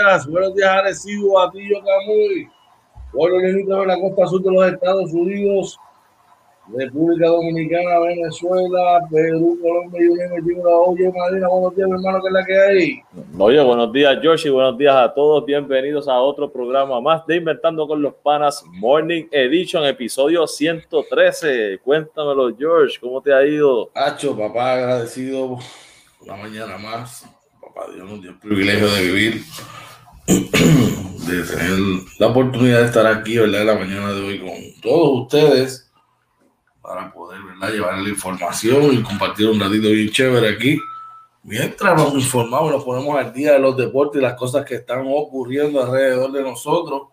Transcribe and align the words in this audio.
días, 0.00 0.26
buenos 0.26 0.26
días, 0.26 0.26
buenos 0.26 0.54
días, 0.54 0.70
Arecibo, 0.70 1.40
Atillo, 1.40 1.76
Camuy, 1.84 2.48
buenos 3.12 3.42
días 3.42 3.66
de 3.66 3.86
la 3.86 4.00
costa 4.00 4.26
sur 4.26 4.42
de 4.42 4.50
los 4.50 4.72
Estados 4.72 5.12
Unidos, 5.12 5.78
República 6.72 7.26
Dominicana, 7.26 7.98
Venezuela, 7.98 9.00
Perú, 9.10 9.58
Colombia 9.60 10.00
y 10.00 10.16
Venezuela. 10.16 10.70
Oye, 10.86 11.12
Madina, 11.12 11.48
buenos 11.48 11.76
días, 11.76 11.88
mi 11.88 11.94
hermano, 11.96 12.20
¿qué 12.22 12.28
es 12.28 12.32
la 12.32 12.44
que 12.44 12.60
hay? 12.60 13.02
Oye, 13.38 13.62
buenos 13.62 13.92
días, 13.92 14.18
George, 14.22 14.48
y 14.48 14.50
buenos 14.50 14.78
días 14.78 14.94
a 14.94 15.12
todos. 15.12 15.44
Bienvenidos 15.44 16.08
a 16.08 16.18
otro 16.20 16.50
programa 16.50 17.00
más 17.00 17.26
de 17.26 17.36
Inventando 17.36 17.86
con 17.88 18.00
los 18.00 18.14
Panas 18.14 18.64
Morning 18.66 19.24
Edition, 19.32 19.84
episodio 19.84 20.46
113. 20.46 21.78
Cuéntamelo, 21.82 22.56
George, 22.56 22.98
¿cómo 23.00 23.20
te 23.20 23.34
ha 23.34 23.44
ido? 23.44 23.90
Hacho, 23.94 24.36
papá, 24.36 24.74
agradecido 24.74 25.58
una 26.20 26.36
mañana 26.36 26.78
más. 26.78 27.26
Papá 27.60 27.86
Dios 27.92 28.08
nos 28.08 28.20
dio 28.20 28.30
el 28.30 28.38
privilegio 28.38 28.88
de 28.90 29.02
vivir, 29.02 29.42
de 30.30 31.42
tener 31.42 31.78
la 32.18 32.28
oportunidad 32.28 32.80
de 32.80 32.86
estar 32.86 33.06
aquí, 33.06 33.38
¿verdad? 33.38 33.64
La 33.64 33.74
mañana 33.74 34.12
de 34.12 34.20
hoy 34.20 34.38
con 34.38 34.80
todos 34.80 35.22
ustedes 35.22 35.90
para 36.80 37.12
poder 37.12 37.42
¿verdad? 37.42 37.72
llevar 37.72 37.98
la 37.98 38.08
información 38.08 38.92
y 38.92 39.02
compartir 39.02 39.48
un 39.48 39.58
ratito 39.58 39.88
bien 39.88 40.10
chévere 40.10 40.48
aquí. 40.48 40.78
Mientras 41.42 41.96
nos 41.96 42.14
informamos, 42.14 42.70
nos 42.70 42.84
ponemos 42.84 43.18
al 43.18 43.32
día 43.32 43.52
de 43.52 43.58
los 43.58 43.76
deportes 43.76 44.20
y 44.20 44.22
las 44.22 44.34
cosas 44.34 44.64
que 44.64 44.76
están 44.76 45.04
ocurriendo 45.06 45.82
alrededor 45.82 46.30
de 46.30 46.42
nosotros. 46.42 47.08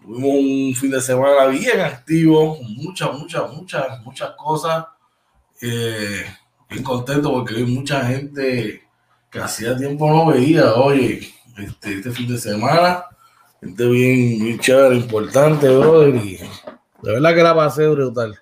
Tuvimos 0.00 0.34
un 0.34 0.74
fin 0.74 0.90
de 0.90 1.00
semana 1.00 1.46
bien 1.46 1.80
activo, 1.80 2.58
muchas, 2.76 3.12
muchas, 3.18 3.52
muchas, 3.52 4.00
muchas 4.04 4.30
cosas. 4.36 4.84
Eh, 5.60 6.24
bien 6.68 6.84
contento 6.84 7.32
porque 7.32 7.54
vi 7.54 7.64
mucha 7.64 8.04
gente 8.04 8.82
que 9.30 9.38
hacía 9.38 9.76
tiempo 9.76 10.08
no 10.08 10.26
veía. 10.26 10.74
Oye, 10.74 11.33
este, 11.58 11.94
este 11.94 12.10
fin 12.10 12.28
de 12.28 12.38
semana, 12.38 13.04
gente 13.60 13.86
bien, 13.86 14.44
bien 14.44 14.58
chévere, 14.58 14.96
importante, 14.96 15.68
brother. 15.68 16.14
Y 16.16 16.36
de 17.02 17.12
verdad 17.12 17.34
que 17.34 17.42
la 17.42 17.54
pasé 17.54 17.88
brutal. 17.88 18.38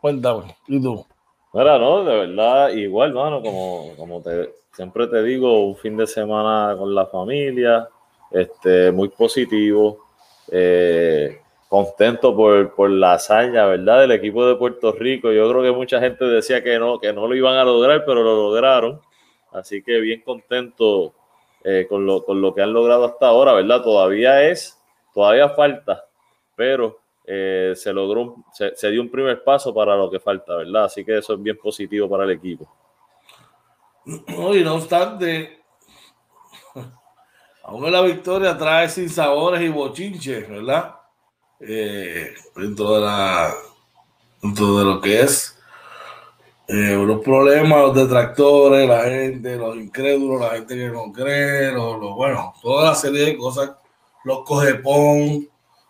Cuéntame, 0.00 0.56
¿y 0.66 0.82
tú? 0.82 1.06
Mira, 1.52 1.78
no, 1.78 2.04
de 2.04 2.26
verdad, 2.26 2.70
igual, 2.70 3.12
mano, 3.12 3.42
como, 3.42 3.94
como 3.96 4.22
te, 4.22 4.54
siempre 4.72 5.06
te 5.06 5.22
digo, 5.22 5.66
un 5.66 5.76
fin 5.76 5.96
de 5.96 6.06
semana 6.06 6.74
con 6.76 6.94
la 6.94 7.06
familia, 7.06 7.88
este, 8.30 8.90
muy 8.90 9.08
positivo, 9.08 10.06
eh, 10.50 11.40
contento 11.68 12.34
por, 12.34 12.74
por, 12.74 12.90
la 12.90 13.14
hazaña, 13.14 13.66
¿verdad? 13.66 14.00
Del 14.00 14.12
equipo 14.12 14.46
de 14.46 14.56
Puerto 14.56 14.92
Rico. 14.92 15.30
Yo 15.30 15.48
creo 15.50 15.62
que 15.62 15.72
mucha 15.72 16.00
gente 16.00 16.24
decía 16.24 16.62
que 16.62 16.78
no, 16.78 16.98
que 16.98 17.12
no 17.12 17.26
lo 17.26 17.34
iban 17.34 17.54
a 17.54 17.64
lograr, 17.64 18.04
pero 18.04 18.22
lo 18.22 18.34
lograron. 18.34 19.00
Así 19.52 19.82
que 19.82 20.00
bien 20.00 20.22
contento 20.22 21.14
eh, 21.64 21.86
con, 21.88 22.04
lo, 22.06 22.24
con 22.24 22.40
lo 22.40 22.54
que 22.54 22.62
han 22.62 22.72
logrado 22.72 23.04
hasta 23.04 23.26
ahora, 23.26 23.52
¿verdad? 23.52 23.82
Todavía 23.82 24.42
es, 24.48 24.80
todavía 25.14 25.48
falta, 25.50 26.04
pero 26.56 27.00
eh, 27.24 27.72
se 27.76 27.92
logró, 27.92 28.36
se, 28.52 28.74
se, 28.74 28.90
dio 28.90 29.00
un 29.00 29.10
primer 29.10 29.44
paso 29.44 29.72
para 29.72 29.96
lo 29.96 30.10
que 30.10 30.20
falta, 30.20 30.56
¿verdad? 30.56 30.84
Así 30.84 31.04
que 31.04 31.18
eso 31.18 31.34
es 31.34 31.42
bien 31.42 31.56
positivo 31.56 32.08
para 32.08 32.24
el 32.24 32.30
equipo. 32.32 32.68
y 34.04 34.64
no 34.64 34.74
obstante, 34.74 35.62
aún 37.62 37.92
la 37.92 38.02
victoria 38.02 38.56
trae 38.56 38.88
sin 38.88 39.08
sabores 39.08 39.60
y 39.60 39.68
bochinches, 39.68 40.48
¿verdad? 40.48 40.96
Eh, 41.60 42.34
dentro 42.56 42.94
de 42.96 43.00
la 43.00 43.54
dentro 44.42 44.78
de 44.78 44.84
lo 44.84 45.00
que 45.00 45.20
es 45.20 45.56
eh, 46.72 46.96
los 46.96 47.20
problemas, 47.20 47.82
los 47.82 47.94
detractores, 47.94 48.88
la 48.88 49.02
gente, 49.02 49.56
los 49.56 49.76
incrédulos, 49.76 50.40
la 50.40 50.56
gente 50.56 50.74
que 50.74 50.88
no 50.88 51.12
cree, 51.12 51.70
los, 51.70 52.00
bueno, 52.16 52.54
toda 52.62 52.88
la 52.88 52.94
serie 52.94 53.26
de 53.26 53.36
cosas, 53.36 53.72
los 54.24 54.42
cogepón, 54.42 55.46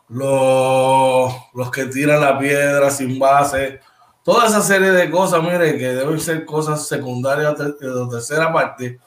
los, 0.08 1.32
los 1.54 1.70
que 1.70 1.86
tiran 1.86 2.20
la 2.20 2.36
piedra 2.36 2.90
sin 2.90 3.16
base, 3.16 3.78
toda 4.24 4.48
esa 4.48 4.60
serie 4.60 4.90
de 4.90 5.08
cosas, 5.08 5.40
mire, 5.40 5.78
que 5.78 5.86
deben 5.86 6.18
ser 6.18 6.44
cosas 6.44 6.88
secundarias 6.88 7.56
de, 7.56 7.66
de 7.66 8.08
tercera 8.10 8.52
parte. 8.52 8.98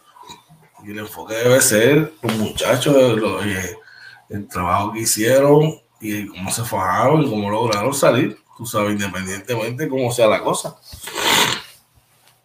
Y 0.86 0.92
el 0.92 1.00
enfoque 1.00 1.34
debe 1.36 1.60
ser 1.60 2.14
los 2.22 2.38
muchachos, 2.38 2.96
los, 3.18 3.44
el 4.30 4.48
trabajo 4.48 4.94
que 4.94 5.02
hicieron 5.02 5.78
y 6.00 6.28
cómo 6.28 6.50
se 6.52 6.64
fajaron 6.64 7.24
y 7.24 7.30
cómo 7.30 7.50
lograron 7.50 7.94
salir, 7.94 8.38
tú 8.58 8.66
sabes, 8.66 8.94
independientemente 8.94 9.90
cómo 9.90 10.10
sea 10.10 10.28
la 10.28 10.42
cosa. 10.42 10.78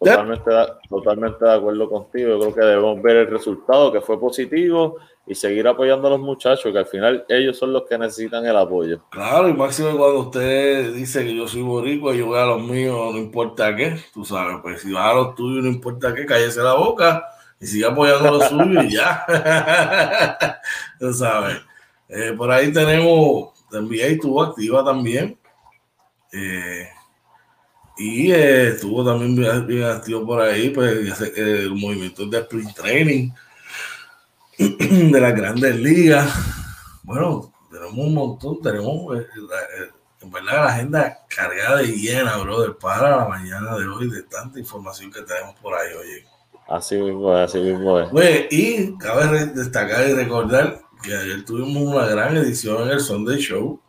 Totalmente, 0.03 0.51
totalmente 0.89 1.45
de 1.45 1.53
acuerdo 1.53 1.87
contigo. 1.87 2.29
Yo 2.29 2.39
creo 2.39 2.55
que 2.55 2.61
debemos 2.61 3.01
ver 3.03 3.17
el 3.17 3.27
resultado 3.27 3.91
que 3.91 4.01
fue 4.01 4.19
positivo 4.19 4.97
y 5.27 5.35
seguir 5.35 5.67
apoyando 5.67 6.07
a 6.07 6.11
los 6.11 6.19
muchachos, 6.19 6.71
que 6.73 6.79
al 6.79 6.87
final 6.87 7.23
ellos 7.29 7.55
son 7.55 7.71
los 7.71 7.83
que 7.87 7.99
necesitan 7.99 8.43
el 8.43 8.57
apoyo. 8.57 9.03
Claro, 9.11 9.47
y 9.47 9.53
máximo 9.53 9.95
cuando 9.95 10.21
usted 10.21 10.91
dice 10.95 11.23
que 11.23 11.35
yo 11.35 11.47
soy 11.47 11.61
boricua 11.61 12.15
y 12.15 12.17
yo 12.17 12.25
voy 12.25 12.39
a 12.39 12.47
los 12.47 12.63
míos, 12.63 13.13
no 13.13 13.19
importa 13.19 13.75
qué, 13.75 13.99
tú 14.11 14.25
sabes, 14.25 14.57
pues 14.63 14.81
si 14.81 14.91
vas 14.91 15.11
a 15.11 15.13
los 15.13 15.35
tuyos, 15.35 15.63
no 15.63 15.69
importa 15.69 16.15
qué, 16.15 16.25
cállese 16.25 16.63
la 16.63 16.73
boca 16.73 17.23
y 17.59 17.67
sigue 17.67 17.85
apoyando 17.85 18.27
a 18.27 18.31
los 18.31 18.45
suyos 18.45 18.85
y 18.85 18.95
ya. 18.95 19.23
tú 20.99 21.13
sabes. 21.13 21.57
Eh, 22.09 22.33
por 22.35 22.49
ahí 22.49 22.73
tenemos, 22.73 23.51
NBA 23.71 24.05
estuvo 24.07 24.41
activa 24.41 24.83
también. 24.83 25.37
Eh, 26.33 26.87
y 27.97 28.31
eh, 28.31 28.69
estuvo 28.69 29.05
también 29.05 29.35
bien, 29.35 29.67
bien, 29.67 29.83
activo 29.83 30.25
por 30.25 30.41
ahí, 30.41 30.69
pues 30.69 31.21
el 31.35 31.71
movimiento 31.71 32.25
de 32.25 32.39
sprint 32.39 32.73
training 32.73 33.31
de 34.57 35.21
las 35.21 35.35
grandes 35.35 35.75
ligas. 35.75 36.33
Bueno, 37.03 37.53
tenemos 37.69 37.97
un 37.97 38.13
montón, 38.13 38.61
tenemos 38.61 39.19
eh, 39.19 39.27
en 40.21 40.31
verdad 40.31 40.53
la 40.53 40.65
agenda 40.65 41.19
cargada 41.27 41.83
y 41.83 41.93
llena, 41.93 42.37
brother, 42.37 42.75
para 42.77 43.17
la 43.17 43.27
mañana 43.27 43.75
de 43.75 43.87
hoy 43.87 44.09
de 44.09 44.23
tanta 44.23 44.59
información 44.59 45.11
que 45.11 45.21
tenemos 45.21 45.55
por 45.59 45.73
ahí, 45.73 45.93
oye. 45.93 46.25
Así 46.67 46.95
mismo 46.95 47.37
es, 47.37 47.49
así 47.49 47.59
mismo 47.59 47.99
es. 47.99 48.09
Y 48.51 48.97
cabe 48.97 49.47
destacar 49.47 50.07
y 50.07 50.13
recordar 50.13 50.81
que 51.03 51.15
ayer 51.15 51.43
tuvimos 51.43 51.83
una 51.83 52.05
gran 52.05 52.37
edición 52.37 52.83
en 52.83 52.89
el 52.89 52.99
Sunday 52.99 53.39
Show, 53.39 53.81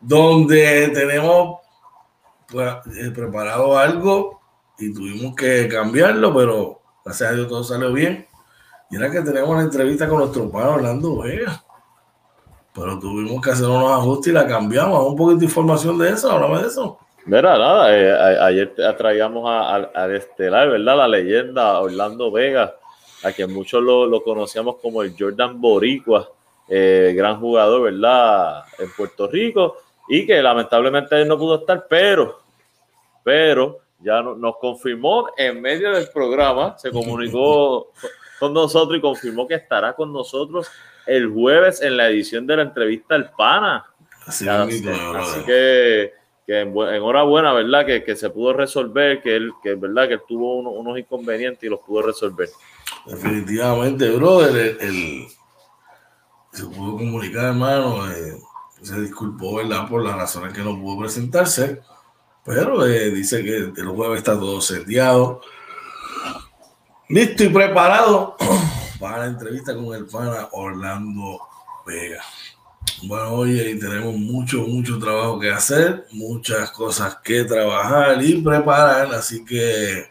donde 0.00 0.88
tenemos 0.88 1.63
preparado 3.14 3.76
algo 3.76 4.40
y 4.78 4.92
tuvimos 4.92 5.34
que 5.34 5.68
cambiarlo, 5.68 6.34
pero 6.34 6.80
gracias 7.04 7.30
a 7.30 7.34
Dios 7.34 7.48
todo 7.48 7.64
salió 7.64 7.92
bien. 7.92 8.26
Y 8.90 8.96
era 8.96 9.10
que 9.10 9.22
tenemos 9.22 9.50
una 9.50 9.62
entrevista 9.62 10.08
con 10.08 10.18
nuestro 10.18 10.50
padre 10.50 10.70
Orlando 10.70 11.22
Vega. 11.22 11.64
Pero 12.74 12.98
tuvimos 12.98 13.40
que 13.40 13.50
hacer 13.50 13.66
unos 13.66 13.92
ajustes 13.92 14.32
y 14.32 14.34
la 14.34 14.46
cambiamos. 14.46 15.06
Un 15.06 15.16
poquito 15.16 15.40
de 15.40 15.44
información 15.46 15.98
de 15.98 16.10
eso, 16.10 16.30
háblame 16.30 16.62
de 16.62 16.68
eso. 16.68 16.98
Mira, 17.26 17.56
nada, 17.56 17.96
eh, 17.96 18.12
a, 18.12 18.46
ayer 18.46 18.74
traíamos 18.98 19.48
al 19.48 20.14
estelar, 20.14 20.68
¿verdad? 20.68 20.96
La 20.96 21.08
leyenda 21.08 21.80
Orlando 21.80 22.30
Vega, 22.30 22.74
a 23.22 23.32
quien 23.32 23.52
muchos 23.52 23.82
lo, 23.82 24.06
lo 24.06 24.22
conocíamos 24.22 24.76
como 24.82 25.02
el 25.02 25.14
Jordan 25.18 25.58
Boricua, 25.60 26.28
eh, 26.68 27.14
gran 27.16 27.40
jugador, 27.40 27.82
¿verdad? 27.82 28.64
En 28.78 28.90
Puerto 28.96 29.28
Rico, 29.28 29.76
y 30.08 30.26
que 30.26 30.42
lamentablemente 30.42 31.20
él 31.20 31.28
no 31.28 31.38
pudo 31.38 31.60
estar, 31.60 31.86
pero, 31.88 32.40
pero 33.24 33.80
ya 33.98 34.22
no, 34.22 34.36
nos 34.36 34.58
confirmó 34.58 35.26
en 35.36 35.60
medio 35.60 35.90
del 35.92 36.08
programa, 36.10 36.78
se 36.78 36.90
comunicó 36.90 37.90
con 38.38 38.52
nosotros 38.52 38.98
y 38.98 39.00
confirmó 39.00 39.48
que 39.48 39.54
estará 39.54 39.94
con 39.94 40.12
nosotros 40.12 40.70
el 41.06 41.32
jueves 41.32 41.82
en 41.82 41.96
la 41.96 42.08
edición 42.08 42.46
de 42.46 42.56
la 42.56 42.62
entrevista 42.62 43.14
al 43.14 43.32
Pana. 43.32 43.84
Así, 44.26 44.48
así, 44.48 44.86
así 44.88 45.40
que, 45.44 46.12
que 46.46 46.60
enhorabuena, 46.60 47.52
¿verdad? 47.52 47.84
Que, 47.84 48.04
que, 48.04 48.16
se 48.16 48.30
pudo 48.30 48.52
resolver, 48.52 49.20
que 49.20 49.36
él, 49.36 49.52
que 49.62 49.74
verdad 49.74 50.08
que 50.08 50.14
él 50.14 50.22
tuvo 50.26 50.56
uno, 50.56 50.70
unos 50.70 50.98
inconvenientes 50.98 51.62
y 51.64 51.68
los 51.68 51.80
pudo 51.80 52.02
resolver. 52.02 52.48
Definitivamente, 53.06 54.10
brother, 54.10 54.78
el, 54.80 54.88
el 54.88 55.26
se 56.54 56.64
pudo 56.66 56.96
comunicar, 56.96 57.46
hermano, 57.46 58.08
eh, 58.10 58.38
se 58.80 59.00
disculpó, 59.00 59.56
¿verdad? 59.56 59.88
Por 59.88 60.04
las 60.04 60.16
razones 60.16 60.52
que 60.52 60.62
no 60.62 60.78
pudo 60.78 61.00
presentarse, 61.00 61.80
pero 62.44 62.86
eh, 62.86 63.10
dice 63.10 63.42
que 63.42 63.56
el 63.80 63.88
jueves 63.88 64.18
está 64.18 64.32
todo 64.32 64.60
seteado 64.60 65.40
listo 67.08 67.44
y 67.44 67.48
preparado 67.48 68.36
para 69.00 69.18
la 69.18 69.26
entrevista 69.26 69.74
con 69.74 69.94
el 69.94 70.06
pana 70.06 70.48
Orlando 70.52 71.40
Vega. 71.86 72.22
Bueno, 73.02 73.34
oye, 73.34 73.74
tenemos 73.76 74.14
mucho, 74.14 74.58
mucho 74.66 74.98
trabajo 74.98 75.38
que 75.38 75.50
hacer, 75.50 76.06
muchas 76.12 76.70
cosas 76.70 77.16
que 77.22 77.44
trabajar 77.44 78.22
y 78.22 78.40
preparar, 78.40 79.12
así 79.14 79.44
que 79.44 80.10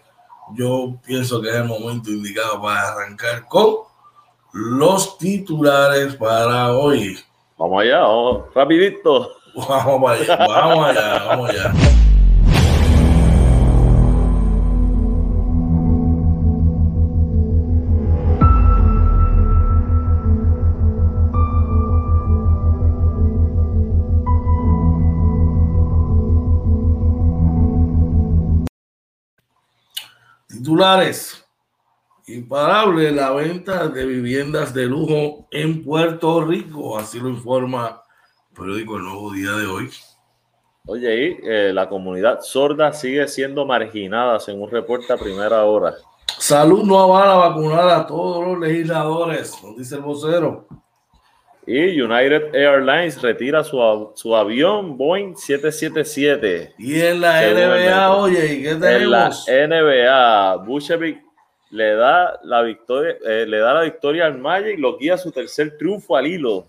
yo 0.55 0.95
pienso 1.05 1.41
que 1.41 1.49
es 1.49 1.55
el 1.55 1.65
momento 1.65 2.11
indicado 2.11 2.61
para 2.61 2.89
arrancar 2.89 3.47
con 3.47 3.77
los 4.51 5.17
titulares 5.17 6.15
para 6.15 6.73
hoy. 6.73 7.17
Vamos 7.57 7.81
allá, 7.81 7.99
vamos, 7.99 8.53
rapidito. 8.53 9.31
Vamos 9.55 10.11
allá, 10.11 10.35
vamos 10.47 10.87
allá, 10.87 11.23
vamos 11.25 11.49
allá. 11.51 11.73
Titulares. 30.63 31.45
Imparable 32.25 33.11
la 33.11 33.31
venta 33.31 33.89
de 33.89 34.05
viviendas 34.05 34.73
de 34.73 34.85
lujo 34.85 35.45
en 35.51 35.83
Puerto 35.83 36.45
Rico, 36.45 36.97
así 36.97 37.19
lo 37.19 37.27
informa 37.27 38.01
el 38.49 38.55
periódico 38.55 38.95
El 38.95 39.03
Nuevo 39.03 39.33
Día 39.33 39.51
de 39.51 39.65
hoy. 39.65 39.89
Oye, 40.85 41.15
y 41.21 41.37
eh, 41.43 41.73
la 41.73 41.89
comunidad 41.89 42.39
sorda 42.39 42.93
sigue 42.93 43.27
siendo 43.27 43.65
marginada, 43.65 44.39
según 44.39 44.71
reporta 44.71 45.15
a 45.15 45.17
primera 45.17 45.65
hora. 45.65 45.95
Salud 46.39 46.85
no 46.85 46.97
avala 46.97 47.33
vacunar 47.33 47.89
a 47.89 48.07
todos 48.07 48.47
los 48.47 48.59
legisladores, 48.59 49.61
nos 49.61 49.75
dice 49.75 49.95
el 49.95 50.01
vocero. 50.01 50.65
Y 51.65 52.01
United 52.01 52.53
Airlines 52.53 53.21
retira 53.21 53.63
su, 53.63 54.11
su 54.15 54.35
avión 54.35 54.97
Boeing 54.97 55.35
777. 55.35 56.75
Y 56.77 56.99
en 57.01 57.21
la 57.21 57.41
NBA, 57.41 58.15
oye, 58.17 58.53
¿y 58.53 58.63
qué 58.63 58.75
tenemos? 58.75 59.47
En 59.47 59.69
la 59.69 59.81
NBA, 59.81 60.57
Bushevik 60.65 61.23
le 61.69 61.95
da 61.95 62.39
la 62.43 62.61
victoria, 62.61 63.15
eh, 63.25 63.45
le 63.47 63.57
da 63.59 63.73
la 63.73 63.81
victoria 63.81 64.25
al 64.25 64.37
Magic, 64.37 64.77
lo 64.77 64.97
guía 64.97 65.17
su 65.17 65.31
tercer 65.31 65.77
triunfo 65.77 66.15
al 66.15 66.27
hilo. 66.27 66.67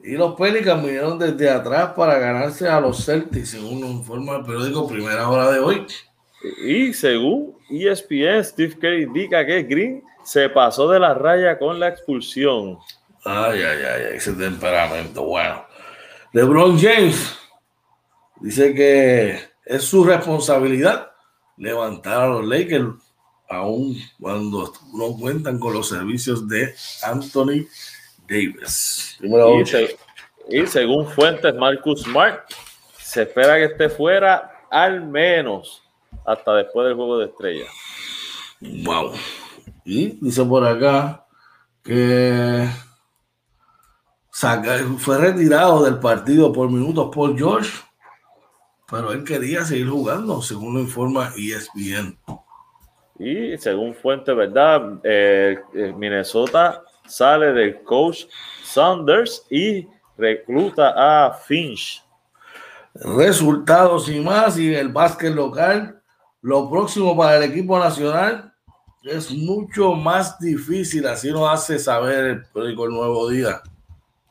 Y 0.00 0.12
los 0.12 0.34
Pelicans 0.34 0.84
vinieron 0.84 1.18
desde 1.18 1.48
atrás 1.48 1.92
para 1.96 2.18
ganarse 2.18 2.68
a 2.68 2.80
los 2.80 3.04
Celtics, 3.04 3.50
según 3.50 3.78
informa 3.78 4.36
el 4.36 4.44
periódico 4.44 4.86
Primera 4.86 5.28
Hora 5.28 5.50
de 5.50 5.58
hoy. 5.58 5.86
Y 6.64 6.92
según 6.92 7.56
ESPN, 7.70 8.44
Steve 8.44 8.76
Kerr 8.78 9.00
indica 9.00 9.44
que 9.44 9.62
Green 9.62 10.02
se 10.22 10.48
pasó 10.48 10.88
de 10.88 11.00
la 11.00 11.14
raya 11.14 11.58
con 11.58 11.80
la 11.80 11.88
expulsión. 11.88 12.78
Ay, 13.24 13.62
ay, 13.62 13.82
ay, 13.82 14.02
ese 14.16 14.32
temperamento. 14.32 15.24
Bueno, 15.24 15.64
LeBron 16.32 16.78
James 16.78 17.36
dice 18.40 18.74
que 18.74 19.40
es 19.64 19.84
su 19.84 20.04
responsabilidad 20.04 21.12
levantar 21.56 22.22
a 22.22 22.26
los 22.28 22.44
Lakers, 22.46 22.88
aun 23.48 23.96
cuando 24.20 24.72
no 24.94 25.16
cuentan 25.16 25.58
con 25.58 25.72
los 25.74 25.88
servicios 25.88 26.48
de 26.48 26.74
Anthony 27.02 27.66
Davis. 28.28 29.18
Y, 29.20 29.66
se, 29.66 29.96
y, 30.48 30.66
según 30.66 31.06
fuentes 31.08 31.54
Marcus 31.54 32.02
Smart, 32.02 32.50
se 32.98 33.22
espera 33.22 33.56
que 33.56 33.64
esté 33.64 33.88
fuera 33.88 34.66
al 34.70 35.06
menos 35.06 35.82
hasta 36.24 36.54
después 36.54 36.86
del 36.86 36.94
juego 36.94 37.18
de 37.18 37.26
estrella. 37.26 37.66
Wow. 38.60 39.12
Y 39.84 40.18
dice 40.20 40.44
por 40.44 40.66
acá 40.66 41.24
que 41.82 42.68
saca, 44.38 44.78
fue 44.98 45.18
retirado 45.18 45.82
del 45.82 45.98
partido 45.98 46.52
por 46.52 46.70
minutos 46.70 47.10
por 47.12 47.36
George, 47.36 47.72
pero 48.88 49.10
él 49.10 49.24
quería 49.24 49.64
seguir 49.64 49.88
jugando, 49.88 50.40
según 50.42 50.74
lo 50.74 50.80
informa 50.80 51.32
ESPN. 51.36 52.16
Y 53.18 53.58
según 53.58 53.96
fuente, 53.96 54.32
¿verdad? 54.32 55.00
Eh, 55.02 55.58
eh, 55.74 55.92
Minnesota 55.96 56.84
sale 57.04 57.52
del 57.52 57.82
coach 57.82 58.26
Sanders 58.62 59.44
y 59.50 59.88
recluta 60.16 60.94
a 60.96 61.32
Finch. 61.32 62.04
Resultados 62.94 64.08
y 64.08 64.20
más, 64.20 64.56
y 64.56 64.72
el 64.72 64.90
básquet 64.90 65.34
local, 65.34 66.00
lo 66.42 66.70
próximo 66.70 67.16
para 67.16 67.38
el 67.38 67.42
equipo 67.42 67.76
nacional 67.76 68.54
es 69.02 69.32
mucho 69.32 69.94
más 69.94 70.38
difícil, 70.38 71.08
así 71.08 71.32
nos 71.32 71.50
hace 71.50 71.80
saber 71.80 72.46
el 72.54 72.62
El 72.62 72.76
Nuevo 72.76 73.28
Día. 73.28 73.62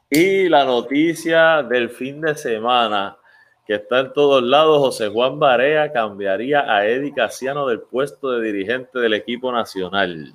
Y 0.10 0.48
la 0.48 0.64
noticia 0.64 1.64
del 1.64 1.90
fin 1.90 2.22
de 2.22 2.36
semana, 2.38 3.18
que 3.66 3.76
está 3.76 4.00
en 4.00 4.14
todos 4.14 4.42
lados, 4.42 4.80
José 4.80 5.10
Juan 5.10 5.38
Barea 5.38 5.92
cambiaría 5.92 6.62
a 6.62 6.88
Eddie 6.88 7.14
Casiano 7.14 7.68
del 7.68 7.82
puesto 7.82 8.32
de 8.32 8.46
dirigente 8.52 9.00
del 9.00 9.14
equipo 9.14 9.52
nacional. 9.52 10.34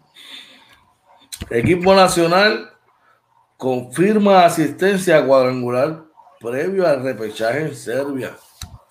equipo 1.49 1.95
nacional 1.95 2.71
confirma 3.57 4.45
asistencia 4.45 5.25
cuadrangular 5.25 6.03
previo 6.39 6.87
al 6.87 7.03
repechaje 7.03 7.61
en 7.63 7.75
Serbia, 7.75 8.37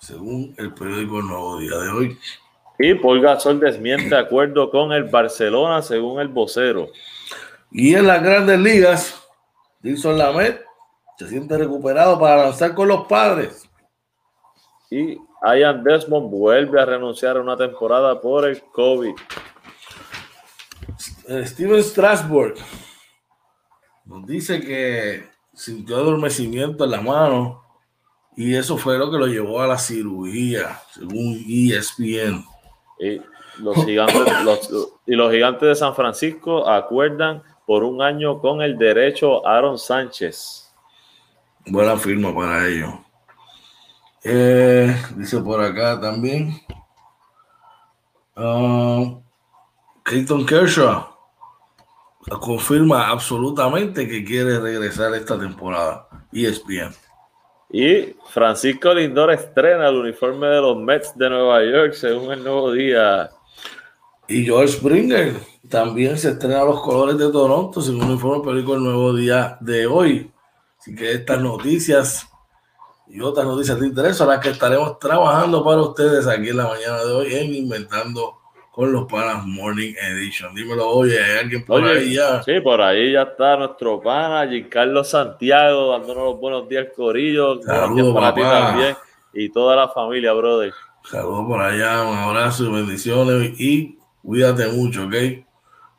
según 0.00 0.52
el 0.58 0.74
periódico 0.74 1.22
Nuevo 1.22 1.60
Día 1.60 1.76
de 1.76 1.88
hoy. 1.90 2.18
Y 2.80 2.94
Paul 2.94 3.20
Gasol 3.20 3.60
desmiente 3.60 4.16
acuerdo 4.16 4.68
con 4.68 4.92
el 4.92 5.04
Barcelona, 5.04 5.80
según 5.80 6.20
el 6.20 6.26
vocero. 6.26 6.88
Y 7.70 7.94
en 7.94 8.08
las 8.08 8.20
grandes 8.20 8.58
ligas, 8.58 9.22
Dilson 9.80 10.18
Lamet 10.18 10.71
se 11.22 11.28
siente 11.28 11.56
recuperado 11.56 12.18
para 12.18 12.44
lanzar 12.44 12.74
con 12.74 12.88
los 12.88 13.06
padres. 13.06 13.68
Y 14.90 15.18
Ian 15.42 15.82
Desmond 15.84 16.30
vuelve 16.30 16.80
a 16.80 16.84
renunciar 16.84 17.36
a 17.36 17.40
una 17.40 17.56
temporada 17.56 18.20
por 18.20 18.46
el 18.46 18.60
COVID. 18.62 19.14
Eh, 21.28 21.46
Steven 21.46 21.82
Strasburg 21.82 22.54
nos 24.04 24.26
dice 24.26 24.60
que 24.60 25.28
sintió 25.54 25.96
adormecimiento 25.96 26.84
en 26.84 26.90
la 26.90 27.00
mano 27.00 27.62
y 28.36 28.54
eso 28.54 28.76
fue 28.76 28.98
lo 28.98 29.10
que 29.10 29.18
lo 29.18 29.26
llevó 29.26 29.60
a 29.60 29.66
la 29.66 29.78
cirugía, 29.78 30.80
según 30.92 31.44
ESPN. 31.46 32.44
Y 32.98 33.20
los 33.62 33.84
gigantes, 33.84 34.44
los, 34.44 34.92
y 35.06 35.14
los 35.14 35.30
gigantes 35.30 35.68
de 35.68 35.74
San 35.74 35.94
Francisco 35.94 36.66
acuerdan 36.68 37.42
por 37.66 37.84
un 37.84 38.02
año 38.02 38.40
con 38.40 38.62
el 38.62 38.76
derecho 38.78 39.46
Aaron 39.46 39.78
Sánchez. 39.78 40.61
Buena 41.66 41.96
firma 41.96 42.34
para 42.34 42.66
ellos. 42.68 42.92
Eh, 44.24 44.94
dice 45.16 45.38
por 45.38 45.60
acá 45.60 46.00
también. 46.00 46.60
Uh, 48.36 49.20
Clayton 50.02 50.46
Kershaw 50.46 51.12
confirma 52.40 53.08
absolutamente 53.08 54.08
que 54.08 54.24
quiere 54.24 54.58
regresar 54.58 55.14
esta 55.14 55.38
temporada. 55.38 56.08
ESPN. 56.32 56.94
Y 57.70 58.14
Francisco 58.30 58.92
Lindor 58.94 59.32
estrena 59.32 59.88
el 59.88 59.96
uniforme 59.96 60.46
de 60.46 60.60
los 60.60 60.76
Mets 60.76 61.16
de 61.16 61.28
Nueva 61.28 61.62
York 61.64 61.94
según 61.94 62.32
el 62.32 62.42
nuevo 62.42 62.72
día. 62.72 63.30
Y 64.28 64.44
George 64.44 64.68
Springer 64.68 65.34
también 65.68 66.18
se 66.18 66.30
estrena 66.30 66.64
los 66.64 66.80
colores 66.80 67.18
de 67.18 67.30
Toronto 67.30 67.80
según 67.80 68.04
el 68.04 68.12
informe 68.12 68.44
periódico 68.44 68.74
el 68.74 68.82
nuevo 68.82 69.14
día 69.14 69.56
de 69.60 69.86
hoy. 69.86 70.30
Así 70.82 70.96
que 70.96 71.12
estas 71.12 71.40
noticias 71.40 72.28
y 73.06 73.20
otras 73.20 73.46
noticias 73.46 73.78
te 73.78 73.86
interesan, 73.86 74.26
las 74.26 74.40
que 74.40 74.48
estaremos 74.48 74.98
trabajando 74.98 75.62
para 75.62 75.80
ustedes 75.80 76.26
aquí 76.26 76.48
en 76.48 76.56
la 76.56 76.66
mañana 76.66 77.04
de 77.04 77.12
hoy 77.12 77.34
en 77.36 77.54
Inventando 77.54 78.40
con 78.72 78.90
los 78.90 79.04
Panas 79.06 79.46
Morning 79.46 79.94
Edition. 79.94 80.52
Dímelo, 80.56 80.88
oye, 80.88 81.22
¿hay 81.22 81.38
alguien 81.38 81.64
por 81.64 81.84
ahí 81.84 82.14
ya? 82.14 82.42
Sí, 82.42 82.58
por 82.58 82.82
ahí 82.82 83.12
ya 83.12 83.22
está 83.22 83.56
nuestro 83.58 84.00
pana, 84.00 84.44
Giancarlo 84.50 85.04
Santiago, 85.04 85.92
dándonos 85.92 86.24
los 86.24 86.40
buenos 86.40 86.68
días, 86.68 86.88
Corillo. 86.96 87.62
Saludos 87.62 88.12
para 88.12 88.34
ti 88.34 88.40
también 88.40 88.96
y 89.34 89.50
toda 89.50 89.76
la 89.76 89.88
familia, 89.88 90.32
brother. 90.32 90.74
Saludos 91.04 91.46
por 91.46 91.60
allá, 91.60 92.02
un 92.02 92.16
abrazo 92.16 92.64
y 92.64 92.72
bendiciones 92.72 93.60
y 93.60 94.00
cuídate 94.20 94.66
mucho, 94.66 95.04
¿ok? 95.04 95.14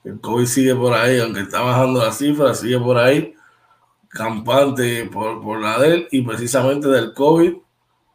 El 0.04 0.20
COVID 0.20 0.46
sigue 0.46 0.76
por 0.76 0.94
ahí, 0.94 1.22
aunque 1.22 1.40
está 1.40 1.62
bajando 1.62 2.04
la 2.04 2.12
cifra, 2.12 2.54
sigue 2.54 2.78
por 2.78 2.98
ahí 2.98 3.34
campante 4.14 5.06
por, 5.06 5.42
por 5.42 5.60
la 5.60 5.80
de 5.80 5.94
él 5.94 6.08
y 6.12 6.22
precisamente 6.22 6.88
del 6.88 7.14
COVID. 7.14 7.54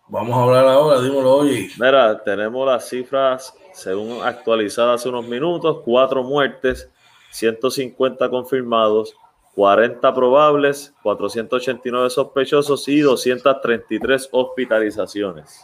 Vamos 0.09 0.37
a 0.37 0.43
hablar 0.43 0.67
ahora, 0.67 1.01
dímelo, 1.01 1.35
oye. 1.35 1.71
Mira, 1.79 2.23
tenemos 2.25 2.67
las 2.67 2.89
cifras 2.89 3.53
según 3.75 4.23
actualizadas 4.23 5.01
hace 5.01 5.09
unos 5.09 5.27
minutos, 5.27 5.83
cuatro 5.85 6.23
muertes, 6.23 6.89
150 7.31 8.29
confirmados, 8.31 9.15
40 9.55 10.15
probables, 10.15 10.95
489 11.03 12.11
sospechosos 12.11 12.89
y 12.89 13.01
233 13.01 14.29
hospitalizaciones. 14.33 15.61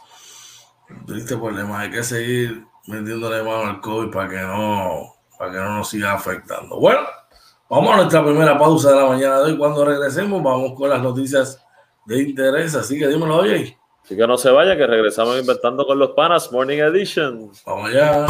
Triste 1.07 1.35
problema, 1.37 1.79
hay 1.79 1.89
que 1.89 2.03
seguir 2.03 2.65
metiéndole 2.87 3.41
mano 3.41 3.71
al 3.71 3.81
COVID 3.81 4.11
para 4.11 4.29
que 4.29 4.41
no, 4.41 5.15
para 5.39 5.51
que 5.51 5.57
no 5.57 5.77
nos 5.77 5.89
siga 5.89 6.13
afectando. 6.13 6.79
Bueno. 6.79 7.01
Vamos 7.67 7.93
a 7.93 7.97
nuestra 7.97 8.23
primera 8.23 8.57
pausa 8.59 8.91
de 8.91 8.95
la 8.95 9.07
mañana 9.07 9.39
de 9.39 9.45
hoy. 9.45 9.57
Cuando 9.57 9.83
regresemos, 9.83 10.41
vamos 10.43 10.73
con 10.73 10.89
las 10.89 11.01
noticias 11.01 11.59
de 12.05 12.21
interés. 12.21 12.75
Así 12.75 12.99
que 12.99 13.07
dímelo, 13.07 13.37
oye. 13.37 13.77
Así 14.03 14.15
que 14.15 14.27
no 14.27 14.37
se 14.37 14.51
vaya, 14.51 14.77
que 14.77 14.85
regresamos 14.85 15.39
inventando 15.39 15.85
con 15.87 15.97
los 15.97 16.11
panas, 16.11 16.51
Morning 16.51 16.77
Edition. 16.77 17.49
Vamos 17.65 17.89
allá. 17.89 18.27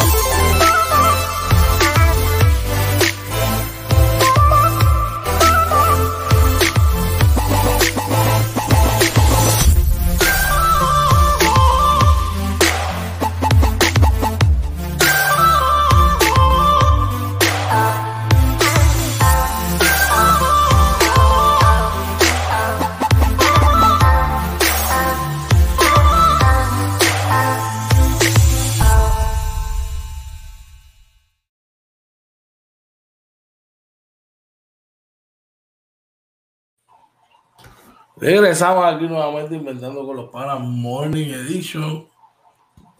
Regresamos 38.18 38.86
aquí 38.86 39.08
nuevamente 39.08 39.56
inventando 39.56 40.06
con 40.06 40.16
los 40.16 40.30
panas 40.30 40.62
Morning 40.62 41.34
Edition. 41.34 42.08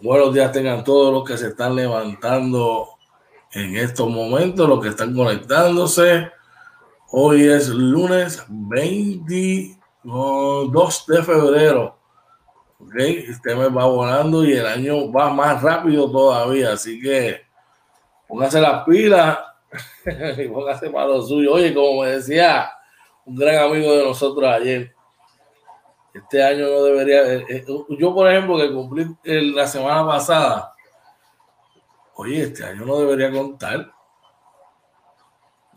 Buenos 0.02 0.34
días 0.34 0.52
tengan 0.52 0.84
todos 0.84 1.14
los 1.14 1.24
que 1.24 1.38
se 1.38 1.48
están 1.48 1.74
levantando 1.74 2.90
en 3.54 3.78
estos 3.78 4.10
momentos, 4.10 4.68
los 4.68 4.82
que 4.82 4.90
están 4.90 5.16
conectándose. 5.16 6.30
Hoy 7.12 7.48
es 7.48 7.70
lunes 7.70 8.44
22 8.50 11.06
de 11.08 11.24
febrero. 11.24 11.98
Ok, 12.82 12.96
este 12.96 13.56
mes 13.56 13.70
va 13.70 13.86
volando 13.86 14.44
y 14.44 14.52
el 14.52 14.66
año 14.66 15.10
va 15.14 15.30
más 15.30 15.62
rápido 15.62 16.12
todavía. 16.12 16.74
Así 16.74 17.00
que 17.00 17.40
póngase 18.28 18.60
las 18.60 18.84
pilas 18.84 19.40
y 20.38 20.50
póngase 20.50 20.90
para 20.90 21.08
lo 21.08 21.22
suyo. 21.22 21.54
Oye, 21.54 21.74
como 21.74 22.02
me 22.02 22.10
decía 22.10 22.70
un 23.24 23.38
gran 23.38 23.64
amigo 23.64 23.94
de 23.94 24.04
nosotros 24.04 24.52
ayer, 24.52 24.94
este 26.16 26.42
año 26.42 26.68
no 26.70 26.84
debería. 26.84 27.34
Eh, 27.34 27.46
eh, 27.50 27.66
yo, 28.00 28.16
por 28.16 28.30
ejemplo, 28.30 28.58
que 28.58 28.72
cumplí 28.72 29.06
la 29.24 29.68
semana 29.68 30.06
pasada, 30.08 30.74
oye, 32.16 32.44
este 32.44 32.64
año 32.64 32.86
no 32.86 33.00
debería 33.00 33.30
contar. 33.32 33.92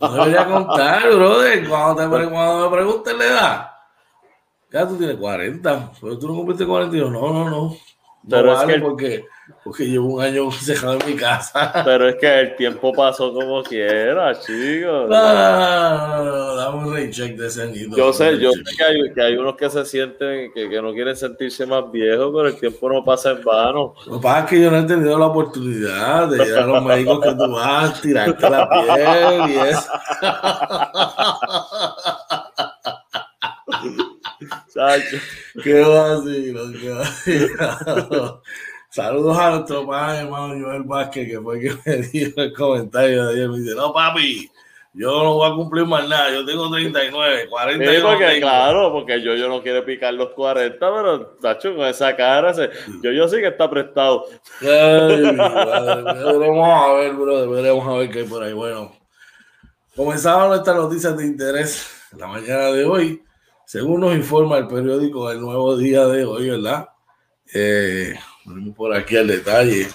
No 0.00 0.12
debería 0.12 0.47
contar, 0.47 1.11
brother. 1.12 1.68
Cuando, 1.68 2.02
te, 2.02 2.30
cuando 2.30 2.71
me 2.71 2.76
pregunten 2.76 3.18
la 3.18 3.25
edad, 3.25 3.71
ya 4.71 4.87
tú 4.87 4.97
tienes 4.97 5.16
40, 5.16 5.92
pero 6.00 6.18
tú 6.18 6.28
no 6.28 6.35
cumpliste 6.37 6.64
42. 6.64 7.11
No, 7.11 7.33
no, 7.33 7.50
no. 7.50 7.76
Pero 8.28 8.52
es 8.52 8.62
que 8.66 8.80
porque 8.80 9.25
porque 9.64 9.87
llevo 9.87 10.14
un 10.14 10.23
año 10.23 10.50
cerrado 10.52 10.99
en 11.00 11.06
mi 11.06 11.16
casa. 11.16 11.82
Pero 11.85 12.08
es 12.08 12.16
que 12.16 12.40
el 12.40 12.56
tiempo 12.56 12.92
pasó 12.92 13.32
como 13.32 13.62
quiera, 13.62 14.35
chicos. 14.40 15.08
No, 15.08 16.54
dame 16.56 16.78
un 16.78 16.94
recheck 16.94 17.37
de 17.37 17.47
ese 17.47 17.62
añito. 17.62 17.97
Yo 17.97 18.12
sé, 18.12 18.38
yo 18.38 18.52
sé 18.52 18.62
que 18.76 18.85
hay, 18.85 19.12
que 19.12 19.23
hay, 19.23 19.37
unos 19.37 19.56
que 19.56 19.70
se 19.70 19.85
sienten, 19.85 20.52
que, 20.52 20.68
que, 20.68 20.82
no 20.82 20.92
quieren 20.92 21.16
sentirse 21.16 21.66
más 21.66 21.90
viejos, 21.90 22.32
pero 22.35 22.49
el 22.49 22.56
tiempo 22.58 22.88
no 22.90 23.04
pasa 23.04 23.32
en 23.32 23.44
vano. 23.44 23.94
Lo 24.06 24.18
que 24.18 24.23
pasa 24.23 24.40
es 24.40 24.47
que 24.47 24.61
yo 24.62 24.70
no 24.70 24.78
he 24.78 24.85
tenido 24.85 25.18
la 25.18 25.26
oportunidad 25.26 26.28
de 26.28 26.47
ir 26.47 26.54
a 26.54 26.66
los 26.66 26.85
médicos 26.85 27.20
que 27.20 27.35
tú 27.35 27.50
vas, 27.50 28.00
tirarte 28.00 28.50
la 28.50 28.68
piel 28.68 29.50
y 29.50 29.56
eso. 29.68 29.90
Qué 35.62 35.81
vacilo, 35.81 36.73
qué 36.73 36.90
vacilo. 36.90 38.43
Saludos 38.90 39.38
a 39.38 39.50
nuestro 39.50 39.87
padre, 39.87 40.21
hermano 40.21 40.64
Joel 40.64 40.83
Vázquez, 40.83 41.28
que 41.28 41.40
fue 41.40 41.59
el 41.59 41.62
que 41.62 41.90
me 41.90 41.97
dijo 41.99 42.40
el 42.40 42.52
comentario 42.55 43.26
de 43.26 43.35
ayer. 43.35 43.49
Me 43.49 43.59
dice, 43.59 43.75
no, 43.75 43.93
papi, 43.93 44.50
yo 44.95 45.23
no 45.23 45.35
voy 45.35 45.50
a 45.50 45.55
cumplir 45.55 45.85
más 45.85 46.09
nada. 46.09 46.33
Yo 46.33 46.45
tengo 46.45 46.71
39, 46.71 47.49
40 47.49 47.85
sí, 47.85 47.99
porque, 48.02 48.40
Claro, 48.40 48.93
porque 48.93 49.23
yo, 49.23 49.35
yo 49.35 49.49
no 49.49 49.62
quiero 49.62 49.85
picar 49.85 50.14
los 50.14 50.31
40, 50.31 50.78
pero 50.78 51.26
Tacho, 51.40 51.76
con 51.76 51.87
esa 51.87 52.17
cara, 52.17 52.52
yo, 53.02 53.12
yo 53.12 53.28
sí 53.28 53.37
que 53.37 53.49
está 53.49 53.69
prestado. 53.69 54.25
veremos 54.61 55.40
a 56.69 56.93
ver, 56.95 57.12
bro, 57.12 57.50
veremos 57.50 57.87
a 57.87 57.99
ver 57.99 58.11
qué 58.11 58.21
hay 58.21 58.25
por 58.25 58.43
ahí. 58.43 58.55
Bueno, 58.55 58.93
comenzamos 59.95 60.49
nuestras 60.49 60.76
noticias 60.76 61.17
de 61.17 61.26
interés 61.26 61.95
la 62.17 62.26
mañana 62.26 62.73
de 62.73 62.85
hoy. 62.85 63.23
Según 63.68 64.00
nos 64.00 64.14
informa 64.14 64.56
el 64.56 64.66
periódico 64.66 65.30
El 65.30 65.42
Nuevo 65.42 65.76
Día 65.76 66.06
de 66.06 66.25
hoy, 66.25 66.48
¿verdad? 66.48 66.88
Eh, 67.52 68.14
por 68.75 68.96
aquí 68.96 69.14
al 69.14 69.26
detalle. 69.26 69.87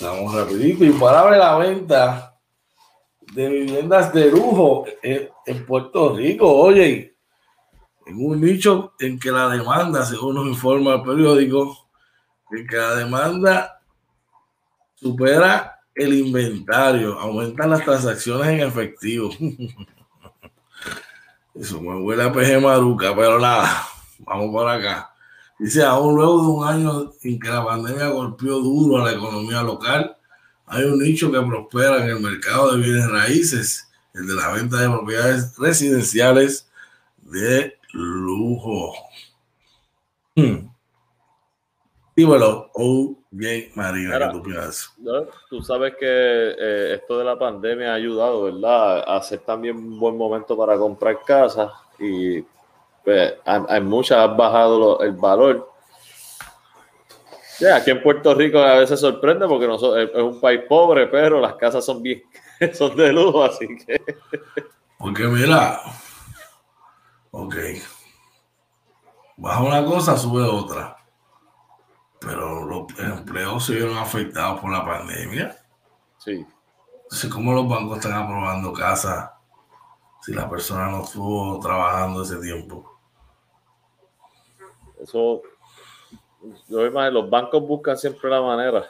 Vamos 0.00 0.34
rapidito. 0.34 0.84
Imparable 0.84 1.38
la 1.38 1.56
venta 1.58 2.36
de 3.34 3.48
viviendas 3.48 4.12
de 4.12 4.32
lujo 4.32 4.84
en, 5.00 5.64
Puerto 5.64 6.16
Rico. 6.16 6.52
Oye, 6.52 7.14
en 8.06 8.16
un 8.16 8.40
nicho 8.40 8.94
en 8.98 9.20
que 9.20 9.30
la 9.30 9.48
demanda, 9.48 10.04
según 10.04 10.34
nos 10.34 10.48
informa 10.48 10.94
el 10.94 11.02
periódico, 11.02 11.88
en 12.50 12.66
que 12.66 12.76
la 12.76 12.96
demanda 12.96 13.80
supera 14.96 15.78
el 15.94 16.14
inventario, 16.14 17.16
aumentan 17.16 17.70
las 17.70 17.84
transacciones 17.84 18.48
en 18.48 18.66
efectivo. 18.66 19.30
Eso 21.54 21.80
me 21.80 21.96
huele 21.96 22.22
a 22.22 22.32
PG 22.32 22.60
Maruca, 22.60 23.14
pero 23.14 23.38
nada, 23.38 23.86
vamos 24.20 24.50
por 24.50 24.68
acá. 24.68 25.10
Dice, 25.58 25.82
aún 25.84 26.14
luego 26.14 26.42
de 26.42 26.48
un 26.48 26.66
año 26.66 27.12
en 27.22 27.38
que 27.38 27.48
la 27.48 27.64
pandemia 27.64 28.08
golpeó 28.08 28.60
duro 28.60 28.98
a 28.98 29.04
la 29.04 29.12
economía 29.12 29.62
local, 29.62 30.16
hay 30.66 30.84
un 30.84 31.00
nicho 31.00 31.30
que 31.30 31.40
prospera 31.40 32.02
en 32.02 32.10
el 32.10 32.20
mercado 32.20 32.72
de 32.72 32.82
bienes 32.82 33.10
raíces, 33.10 33.88
el 34.14 34.26
de 34.26 34.34
la 34.34 34.52
venta 34.52 34.78
de 34.78 34.88
propiedades 34.88 35.56
residenciales 35.58 36.70
de 37.18 37.76
lujo. 37.92 38.94
Hmm. 40.36 40.70
Dímelo, 42.16 42.70
oh, 42.74 43.19
bien, 43.30 43.70
María, 43.74 44.18
¿qué 44.18 44.40
tú? 44.40 44.42
Tú 45.48 45.62
sabes 45.62 45.94
que 45.98 46.06
eh, 46.06 46.94
esto 46.94 47.18
de 47.18 47.24
la 47.24 47.38
pandemia 47.38 47.92
ha 47.92 47.94
ayudado, 47.94 48.44
¿verdad? 48.44 49.04
A 49.06 49.16
hacer 49.16 49.40
también 49.40 49.76
un 49.76 49.98
buen 49.98 50.16
momento 50.16 50.56
para 50.56 50.76
comprar 50.76 51.20
casas 51.24 51.70
y 51.98 52.42
pues, 53.04 53.34
hay, 53.44 53.80
muchas, 53.80 54.18
han 54.18 54.36
bajado 54.36 55.00
el 55.00 55.12
valor. 55.12 55.70
aquí 57.74 57.90
en 57.90 58.02
Puerto 58.02 58.34
Rico 58.34 58.58
a 58.58 58.78
veces 58.78 59.00
sorprende 59.00 59.46
porque 59.46 59.66
es 59.66 60.22
un 60.22 60.40
país 60.40 60.60
pobre, 60.68 61.06
pero 61.06 61.40
las 61.40 61.54
casas 61.54 61.84
son 61.84 62.02
bien, 62.02 62.22
son 62.72 62.96
de 62.96 63.12
lujo, 63.12 63.44
así 63.44 63.66
que. 63.84 64.00
Porque 64.98 65.22
mira, 65.24 65.80
ok, 67.30 67.54
baja 69.38 69.62
una 69.62 69.82
cosa, 69.82 70.14
sube 70.18 70.42
otra. 70.42 70.99
Pero 72.20 72.64
los 72.64 72.98
empleos 72.98 73.64
se 73.64 73.74
vieron 73.74 73.96
afectados 73.96 74.60
por 74.60 74.70
la 74.70 74.84
pandemia. 74.84 75.56
Sí. 76.18 76.46
Entonces, 77.02 77.30
¿cómo 77.30 77.52
los 77.52 77.68
bancos 77.68 77.98
están 77.98 78.22
aprobando 78.22 78.72
casas 78.72 79.30
si 80.22 80.32
la 80.32 80.48
persona 80.48 80.88
no 80.90 81.02
estuvo 81.02 81.58
trabajando 81.58 82.22
ese 82.22 82.38
tiempo? 82.38 82.98
Eso, 85.02 85.42
los 86.68 87.30
bancos 87.30 87.66
buscan 87.66 87.96
siempre 87.96 88.30
la 88.30 88.42
manera. 88.42 88.86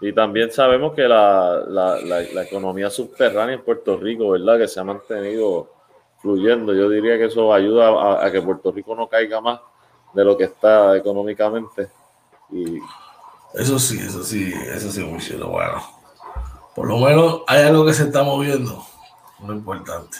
Y 0.00 0.12
también 0.12 0.50
sabemos 0.50 0.94
que 0.94 1.08
la, 1.08 2.02
economía 2.42 2.88
subterránea 2.88 3.56
en 3.56 3.64
Puerto 3.64 3.96
Rico, 3.96 4.30
¿verdad? 4.30 4.58
Que 4.58 4.68
se 4.68 4.80
ha 4.80 4.84
mantenido 4.84 5.72
fluyendo. 6.18 6.72
Yo 6.72 6.88
diría 6.88 7.18
que 7.18 7.26
eso 7.26 7.52
ayuda 7.52 8.24
a, 8.24 8.30
que 8.30 8.40
Puerto 8.40 8.70
Rico 8.70 8.94
no 8.94 9.08
caiga 9.08 9.40
más 9.40 9.60
de 10.12 10.24
lo 10.24 10.36
que 10.36 10.44
está 10.44 10.96
económicamente. 10.96 11.88
Y... 12.50 12.78
Eso 13.54 13.78
sí, 13.78 13.98
eso 13.98 14.22
sí, 14.22 14.52
eso 14.74 14.90
sí, 14.90 15.02
muy 15.02 15.20
chido. 15.20 15.48
Bueno, 15.48 15.82
por 16.74 16.86
lo 16.86 16.98
menos 16.98 17.42
hay 17.46 17.62
algo 17.62 17.84
que 17.86 17.94
se 17.94 18.04
está 18.04 18.22
moviendo, 18.22 18.84
muy 19.38 19.56
importante. 19.56 20.18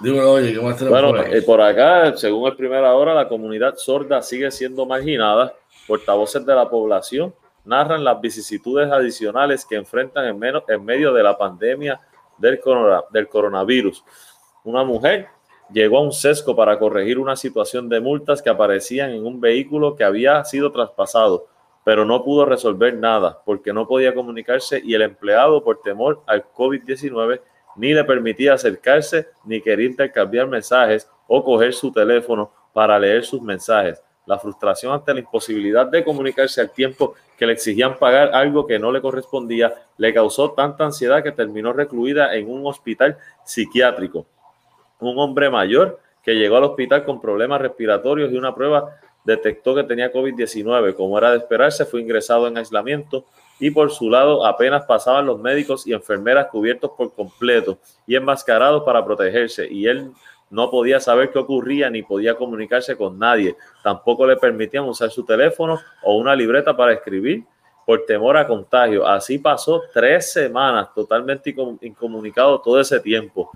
Dímelo, 0.00 0.32
oye, 0.32 0.54
¿qué 0.54 0.60
más 0.60 0.78
tenemos 0.78 1.02
bueno, 1.02 1.16
por, 1.16 1.34
eh, 1.34 1.42
por 1.42 1.60
acá, 1.60 2.16
según 2.16 2.48
el 2.48 2.56
primera 2.56 2.94
hora, 2.94 3.12
la 3.12 3.28
comunidad 3.28 3.74
sorda 3.76 4.22
sigue 4.22 4.50
siendo 4.50 4.86
marginada. 4.86 5.52
Portavoces 5.86 6.46
de 6.46 6.54
la 6.54 6.70
población 6.70 7.34
narran 7.64 8.04
las 8.04 8.20
vicisitudes 8.20 8.90
adicionales 8.90 9.64
que 9.64 9.76
enfrentan 9.76 10.24
en, 10.24 10.38
menos, 10.38 10.62
en 10.68 10.84
medio 10.84 11.12
de 11.12 11.22
la 11.22 11.36
pandemia 11.36 12.00
del, 12.38 12.60
del 13.10 13.28
coronavirus. 13.28 14.04
Una 14.64 14.84
mujer 14.84 15.28
llegó 15.72 15.98
a 15.98 16.02
un 16.02 16.12
sesco 16.12 16.56
para 16.56 16.78
corregir 16.78 17.18
una 17.18 17.36
situación 17.36 17.88
de 17.88 18.00
multas 18.00 18.42
que 18.42 18.50
aparecían 18.50 19.10
en 19.10 19.26
un 19.26 19.40
vehículo 19.40 19.96
que 19.96 20.04
había 20.04 20.44
sido 20.44 20.72
traspasado, 20.72 21.46
pero 21.84 22.04
no 22.04 22.24
pudo 22.24 22.44
resolver 22.44 22.94
nada 22.94 23.40
porque 23.44 23.72
no 23.72 23.86
podía 23.86 24.14
comunicarse 24.14 24.80
y 24.84 24.94
el 24.94 25.02
empleado, 25.02 25.62
por 25.62 25.80
temor 25.80 26.22
al 26.26 26.44
COVID-19, 26.52 27.40
ni 27.76 27.94
le 27.94 28.04
permitía 28.04 28.54
acercarse 28.54 29.28
ni 29.44 29.60
quería 29.60 29.86
intercambiar 29.86 30.46
mensajes 30.46 31.08
o 31.26 31.42
coger 31.44 31.72
su 31.72 31.92
teléfono 31.92 32.52
para 32.72 32.98
leer 32.98 33.24
sus 33.24 33.40
mensajes. 33.40 34.02
La 34.26 34.38
frustración 34.38 34.92
ante 34.92 35.14
la 35.14 35.20
imposibilidad 35.20 35.86
de 35.86 36.04
comunicarse 36.04 36.60
al 36.60 36.70
tiempo 36.70 37.14
que 37.38 37.46
le 37.46 37.52
exigían 37.52 37.98
pagar 37.98 38.34
algo 38.34 38.66
que 38.66 38.78
no 38.78 38.92
le 38.92 39.00
correspondía 39.00 39.74
le 39.96 40.12
causó 40.12 40.52
tanta 40.52 40.84
ansiedad 40.84 41.22
que 41.22 41.32
terminó 41.32 41.72
recluida 41.72 42.34
en 42.34 42.50
un 42.50 42.66
hospital 42.66 43.16
psiquiátrico. 43.44 44.26
Un 45.00 45.18
hombre 45.18 45.50
mayor 45.50 45.98
que 46.22 46.34
llegó 46.34 46.56
al 46.56 46.64
hospital 46.64 47.04
con 47.04 47.20
problemas 47.20 47.60
respiratorios 47.60 48.32
y 48.32 48.36
una 48.36 48.54
prueba 48.54 48.96
detectó 49.24 49.74
que 49.74 49.84
tenía 49.84 50.12
COVID-19. 50.12 50.94
Como 50.94 51.18
era 51.18 51.30
de 51.32 51.38
esperarse, 51.38 51.84
fue 51.84 52.00
ingresado 52.00 52.46
en 52.46 52.58
aislamiento 52.58 53.24
y 53.58 53.70
por 53.70 53.90
su 53.90 54.10
lado 54.10 54.46
apenas 54.46 54.84
pasaban 54.86 55.26
los 55.26 55.38
médicos 55.38 55.86
y 55.86 55.92
enfermeras 55.92 56.46
cubiertos 56.46 56.92
por 56.96 57.12
completo 57.14 57.78
y 58.06 58.16
enmascarados 58.16 58.82
para 58.84 59.04
protegerse 59.04 59.68
y 59.70 59.86
él 59.86 60.12
no 60.48 60.70
podía 60.70 60.98
saber 60.98 61.30
qué 61.30 61.38
ocurría 61.38 61.88
ni 61.90 62.02
podía 62.02 62.34
comunicarse 62.34 62.96
con 62.96 63.18
nadie. 63.18 63.56
Tampoco 63.84 64.26
le 64.26 64.36
permitían 64.36 64.84
usar 64.84 65.10
su 65.10 65.24
teléfono 65.24 65.78
o 66.02 66.16
una 66.16 66.34
libreta 66.34 66.76
para 66.76 66.92
escribir 66.92 67.44
por 67.86 68.04
temor 68.04 68.36
a 68.36 68.46
contagio. 68.46 69.06
Así 69.06 69.38
pasó 69.38 69.82
tres 69.92 70.32
semanas 70.32 70.92
totalmente 70.92 71.54
incomunicado 71.82 72.60
todo 72.60 72.80
ese 72.80 72.98
tiempo. 72.98 73.50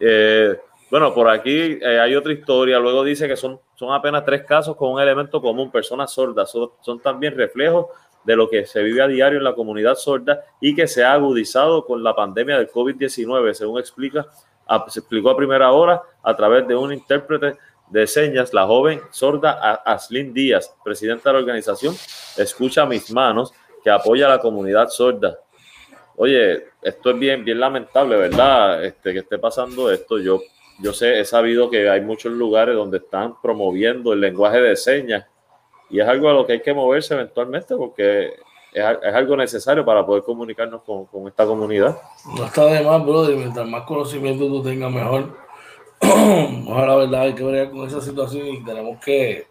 Eh, 0.00 0.58
Bueno, 0.92 1.14
por 1.14 1.26
aquí 1.30 1.78
eh, 1.80 1.98
hay 1.98 2.14
otra 2.14 2.34
historia. 2.34 2.78
Luego 2.78 3.02
dice 3.02 3.26
que 3.26 3.34
son, 3.34 3.58
son 3.76 3.94
apenas 3.94 4.26
tres 4.26 4.44
casos 4.44 4.76
con 4.76 4.92
un 4.92 5.00
elemento 5.00 5.40
común, 5.40 5.70
personas 5.70 6.12
sordas. 6.12 6.50
Son, 6.50 7.00
también 7.00 7.34
reflejos 7.34 7.86
de 8.24 8.36
lo 8.36 8.46
que 8.46 8.66
se 8.66 8.82
vive 8.82 9.00
a 9.00 9.06
diario 9.06 9.38
en 9.38 9.44
la 9.44 9.54
comunidad 9.54 9.94
sorda 9.94 10.44
y 10.60 10.74
que 10.74 10.86
se 10.86 11.02
ha 11.02 11.14
agudizado 11.14 11.86
con 11.86 12.04
la 12.04 12.14
pandemia 12.14 12.58
del 12.58 12.68
COVID-19, 12.70 13.54
según 13.54 13.80
explica, 13.80 14.26
se 14.88 15.00
explicó 15.00 15.30
a 15.30 15.36
primera 15.38 15.72
hora 15.72 16.02
a 16.22 16.36
través 16.36 16.68
de 16.68 16.76
un 16.76 16.92
intérprete 16.92 17.56
de 17.88 18.06
señas, 18.06 18.52
la 18.52 18.66
joven 18.66 19.00
sorda 19.12 19.52
Aslin 19.86 20.34
Díaz, 20.34 20.76
presidenta 20.84 21.30
de 21.30 21.32
la 21.32 21.38
organización 21.38 21.94
Escucha 22.36 22.84
Mis 22.84 23.10
Manos, 23.10 23.54
que 23.82 23.88
apoya 23.88 24.26
a 24.26 24.28
la 24.28 24.40
comunidad 24.40 24.88
sorda. 24.88 25.38
Oye, 26.16 26.66
esto 26.82 27.12
es 27.12 27.18
bien, 27.18 27.46
bien 27.46 27.58
lamentable, 27.58 28.14
¿verdad? 28.14 28.84
Este, 28.84 29.14
que 29.14 29.20
esté 29.20 29.38
pasando 29.38 29.90
esto. 29.90 30.18
Yo 30.18 30.38
yo 30.80 30.92
sé, 30.92 31.20
he 31.20 31.24
sabido 31.24 31.70
que 31.70 31.88
hay 31.88 32.00
muchos 32.00 32.32
lugares 32.32 32.74
donde 32.74 32.98
están 32.98 33.40
promoviendo 33.40 34.12
el 34.12 34.20
lenguaje 34.20 34.60
de 34.60 34.76
señas 34.76 35.26
y 35.90 36.00
es 36.00 36.08
algo 36.08 36.28
a 36.28 36.32
lo 36.32 36.46
que 36.46 36.54
hay 36.54 36.62
que 36.62 36.72
moverse 36.72 37.14
eventualmente 37.14 37.76
porque 37.76 38.34
es, 38.72 38.84
algo 39.14 39.36
necesario 39.36 39.84
para 39.84 40.04
poder 40.04 40.22
comunicarnos 40.22 40.82
con, 40.82 41.28
esta 41.28 41.44
comunidad. 41.44 41.98
No 42.36 42.44
está 42.44 42.64
de 42.66 42.82
más, 42.82 43.04
brother. 43.04 43.36
Mientras 43.36 43.66
más 43.68 43.82
conocimiento 43.82 44.46
tú 44.46 44.62
tengas, 44.62 44.90
mejor. 44.90 45.36
Ojalá, 46.00 46.86
la 46.86 46.96
verdad, 46.96 47.20
hay 47.22 47.34
que 47.34 47.44
ver 47.44 47.70
con 47.70 47.86
esa 47.86 48.00
situación 48.00 48.46
y 48.46 48.64
tenemos 48.64 48.98
que, 49.04 49.46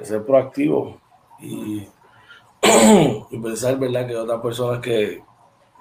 ser 0.00 0.24
proactivos 0.24 0.96
y, 1.40 1.86
y, 3.30 3.38
pensar, 3.38 3.78
¿verdad?, 3.78 4.06
que 4.06 4.16
otras 4.16 4.40
personas 4.40 4.80
que, 4.80 5.22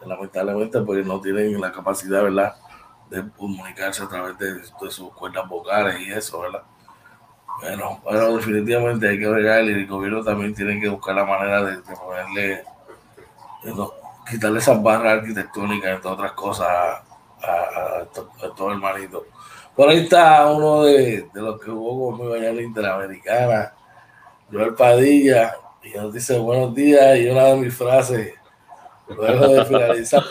lamentablemente 0.06 0.82
pues 0.82 1.06
no 1.06 1.22
tienen 1.22 1.62
la 1.62 1.72
capacidad, 1.72 2.24
¿verdad?, 2.24 2.56
de 3.12 3.30
comunicarse 3.38 4.04
a 4.04 4.08
través 4.08 4.38
de, 4.38 4.64
sus 4.90 5.12
cuerdas 5.14 5.48
vocales 5.48 6.00
y 6.00 6.12
eso, 6.12 6.40
¿verdad? 6.40 6.64
Bueno, 7.60 8.00
bueno, 8.04 8.38
definitivamente 8.38 9.10
hay 9.10 9.20
que 9.20 9.28
ver 9.28 9.66
y 9.66 9.72
el 9.74 9.88
gobierno 9.88 10.24
también 10.24 10.56
tiene 10.56 10.80
que 10.80 10.88
buscar 10.88 11.16
la 11.16 11.26
manera 11.26 11.62
de, 11.62 11.78
ponerle, 11.82 12.64
quitarle 14.30 14.60
esas 14.60 14.82
barras 14.82 15.20
arquitectónicas, 15.20 15.92
entre 15.92 16.10
otras 16.10 16.32
cosas, 16.32 16.68
a, 16.70 18.06
todo 18.56 18.72
el 18.72 18.80
marito. 18.80 19.26
Por 19.76 19.90
ahí 19.90 20.04
está 20.04 20.50
uno 20.50 20.84
de, 20.84 21.28
los 21.34 21.60
que 21.60 21.70
jugó 21.70 22.12
conmigo 22.12 22.34
allá 22.34 22.50
en 22.50 22.62
Interamericana, 22.62 23.74
Joel 24.50 24.74
Padilla, 24.74 25.54
y 25.84 25.90
nos 25.98 26.14
dice 26.14 26.40
buenos 26.40 26.74
días, 26.74 27.20
y 27.20 27.28
una 27.28 27.44
de 27.46 27.56
mis 27.58 27.76
frases 27.76 28.36
Luego 29.08 29.48
de 29.48 29.66
finalizar, 29.66 30.24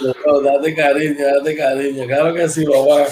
date 0.44 0.74
cariño, 0.74 1.26
date 1.26 1.56
cariño. 1.56 2.06
Claro 2.06 2.34
que 2.34 2.48
sí, 2.48 2.64
papá. 2.64 3.06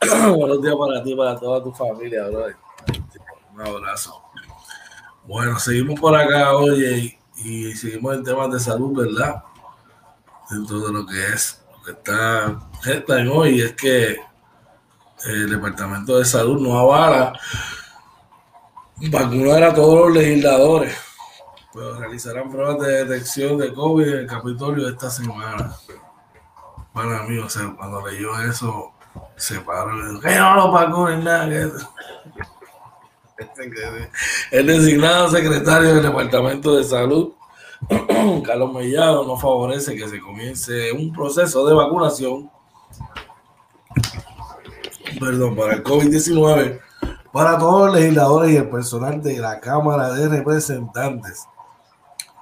Buenos 0.36 0.62
días 0.62 0.74
para 0.76 1.02
ti, 1.02 1.14
para 1.14 1.38
toda 1.38 1.62
tu 1.62 1.72
familia, 1.72 2.28
bro. 2.28 2.46
Un 3.54 3.60
abrazo. 3.60 4.22
Bueno, 5.24 5.58
seguimos 5.58 5.98
por 5.98 6.14
acá, 6.14 6.54
oye, 6.54 7.18
y, 7.36 7.72
seguimos 7.72 8.14
en 8.14 8.24
temas 8.24 8.52
de 8.52 8.60
salud, 8.60 9.04
¿verdad? 9.04 9.42
Dentro 10.50 10.80
de 10.80 10.92
lo 10.92 11.06
que 11.06 11.26
es, 11.28 11.64
lo 11.78 11.82
que 11.82 12.92
está 12.92 13.20
en 13.20 13.28
hoy, 13.28 13.62
es 13.62 13.72
que 13.72 14.18
el 15.24 15.48
Departamento 15.48 16.18
de 16.18 16.24
Salud 16.24 16.60
no 16.60 16.78
avala 16.78 17.32
vacunar 19.10 19.62
a 19.62 19.74
todos 19.74 20.06
los 20.08 20.16
legisladores 20.16 20.94
pues 21.74 21.98
realizarán 21.98 22.52
pruebas 22.52 22.78
de 22.86 23.04
detección 23.04 23.58
de 23.58 23.74
COVID 23.74 24.06
en 24.06 24.18
el 24.20 24.26
Capitolio 24.28 24.88
esta 24.88 25.10
semana. 25.10 25.74
Para 26.92 27.24
mí, 27.24 27.36
o 27.38 27.48
sea, 27.48 27.74
cuando 27.76 28.06
leyó 28.06 28.38
eso, 28.48 28.92
se 29.34 29.58
paró 29.58 29.98
y 29.98 30.08
dijo, 30.08 30.20
que 30.20 30.36
no 30.36 30.54
lo 30.54 30.72
pagó 30.72 31.10
ni 31.10 31.24
nada. 31.24 31.48
El 34.52 34.66
designado 34.68 35.28
secretario 35.28 35.94
del 35.94 36.04
Departamento 36.04 36.76
de 36.76 36.84
Salud, 36.84 37.32
Carlos 38.46 38.72
Mellado, 38.72 39.26
no 39.26 39.36
favorece 39.36 39.96
que 39.96 40.08
se 40.08 40.20
comience 40.20 40.92
un 40.92 41.12
proceso 41.12 41.66
de 41.66 41.74
vacunación 41.74 42.48
perdón, 45.18 45.56
para 45.56 45.74
el 45.74 45.82
COVID-19 45.82 46.80
para 47.32 47.58
todos 47.58 47.86
los 47.88 47.96
legisladores 47.96 48.52
y 48.52 48.56
el 48.58 48.70
personal 48.70 49.20
de 49.20 49.38
la 49.38 49.58
Cámara 49.58 50.12
de 50.12 50.28
Representantes 50.28 51.48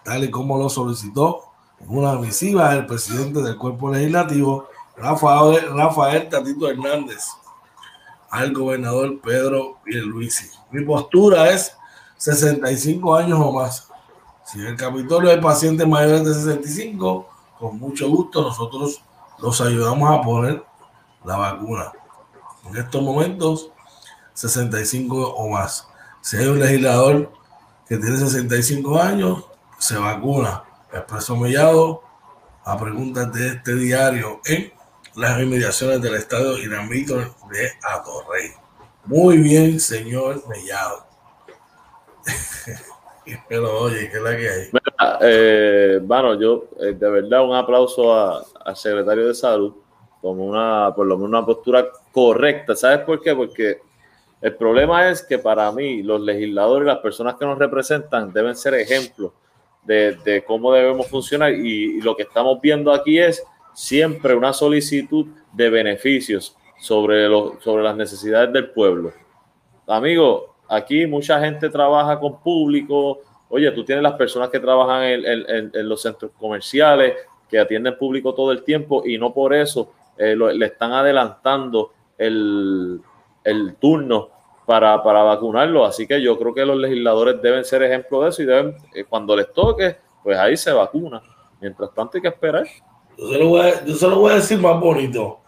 tal 0.04 0.24
y 0.24 0.30
como 0.30 0.58
lo 0.58 0.68
solicitó 0.68 1.44
en 1.80 1.96
una 1.96 2.14
misiva 2.14 2.74
el 2.74 2.86
presidente 2.86 3.42
del 3.42 3.56
cuerpo 3.56 3.90
legislativo, 3.90 4.68
Rafael, 4.96 5.74
Rafael 5.74 6.28
Tatito 6.28 6.68
Hernández, 6.68 7.26
al 8.30 8.52
gobernador 8.52 9.20
Pedro 9.20 9.78
Pierluisi. 9.84 10.50
Mi 10.70 10.84
postura 10.84 11.50
es 11.50 11.76
65 12.16 13.14
años 13.14 13.38
o 13.40 13.52
más. 13.52 13.88
Si 14.44 14.58
en 14.60 14.66
el 14.66 14.76
Capitolio 14.76 15.30
hay 15.30 15.40
pacientes 15.40 15.86
mayores 15.86 16.24
de 16.24 16.34
65, 16.34 17.28
con 17.58 17.78
mucho 17.78 18.08
gusto 18.08 18.42
nosotros 18.42 19.02
los 19.38 19.60
ayudamos 19.60 20.10
a 20.10 20.22
poner 20.22 20.64
la 21.24 21.36
vacuna. 21.36 21.92
En 22.66 22.76
estos 22.76 23.02
momentos, 23.02 23.70
65 24.34 25.34
o 25.34 25.48
más. 25.48 25.86
Si 26.20 26.36
hay 26.36 26.46
un 26.46 26.60
legislador 26.60 27.32
que 27.86 27.98
tiene 27.98 28.16
65 28.16 28.98
años, 28.98 29.44
se 29.82 29.98
vacuna. 29.98 30.62
Expreso 30.92 31.36
Mellado 31.36 32.02
a 32.64 32.78
preguntas 32.78 33.32
de 33.32 33.48
este 33.48 33.74
diario 33.74 34.40
en 34.44 34.72
las 35.16 35.40
inmediaciones 35.40 36.00
del 36.00 36.14
estadio 36.14 36.56
Iramito 36.56 37.16
de 37.16 37.72
Atorrey. 37.82 38.52
Muy 39.06 39.38
bien, 39.38 39.80
señor 39.80 40.40
Mellado. 40.48 41.04
Pero 43.48 43.80
oye, 43.80 44.08
¿qué 44.08 44.18
es 44.18 44.22
la 44.22 44.36
que 44.36 44.48
hay? 44.48 44.70
Eh, 45.22 46.00
bueno, 46.00 46.40
yo 46.40 46.66
eh, 46.78 46.92
de 46.92 47.10
verdad 47.10 47.44
un 47.44 47.56
aplauso 47.56 48.14
al 48.14 48.76
secretario 48.76 49.26
de 49.26 49.34
salud 49.34 49.74
como 50.20 50.44
una, 50.44 50.92
por 50.94 51.06
lo 51.06 51.16
menos 51.16 51.28
una 51.30 51.44
postura 51.44 51.88
correcta. 52.12 52.76
¿Sabes 52.76 53.00
por 53.00 53.20
qué? 53.20 53.34
Porque 53.34 53.80
el 54.40 54.54
problema 54.54 55.10
es 55.10 55.22
que 55.22 55.40
para 55.40 55.72
mí 55.72 56.04
los 56.04 56.20
legisladores, 56.20 56.86
las 56.86 56.98
personas 56.98 57.34
que 57.34 57.44
nos 57.44 57.58
representan 57.58 58.32
deben 58.32 58.54
ser 58.54 58.74
ejemplos 58.74 59.32
de, 59.84 60.44
cómo 60.46 60.72
debemos 60.72 61.08
funcionar 61.08 61.52
y, 61.52 62.00
lo 62.00 62.16
que 62.16 62.22
estamos 62.22 62.60
viendo 62.60 62.92
aquí 62.92 63.18
es 63.18 63.44
siempre 63.74 64.34
una 64.34 64.52
solicitud 64.52 65.26
de 65.52 65.70
beneficios 65.70 66.56
sobre, 66.78 67.28
sobre 67.60 67.82
las 67.82 67.96
necesidades 67.96 68.52
del 68.52 68.70
pueblo. 68.70 69.12
Amigo, 69.86 70.56
aquí 70.68 71.06
mucha 71.06 71.40
gente 71.40 71.68
trabaja 71.68 72.18
con 72.18 72.40
público. 72.40 73.20
Oye, 73.48 73.70
tú 73.72 73.84
tienes 73.84 74.02
las 74.02 74.14
personas 74.14 74.48
que 74.50 74.60
trabajan 74.60 75.02
en, 75.04 75.88
los 75.88 76.02
centros 76.02 76.32
comerciales, 76.38 77.14
que 77.48 77.58
atienden 77.58 77.98
público 77.98 78.34
todo 78.34 78.52
el 78.52 78.62
tiempo 78.62 79.02
y 79.04 79.18
no 79.18 79.34
por 79.34 79.52
eso 79.52 79.92
eh, 80.16 80.34
le 80.36 80.66
están 80.66 80.92
adelantando 80.92 81.92
el, 82.16 83.00
el 83.44 83.74
turno 83.76 84.30
para, 84.72 85.02
para 85.02 85.22
vacunarlo. 85.22 85.84
Así 85.84 86.06
que 86.06 86.22
yo 86.22 86.38
creo 86.38 86.54
que 86.54 86.64
los 86.64 86.78
legisladores 86.78 87.42
deben 87.42 87.62
ser 87.62 87.82
ejemplo 87.82 88.22
de 88.22 88.30
eso 88.30 88.42
y 88.42 88.46
deben, 88.46 88.74
eh, 88.94 89.04
cuando 89.04 89.36
les 89.36 89.52
toque, 89.52 89.98
pues 90.22 90.38
ahí 90.38 90.56
se 90.56 90.72
vacuna. 90.72 91.20
Mientras 91.60 91.92
tanto 91.92 92.16
hay 92.16 92.22
que 92.22 92.28
esperar. 92.28 92.64
Yo 93.18 93.28
se 93.28 93.38
lo 93.38 93.48
voy 93.48 93.60
a, 93.60 93.84
yo 93.84 93.94
se 93.94 94.08
lo 94.08 94.18
voy 94.18 94.32
a 94.32 94.36
decir 94.36 94.58
más 94.58 94.80
bonito. 94.80 95.42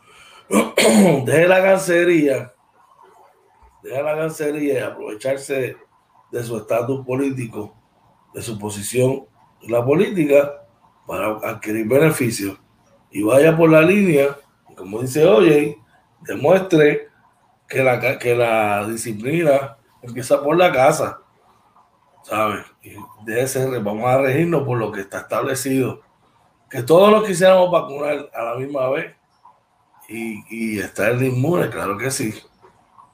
deje 1.25 1.49
la 1.49 1.63
cancería, 1.63 2.53
deje 3.83 4.03
la 4.03 4.15
cancería 4.15 4.75
y 4.75 4.83
aprovecharse 4.83 5.75
de 6.31 6.45
su 6.45 6.59
estatus 6.59 7.07
político, 7.07 7.75
de 8.35 8.43
su 8.43 8.59
posición 8.59 9.25
en 9.63 9.73
la 9.73 9.83
política 9.83 10.67
para 11.07 11.29
adquirir 11.49 11.89
beneficios. 11.89 12.59
Y 13.11 13.23
vaya 13.23 13.57
por 13.57 13.71
la 13.71 13.81
línea, 13.81 14.37
como 14.77 15.01
dice 15.01 15.25
Oye, 15.25 15.79
demuestre 16.21 17.09
que 17.69 17.83
la, 17.83 18.19
que 18.19 18.35
la 18.35 18.87
disciplina 18.87 19.77
empieza 20.03 20.43
por 20.43 20.57
la 20.57 20.73
casa, 20.73 21.21
¿sabes? 22.23 22.65
Y 22.83 22.95
debe 23.25 23.47
ser, 23.47 23.81
vamos 23.81 24.05
a 24.07 24.19
regirnos 24.19 24.65
por 24.65 24.79
lo 24.79 24.93
que 24.93 25.01
está 25.01 25.21
establecido. 25.21 26.01
Que 26.71 26.83
todos 26.83 27.11
los 27.11 27.25
quisiéramos 27.25 27.71
vacunar 27.71 28.31
a 28.35 28.43
la 28.43 28.55
misma 28.57 28.89
vez 28.91 29.15
y, 30.09 30.45
y 30.51 30.79
estar 30.81 31.15
inmune, 31.23 31.71
claro 31.71 31.97
que 31.97 32.11
sí, 32.11 32.35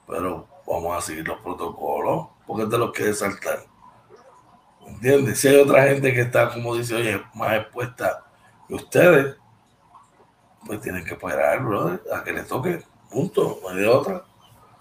pero 0.07 0.47
vamos 0.67 0.97
a 0.97 1.01
seguir 1.01 1.27
los 1.27 1.39
protocolos 1.39 2.27
porque 2.45 2.65
te 2.65 2.77
los 2.77 2.91
quieres 2.91 3.19
saltar. 3.19 3.65
¿Entiendes? 4.85 5.39
Si 5.39 5.47
hay 5.47 5.57
otra 5.57 5.83
gente 5.83 6.13
que 6.13 6.21
está, 6.21 6.49
como 6.49 6.75
dice, 6.75 6.95
oye, 6.95 7.21
más 7.33 7.53
expuesta 7.53 8.25
que 8.67 8.73
ustedes, 8.73 9.37
pues 10.65 10.81
tienen 10.81 11.05
que 11.05 11.13
esperar, 11.13 11.63
brother, 11.63 12.01
a 12.13 12.23
que 12.23 12.33
les 12.33 12.47
toque. 12.47 12.83
Punto, 13.09 13.59
no 13.61 13.69
hay 13.69 13.77
de 13.77 13.87
otra. 13.87 14.23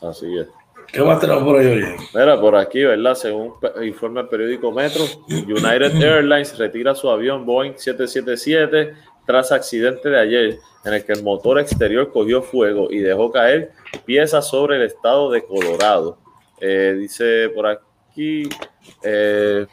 Así 0.03 0.39
es. 0.39 0.49
¿Qué 0.93 1.03
más 1.03 1.21
tenemos 1.21 1.45
por 1.45 1.59
ahí, 1.59 1.67
oye? 1.67 1.97
Mira, 2.15 2.41
por 2.41 2.57
aquí, 2.57 2.83
¿verdad? 2.83 3.15
Según 3.15 3.55
informe 3.83 4.23
el 4.23 4.29
periódico 4.29 4.73
Metro, 4.73 5.05
United 5.29 5.95
Airlines 6.03 6.59
retira 6.59 6.95
su 6.95 7.09
avión 7.09 7.47
Boeing 7.47 7.75
777 7.77 8.95
tras 9.25 9.53
accidente 9.53 10.09
de 10.09 10.19
ayer 10.19 10.59
en 10.85 10.95
el 10.95 11.05
que 11.05 11.13
el 11.13 11.23
motor 11.23 11.61
exterior 11.61 12.11
cogió 12.11 12.43
fuego 12.43 12.89
y 12.91 12.99
dejó 12.99 13.31
caer 13.31 13.73
piezas 14.05 14.49
sobre 14.49 14.77
el 14.77 14.83
estado 14.83 15.31
de 15.31 15.45
Colorado. 15.45 16.19
Eh, 16.61 16.97
dice 16.99 17.51
por 17.51 17.67
aquí, 17.67 18.49
eh, 19.03 19.67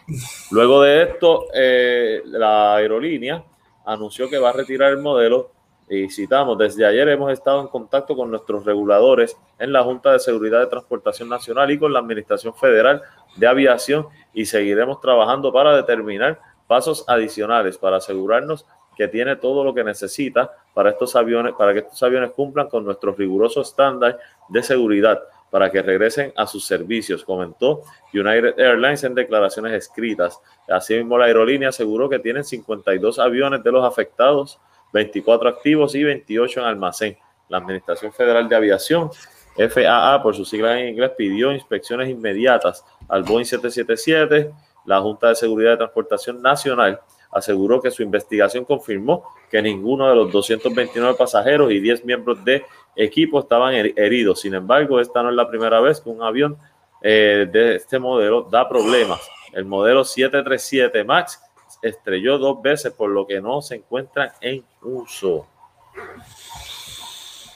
luego 0.52 0.82
de 0.84 1.04
esto, 1.04 1.48
eh, 1.54 2.22
la 2.26 2.76
aerolínea 2.76 3.44
anunció 3.86 4.30
que 4.30 4.38
va 4.38 4.50
a 4.50 4.54
retirar 4.54 4.92
el 4.92 5.00
modelo 5.00 5.52
y 5.90 6.10
citamos, 6.10 6.58
desde 6.58 6.86
ayer 6.86 7.08
hemos 7.10 7.32
estado 7.32 7.62
en 7.62 7.68
contacto 7.68 8.16
con 8.16 8.30
nuestros 8.30 8.66
reguladores 8.66 9.38
en 9.58 9.72
la 9.72 9.84
Junta 9.84 10.12
de 10.12 10.20
Seguridad 10.20 10.60
de 10.60 10.68
Transportación 10.68 11.30
Nacional 11.30 11.72
y 11.72 11.80
con 11.80 11.94
la 11.94 12.00
Administración 12.00 12.54
Federal 12.54 13.02
de 13.38 13.48
Aviación 13.48 14.08
y 14.34 14.46
seguiremos 14.46 15.00
trabajando 15.00 15.52
para 15.54 15.76
determinar 15.76 16.40
pasos 16.68 17.06
adicionales 17.08 17.78
para 17.78 17.98
asegurarnos 17.98 18.66
que 18.98 19.08
tiene 19.08 19.36
todo 19.36 19.64
lo 19.64 19.74
que 19.74 19.84
necesita 19.84 20.52
para 20.74 20.90
estos 20.90 21.16
aviones, 21.16 21.54
para 21.58 21.72
que 21.72 21.80
estos 21.80 22.02
aviones 22.04 22.32
cumplan 22.32 22.68
con 22.68 22.84
nuestros 22.84 23.16
rigurosos 23.16 23.70
estándares 23.70 24.18
de 24.50 24.64
seguridad 24.64 25.22
para 25.50 25.72
que 25.72 25.82
regresen 25.82 26.34
a 26.36 26.46
sus 26.46 26.66
servicios, 26.66 27.24
comentó 27.24 27.84
United 28.14 28.60
Airlines 28.60 29.04
en 29.06 29.16
declaraciones 29.16 29.74
escritas. 29.74 30.42
Asimismo, 30.68 31.18
la 31.18 31.26
aerolínea 31.26 31.70
aseguró 31.70 32.10
que 32.10 32.20
tienen 32.20 32.44
52 32.44 33.20
aviones 33.20 33.64
de 33.64 33.72
los 33.72 33.86
afectados, 33.86 34.60
24 34.94 35.50
activos 35.50 35.96
y 35.96 36.04
28 36.04 36.60
en 36.60 36.66
almacén. 36.66 37.18
La 37.50 37.58
Administración 37.60 38.12
Federal 38.12 38.50
de 38.50 38.56
Aviación, 38.56 39.10
FAA 39.56 40.22
por 40.22 40.36
su 40.36 40.46
sigla 40.46 40.80
en 40.80 40.90
inglés, 40.90 41.12
pidió 41.18 41.52
inspecciones 41.52 42.10
inmediatas 42.10 42.84
al 43.08 43.24
Boeing 43.24 43.46
777. 43.46 44.52
La 44.86 45.00
Junta 45.02 45.30
de 45.30 45.36
Seguridad 45.36 45.72
de 45.72 45.78
Transportación 45.78 46.42
Nacional 46.42 47.00
aseguró 47.32 47.82
que 47.82 47.92
su 47.92 48.04
investigación 48.04 48.66
confirmó 48.66 49.24
que 49.50 49.62
ninguno 49.62 50.10
de 50.10 50.16
los 50.16 50.32
229 50.32 51.16
pasajeros 51.18 51.72
y 51.72 51.80
10 51.80 52.06
miembros 52.06 52.44
de 52.44 52.64
equipo 52.96 53.40
estaban 53.40 53.74
heridos. 53.74 54.42
Sin 54.42 54.54
embargo, 54.54 55.00
esta 55.00 55.24
no 55.24 55.30
es 55.30 55.36
la 55.36 55.48
primera 55.48 55.80
vez 55.80 56.02
que 56.02 56.10
un 56.10 56.22
avión 56.24 56.58
eh, 57.02 57.48
de 57.52 57.76
este 57.76 58.00
modelo 58.00 58.44
da 58.44 58.68
problemas. 58.68 59.22
El 59.54 59.66
modelo 59.66 60.04
737 60.04 61.04
MAX 61.04 61.42
estrelló 61.82 62.38
dos 62.38 62.62
veces, 62.62 62.94
por 62.94 63.10
lo 63.10 63.26
que 63.28 63.42
no 63.42 63.62
se 63.62 63.76
encuentra 63.76 64.36
en 64.42 64.64
uso. 64.82 65.48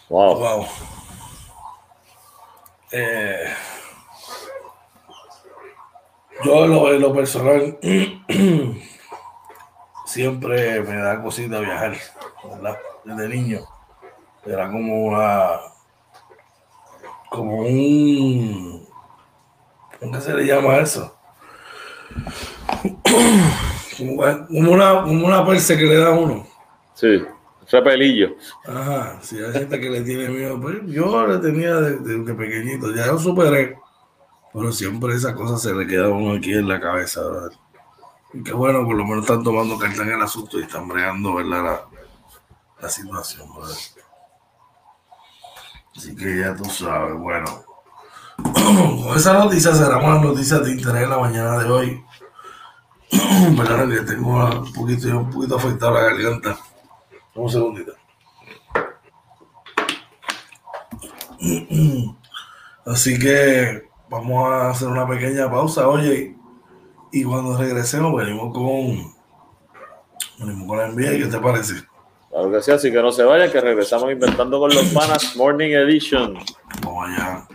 Wow. 0.09 0.35
wow. 0.39 0.67
Eh, 2.91 3.53
yo 6.43 6.67
lo, 6.67 6.93
en 6.93 7.01
lo 7.01 7.13
personal 7.13 7.77
siempre 10.05 10.81
me 10.81 10.95
da 10.97 11.21
cosita 11.21 11.59
viajar, 11.59 11.95
¿verdad? 12.43 12.77
Desde 13.05 13.29
niño. 13.29 13.61
Era 14.45 14.69
como 14.69 15.05
una. 15.05 15.59
como 17.29 17.59
un. 17.59 18.87
¿Cómo 19.99 20.19
se 20.19 20.33
le 20.33 20.45
llama 20.45 20.77
eso? 20.77 21.15
Como 24.07 24.71
una, 24.71 25.01
como 25.03 25.27
una 25.27 25.45
perse 25.45 25.77
que 25.77 25.85
le 25.85 25.95
da 25.95 26.07
a 26.07 26.11
uno. 26.11 26.47
Sí, 26.93 27.23
repelillo. 27.71 28.35
Ajá, 28.65 29.19
si 29.21 29.37
hay 29.37 29.51
gente 29.51 29.79
que 29.79 29.89
le 29.89 30.01
tiene 30.01 30.29
miedo. 30.29 30.59
Pues 30.59 30.77
yo 30.87 31.25
le 31.27 31.37
tenía 31.37 31.75
desde 31.75 32.33
pequeñito, 32.33 32.93
ya 32.93 33.07
yo 33.07 33.17
superé. 33.17 33.77
Pero 34.53 34.71
siempre 34.71 35.15
esa 35.15 35.33
cosa 35.33 35.57
se 35.57 35.73
le 35.73 35.87
queda 35.87 36.05
a 36.05 36.09
uno 36.09 36.33
aquí 36.33 36.53
en 36.53 36.67
la 36.67 36.79
cabeza, 36.79 37.21
¿verdad? 37.23 37.51
Y 38.33 38.43
qué 38.43 38.53
bueno, 38.53 38.85
por 38.85 38.95
lo 38.95 39.05
menos 39.05 39.23
están 39.23 39.43
tomando 39.43 39.77
carta 39.77 40.03
en 40.03 40.11
el 40.11 40.21
asunto 40.21 40.59
y 40.59 40.63
están 40.63 40.87
bregando, 40.87 41.35
¿verdad? 41.35 41.63
La, 41.63 41.81
la 42.81 42.89
situación, 42.89 43.47
¿verdad? 43.55 43.75
Así 45.95 46.15
que 46.15 46.39
ya 46.39 46.55
tú 46.55 46.65
sabes, 46.65 47.17
bueno. 47.17 47.45
Con 48.43 49.17
esa 49.17 49.33
noticia 49.33 49.73
cerramos 49.73 50.15
las 50.15 50.23
noticias 50.23 50.65
de 50.65 50.71
interés 50.71 51.03
en 51.03 51.09
la 51.09 51.19
mañana 51.19 51.59
de 51.59 51.69
hoy. 51.69 52.03
Perdón 53.57 53.91
que 53.91 54.01
tengo 54.01 54.45
un 54.45 54.73
poquito, 54.73 55.07
un 55.17 55.29
poquito 55.29 55.57
afectado 55.57 55.93
la 55.93 56.01
garganta. 56.01 56.57
Un 57.35 57.49
segundito. 57.49 57.93
Así 62.85 63.19
que 63.19 63.83
vamos 64.09 64.51
a 64.51 64.69
hacer 64.71 64.87
una 64.87 65.07
pequeña 65.07 65.49
pausa, 65.49 65.87
oye, 65.87 66.35
y 67.11 67.23
cuando 67.23 67.57
regresemos 67.57 68.15
venimos 68.15 68.53
con, 68.53 69.13
venimos 70.39 70.67
con 70.67 70.77
la 70.77 70.87
envía. 70.87 71.11
¿Qué 71.11 71.25
te 71.25 71.39
parece? 71.39 71.75
Claro 72.29 72.51
que 72.51 72.61
sí, 72.61 72.71
así 72.71 72.91
que 72.91 73.01
no 73.01 73.11
se 73.11 73.23
vayan, 73.23 73.51
que 73.51 73.59
regresamos 73.59 74.11
inventando 74.11 74.59
con 74.59 74.73
los 74.73 74.85
panas 74.85 75.35
Morning 75.35 75.71
Edition. 75.71 76.37
Vamos 76.81 77.09
allá. 77.09 77.47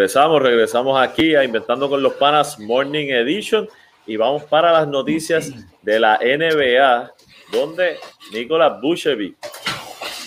Regresamos, 0.00 0.40
regresamos 0.40 0.98
aquí 0.98 1.34
a 1.34 1.44
Inventando 1.44 1.90
con 1.90 2.02
los 2.02 2.14
Panas 2.14 2.58
Morning 2.58 3.08
Edition 3.08 3.68
y 4.06 4.16
vamos 4.16 4.44
para 4.44 4.72
las 4.72 4.88
noticias 4.88 5.52
de 5.82 6.00
la 6.00 6.18
NBA, 6.18 7.12
donde 7.52 7.98
Nicolás 8.32 8.80
Buchevic 8.80 9.36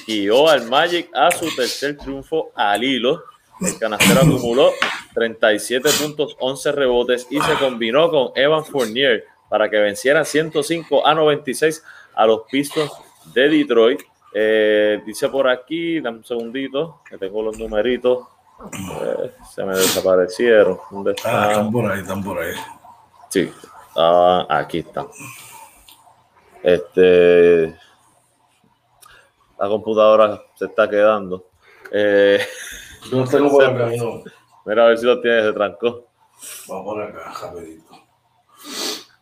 guió 0.06 0.48
al 0.48 0.68
Magic 0.70 1.10
a 1.16 1.32
su 1.32 1.48
tercer 1.56 1.98
triunfo 1.98 2.52
al 2.54 2.84
hilo. 2.84 3.24
El 3.62 3.80
canastero 3.80 4.20
acumuló 4.20 4.74
37 5.16 5.90
puntos, 6.00 6.38
11 6.40 6.72
rebotes 6.72 7.26
y 7.32 7.42
se 7.42 7.54
combinó 7.56 8.12
con 8.12 8.32
Evan 8.36 8.64
Fournier 8.64 9.26
para 9.50 9.72
que 9.72 9.78
venciera 9.78 10.24
105 10.24 11.08
a 11.08 11.16
96 11.16 11.84
a 12.14 12.28
los 12.28 12.42
Pistons 12.52 12.92
de 13.34 13.50
Detroit. 13.50 14.02
Eh, 14.36 15.02
dice 15.04 15.30
por 15.30 15.48
aquí, 15.48 16.00
dame 16.00 16.20
un 16.20 16.26
segundito, 16.26 17.02
que 17.10 17.18
tengo 17.18 17.42
los 17.42 17.58
numeritos 17.58 18.28
se 19.54 19.64
me 19.64 19.76
desaparecieron. 19.76 20.80
¿Dónde 20.92 21.16
ah, 21.26 21.48
están? 21.50 21.72
por 21.72 21.92
ahí, 21.92 22.02
están 22.02 22.24
por 22.24 22.40
ahí. 22.40 22.54
Sí, 23.30 23.52
ah, 23.96 24.46
aquí 24.50 24.80
están. 24.80 25.08
Este. 26.62 27.76
La 29.60 29.68
computadora 29.68 30.42
se 30.56 30.66
está 30.66 30.90
quedando. 30.90 31.46
Eh, 31.92 32.40
Yo 33.12 33.24
tengo 33.26 33.50
por 33.50 33.66
acá, 33.66 33.90
Mira 34.66 34.86
a 34.86 34.88
ver 34.88 34.98
si 34.98 35.06
lo 35.06 35.22
tienes, 35.22 35.44
se 35.46 35.54
trancó. 35.54 36.08
Vamos 36.68 36.86
por 36.86 37.02
acá, 37.02 37.34
rapidito. 37.42 37.94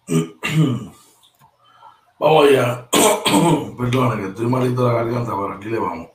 Vamos 2.20 2.48
allá. 2.48 2.88
Perdona 3.78 4.16
que 4.18 4.28
estoy 4.28 4.46
malito 4.46 4.86
de 4.86 4.94
la 4.94 5.04
garganta, 5.04 5.32
pero 5.32 5.54
aquí 5.54 5.70
le 5.70 5.80
vamos. 5.80 6.11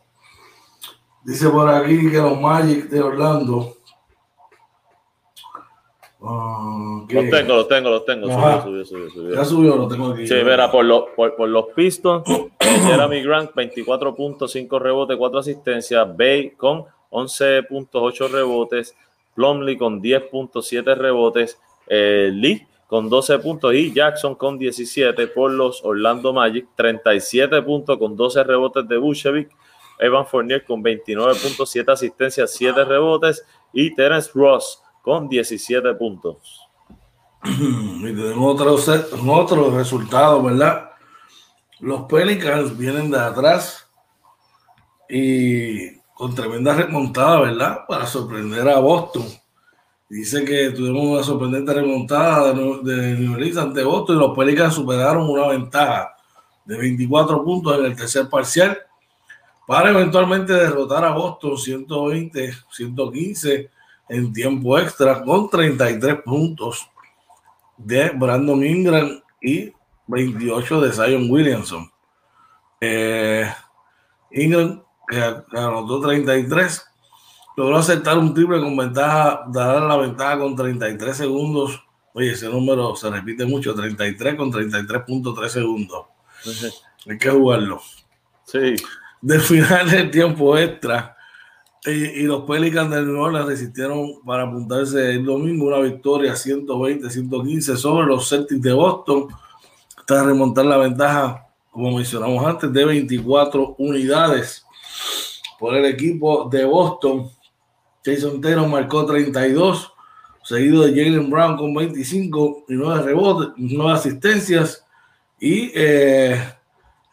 Dice 1.26 1.50
por 1.50 1.68
aquí 1.68 2.08
que 2.08 2.18
los 2.18 2.40
Magic 2.40 2.88
de 2.88 3.02
Orlando. 3.02 3.74
Uh, 6.20 7.04
los 7.08 7.30
tengo, 7.30 7.56
los 7.56 7.68
tengo, 7.68 7.90
los 7.90 8.04
tengo. 8.04 8.26
Subió, 8.28 8.84
subió, 8.84 9.10
subió, 9.10 9.34
Ya 9.34 9.44
subió, 9.44 9.76
lo 9.76 9.88
tengo 9.88 10.12
aquí. 10.12 10.24
Sí, 10.24 10.34
mira, 10.36 10.70
por, 10.70 10.84
los, 10.84 11.06
por, 11.16 11.34
por 11.34 11.48
los 11.48 11.66
Pistons, 11.74 12.22
Jeremy 12.60 13.22
Grant, 13.24 13.50
24.5 13.54 14.80
rebotes, 14.80 15.16
4 15.16 15.38
asistencias. 15.40 16.16
Bay 16.16 16.50
con 16.50 16.84
11.8 17.10 18.30
rebotes. 18.30 18.94
Plumley 19.34 19.76
con 19.76 20.00
10.7 20.00 20.96
rebotes. 20.96 21.58
Eh, 21.88 22.30
Lee 22.32 22.64
con 22.86 23.08
12 23.08 23.40
puntos 23.40 23.74
y 23.74 23.92
Jackson 23.92 24.36
con 24.36 24.58
17 24.58 25.26
por 25.26 25.50
los 25.50 25.84
Orlando 25.84 26.32
Magic, 26.32 26.68
37 26.76 27.62
puntos 27.62 27.98
con 27.98 28.16
12 28.16 28.44
rebotes 28.44 28.86
de 28.86 28.96
Bushevik, 28.96 29.50
Evan 29.98 30.26
Fournier 30.26 30.64
con 30.64 30.82
29.7 30.82 31.92
asistencias, 31.92 32.52
7 32.54 32.84
rebotes 32.84 33.44
y 33.72 33.94
Terence 33.94 34.30
Ross 34.34 34.82
con 35.02 35.28
17 35.28 35.94
puntos. 35.94 36.62
Y 37.44 38.14
tenemos 38.14 38.60
otro, 38.60 39.70
resultado, 39.70 40.42
¿verdad? 40.42 40.90
Los 41.80 42.02
Pelicans 42.02 42.76
vienen 42.76 43.10
de 43.10 43.18
atrás 43.18 43.88
y 45.08 45.96
con 46.14 46.34
tremenda 46.34 46.74
remontada, 46.74 47.40
¿verdad? 47.40 47.80
Para 47.88 48.06
sorprender 48.06 48.68
a 48.68 48.78
Boston 48.78 49.26
Dice 50.08 50.44
que 50.44 50.70
tuvimos 50.70 51.04
una 51.04 51.22
sorprendente 51.24 51.74
remontada 51.74 52.52
de, 52.52 53.14
New 53.18 53.60
ante 53.60 53.82
Boston 53.82 54.16
y 54.16 54.20
los 54.20 54.38
Pelicans 54.38 54.74
superaron 54.74 55.28
una 55.28 55.48
ventaja 55.48 56.14
de 56.64 56.78
24 56.78 57.42
puntos 57.42 57.76
en 57.76 57.86
el 57.86 57.96
tercer 57.96 58.28
parcial 58.28 58.78
para 59.66 59.90
eventualmente 59.90 60.52
derrotar 60.52 61.04
a 61.04 61.10
Boston 61.10 61.52
120-115 61.52 63.70
en 64.08 64.32
tiempo 64.32 64.78
extra 64.78 65.22
con 65.22 65.50
33 65.50 66.22
puntos 66.22 66.88
de 67.76 68.10
Brandon 68.10 68.64
Ingram 68.64 69.20
y 69.40 69.72
28 70.06 70.80
de 70.80 70.92
Zion 70.92 71.30
Williamson. 71.30 71.90
Eh, 72.80 73.52
Ingram 74.30 74.82
que 75.08 75.18
anotó 75.18 76.00
33 76.00 76.84
logró 77.56 77.78
aceptar 77.78 78.18
un 78.18 78.34
triple 78.34 78.60
con 78.60 78.76
ventaja, 78.76 79.44
dar 79.48 79.82
la 79.82 79.96
ventaja 79.96 80.38
con 80.38 80.54
33 80.54 81.16
segundos. 81.16 81.82
Oye, 82.12 82.32
ese 82.32 82.48
número 82.48 82.94
se 82.96 83.10
repite 83.10 83.46
mucho, 83.46 83.74
33 83.74 84.36
con 84.36 84.52
33.3 84.52 85.48
segundos. 85.48 86.06
Hay 87.08 87.18
que 87.18 87.30
jugarlo. 87.30 87.80
Sí. 88.44 88.76
Del 89.26 89.40
final 89.40 89.90
del 89.90 90.08
tiempo 90.08 90.56
extra, 90.56 91.16
y, 91.84 92.22
los 92.22 92.44
Pelicans 92.44 92.92
de 92.92 93.02
New 93.02 93.20
Orleans 93.20 93.48
resistieron 93.48 94.20
para 94.24 94.44
apuntarse 94.44 95.14
el 95.14 95.24
domingo 95.24 95.66
una 95.66 95.80
victoria 95.80 96.34
120-115 96.34 97.74
sobre 97.74 98.06
los 98.06 98.28
Celtics 98.28 98.62
de 98.62 98.72
Boston, 98.72 99.26
hasta 99.98 100.22
remontar 100.22 100.66
la 100.66 100.76
ventaja, 100.76 101.44
como 101.72 101.90
mencionamos 101.96 102.46
antes, 102.46 102.72
de 102.72 102.84
24 102.84 103.74
unidades 103.78 104.64
por 105.58 105.74
el 105.74 105.86
equipo 105.86 106.48
de 106.48 106.64
Boston. 106.64 107.28
Jason 108.04 108.40
Taylor 108.40 108.68
marcó 108.68 109.06
32, 109.06 109.92
seguido 110.44 110.84
de 110.84 110.90
Jalen 110.90 111.28
Brown 111.28 111.56
con 111.56 111.74
25 111.74 112.66
y 112.68 112.74
9 112.74 113.02
rebotes, 113.02 113.48
9 113.56 113.92
asistencias. 113.92 114.84
Y 115.40 115.72
eh, 115.74 116.40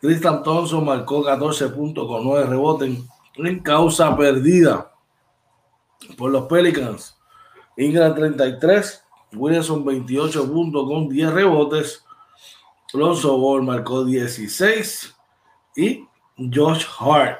Tristan 0.04 0.44
Thompson 0.44 0.84
marcó 0.84 1.24
14 1.24 1.70
puntos 1.70 2.06
con 2.06 2.26
9 2.26 2.48
rebotes 2.48 3.00
en 3.38 3.60
causa 3.62 4.14
perdida 4.18 4.92
por 6.18 6.30
los 6.30 6.44
Pelicans. 6.48 7.18
Ingram 7.78 8.14
33, 8.14 9.02
Williamson 9.32 9.86
28 9.86 10.52
puntos 10.52 10.86
con 10.90 11.08
10 11.08 11.32
rebotes. 11.32 12.04
Lonzo 12.92 13.38
Ball 13.38 13.64
marcó 13.64 14.04
16 14.04 15.16
y 15.78 16.06
Josh 16.54 16.86
Hart 17.00 17.40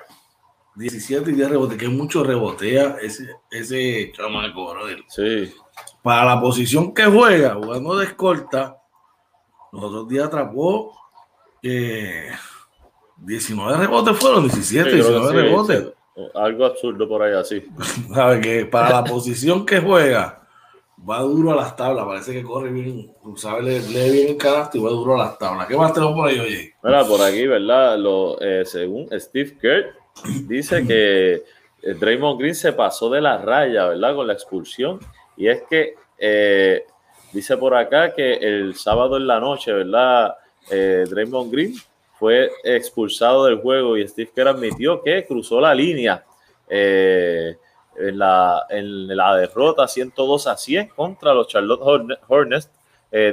17 0.76 1.32
y 1.32 1.34
10 1.34 1.50
rebotes, 1.50 1.78
que 1.78 1.90
mucho 1.90 2.24
rebotea 2.24 2.96
ese, 3.02 3.28
ese 3.52 4.14
chamaco, 4.16 4.74
Sí. 5.10 5.54
Para 6.02 6.24
la 6.24 6.40
posición 6.40 6.94
que 6.94 7.04
juega, 7.08 7.56
jugando 7.56 7.98
de 7.98 8.06
escolta, 8.06 8.78
los 9.74 9.84
otros 9.84 10.08
días 10.08 10.28
atrapó 10.28 10.98
eh, 11.62 12.32
19 13.26 13.78
rebotes 13.78 14.18
fueron, 14.18 14.44
17, 14.44 14.96
19 14.96 15.42
rebotes. 15.42 15.84
Algo 16.36 16.66
absurdo 16.66 17.08
por 17.08 17.24
ahí 17.24 17.34
así. 17.34 17.64
¿Sabe 18.14 18.42
que 18.42 18.66
para 18.66 18.90
la 18.90 19.04
posición 19.04 19.66
que 19.66 19.80
juega, 19.80 20.44
va 21.10 21.20
duro 21.20 21.52
a 21.52 21.56
las 21.56 21.76
tablas, 21.76 22.06
parece 22.06 22.34
que 22.34 22.44
corre 22.44 22.72
bien, 22.72 23.14
sabe, 23.36 23.62
lee, 23.64 24.12
bien 24.12 24.28
el 24.30 24.38
canasto 24.38 24.78
y 24.78 24.82
va 24.82 24.90
duro 24.90 25.16
a 25.16 25.26
las 25.26 25.38
tablas. 25.38 25.68
¿Qué 25.68 25.76
más 25.76 25.94
tenemos 25.94 26.16
por 26.16 26.30
ahí, 26.30 26.40
oye? 26.40 26.74
Mira, 26.84 27.04
por 27.06 27.22
aquí, 27.22 27.48
¿verdad? 27.48 27.98
Lo, 27.98 28.40
eh, 28.40 28.64
según 28.66 29.08
Steve 29.20 29.58
Kerr, 29.60 29.94
dice 30.48 30.86
que 30.86 31.44
eh, 31.82 31.94
Draymond 32.00 32.40
Green 32.40 32.56
se 32.56 32.74
pasó 32.74 33.10
de 33.10 33.22
la 33.22 33.38
raya, 33.38 33.88
¿verdad? 33.88 34.16
Con 34.16 34.28
la 34.28 34.34
expulsión. 34.34 35.00
Y 35.36 35.48
es 35.48 35.64
que 35.64 35.96
eh, 36.18 36.86
dice 37.32 37.58
por 37.58 37.76
acá 37.76 38.14
que 38.14 38.34
el 38.34 38.76
sábado 38.76 39.18
en 39.18 39.28
la 39.28 39.40
noche, 39.40 39.74
¿verdad? 39.74 40.36
Draymond 40.70 41.52
Green 41.52 41.76
fue 42.18 42.52
expulsado 42.64 43.46
del 43.46 43.60
juego 43.60 43.98
y 43.98 44.08
Steve 44.08 44.32
Kerr 44.34 44.50
admitió 44.50 45.02
que 45.02 45.26
cruzó 45.26 45.60
la 45.60 45.74
línea 45.74 46.24
en, 46.70 47.58
la, 48.18 48.66
en 48.70 49.16
la 49.16 49.36
derrota 49.36 49.88
102 49.88 50.48
a 50.48 50.58
100 50.58 50.90
contra 50.90 51.34
los 51.34 51.48
Charlotte 51.48 51.82
Hornets. 52.28 52.70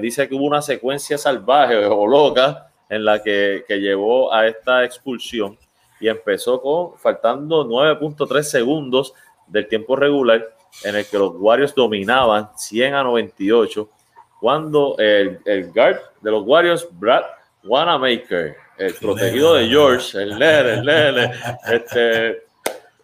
dice 0.00 0.28
que 0.28 0.34
hubo 0.34 0.44
una 0.44 0.62
secuencia 0.62 1.18
salvaje 1.18 1.76
o 1.86 2.06
loca 2.06 2.70
en 2.88 3.04
la 3.04 3.22
que, 3.22 3.64
llevó 3.68 4.32
a 4.32 4.46
esta 4.46 4.84
expulsión 4.84 5.56
y 6.00 6.08
empezó 6.08 6.60
con 6.60 6.98
faltando 6.98 7.64
9.3 7.64 8.42
segundos 8.42 9.14
del 9.46 9.68
tiempo 9.68 9.94
regular 9.94 10.56
en 10.84 10.96
el 10.96 11.06
que 11.06 11.18
los 11.18 11.34
Warriors 11.36 11.74
dominaban 11.74 12.50
100 12.56 12.94
a 12.94 13.02
98 13.02 13.88
cuando 14.40 14.96
el 14.98 15.70
guard 15.72 15.98
de 16.22 16.30
los 16.30 16.44
Warriors, 16.46 16.88
Brad 16.92 17.24
Wanamaker, 17.62 18.56
el 18.80 18.94
protegido 18.94 19.54
de 19.54 19.68
George, 19.68 20.22
el 20.22 20.38
Lele, 20.38 20.72
el 20.72 20.84
Lele, 20.84 21.30
este, 21.70 22.44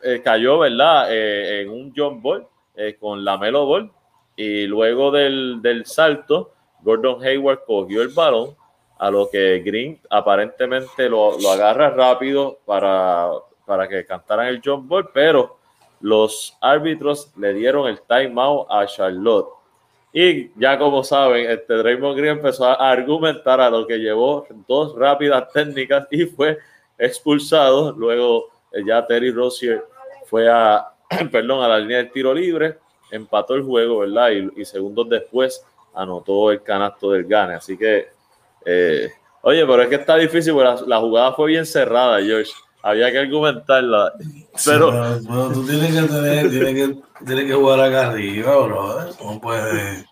eh, 0.02 0.22
cayó, 0.24 0.58
¿verdad? 0.60 1.12
Eh, 1.12 1.60
en 1.60 1.68
un 1.68 1.92
John 1.94 2.22
Ball 2.22 2.46
eh, 2.74 2.96
con 2.98 3.22
la 3.22 3.36
Melo 3.36 3.66
Ball 3.66 3.90
y 4.34 4.66
luego 4.66 5.10
del, 5.10 5.60
del 5.60 5.84
salto, 5.84 6.52
Gordon 6.80 7.22
Hayward 7.22 7.64
cogió 7.66 8.00
el 8.00 8.08
balón 8.08 8.56
a 8.98 9.10
lo 9.10 9.28
que 9.28 9.62
Green 9.64 10.00
aparentemente 10.08 11.10
lo, 11.10 11.38
lo 11.38 11.50
agarra 11.50 11.90
rápido 11.90 12.58
para, 12.64 13.28
para 13.66 13.86
que 13.86 14.06
cantaran 14.06 14.46
el 14.46 14.62
John 14.64 14.88
Ball, 14.88 15.10
pero 15.12 15.58
los 16.00 16.56
árbitros 16.62 17.32
le 17.36 17.52
dieron 17.52 17.86
el 17.86 18.00
timeout 18.00 18.66
a 18.70 18.86
Charlotte. 18.86 19.55
Y 20.18 20.50
ya 20.56 20.78
como 20.78 21.04
saben, 21.04 21.50
este 21.50 21.74
Draymond 21.74 22.16
Green 22.16 22.38
empezó 22.38 22.64
a 22.64 22.90
argumentar 22.90 23.60
a 23.60 23.68
lo 23.68 23.86
que 23.86 23.98
llevó 23.98 24.46
dos 24.66 24.96
rápidas 24.96 25.52
técnicas 25.52 26.08
y 26.10 26.24
fue 26.24 26.56
expulsado. 26.96 27.92
Luego 27.92 28.46
eh, 28.72 28.82
ya 28.86 29.06
Terry 29.06 29.30
Rozier 29.30 29.84
fue 30.24 30.48
a, 30.48 30.90
perdón, 31.30 31.62
a 31.62 31.68
la 31.68 31.78
línea 31.80 31.98
del 31.98 32.10
tiro 32.10 32.32
libre, 32.32 32.78
empató 33.10 33.56
el 33.56 33.62
juego, 33.62 33.98
¿verdad? 33.98 34.30
Y, 34.56 34.64
segundos 34.64 35.06
después 35.06 35.62
anotó 35.92 36.50
el 36.50 36.62
canasto 36.62 37.10
del 37.10 37.26
Gane. 37.26 37.52
Así 37.52 37.76
que 37.76 38.08
eh, 38.64 39.10
oye, 39.42 39.66
pero 39.66 39.82
es 39.82 39.88
que 39.90 39.96
está 39.96 40.16
difícil 40.16 40.54
porque 40.54 40.82
la, 40.86 40.98
jugada 40.98 41.34
fue 41.34 41.48
bien 41.48 41.66
cerrada, 41.66 42.22
George. 42.22 42.52
Había 42.86 43.10
que 43.10 43.18
argumentarla. 43.18 44.12
Pero, 44.64 45.20
tú 45.52 45.66
tienes 45.66 45.92
que 45.92 46.02
tener, 46.02 46.50
tienes 46.50 46.74
que, 46.74 47.02
tienes 47.26 47.44
que 47.46 47.54
jugar 47.54 47.80
acá 47.80 48.10
arriba, 48.10 48.56
bro. 48.58 49.12
No 49.24 49.40
puedes, 49.40 50.04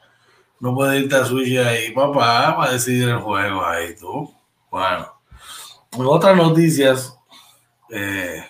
no 0.59 0.75
puedes 0.75 1.05
irte 1.05 1.15
a 1.15 1.25
switch 1.25 1.57
ahí, 1.59 1.93
papá, 1.93 2.57
para 2.57 2.73
decidir 2.73 3.11
el 3.11 3.21
juego 3.21 3.65
ahí, 3.65 3.95
tú. 3.95 4.35
Bueno, 4.73 5.07
en 5.93 6.05
otras 6.05 6.37
noticias 6.37 7.17
eh, 7.91 8.45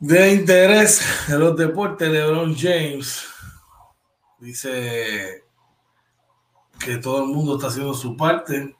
de 0.00 0.32
interés 0.32 1.28
en 1.28 1.40
los 1.40 1.54
deportes, 1.58 2.08
LeBron 2.08 2.56
James 2.56 3.22
dice 4.38 5.44
que 6.78 6.96
todo 6.96 7.24
el 7.24 7.28
mundo 7.28 7.56
está 7.56 7.66
haciendo 7.66 7.92
su 7.92 8.16
parte. 8.16 8.74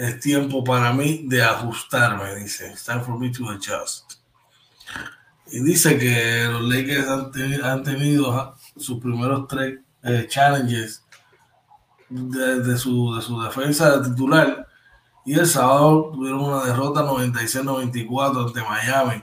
Es 0.00 0.18
tiempo 0.18 0.64
para 0.64 0.94
mí 0.94 1.26
de 1.26 1.42
ajustarme, 1.42 2.34
dice. 2.36 2.70
It's 2.70 2.86
time 2.86 3.02
for 3.02 3.18
me 3.18 3.28
to 3.28 3.50
adjust. 3.50 4.14
Y 5.52 5.60
dice 5.60 5.98
que 5.98 6.46
los 6.50 6.62
Lakers 6.62 7.06
han, 7.62 7.82
tenido 7.82 8.56
sus 8.78 8.98
primeros 8.98 9.46
tres 9.46 9.78
eh, 10.02 10.26
challenges 10.26 11.04
de, 12.08 12.78
su, 12.78 13.14
de 13.14 13.20
su 13.20 13.42
defensa 13.42 14.02
titular. 14.02 14.66
Y 15.26 15.38
el 15.38 15.46
sábado 15.46 16.12
tuvieron 16.14 16.44
una 16.44 16.64
derrota 16.64 17.02
96-94 17.02 18.46
ante 18.46 18.62
Miami, 18.62 19.22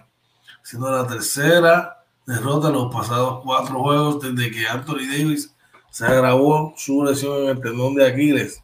siendo 0.62 0.92
la 0.92 1.08
tercera 1.08 2.04
derrota 2.28 2.68
en 2.68 2.76
los 2.76 2.94
pasados 2.94 3.42
cuatro 3.44 3.82
juegos 3.82 4.22
desde 4.22 4.52
que 4.52 4.68
Anthony 4.68 5.08
Davis 5.12 5.56
se 5.90 6.06
agravó 6.06 6.76
su 6.78 7.04
lesión 7.04 7.46
en 7.46 7.48
el 7.50 7.62
tendón 7.62 7.96
de 7.96 8.06
Aquiles. 8.06 8.62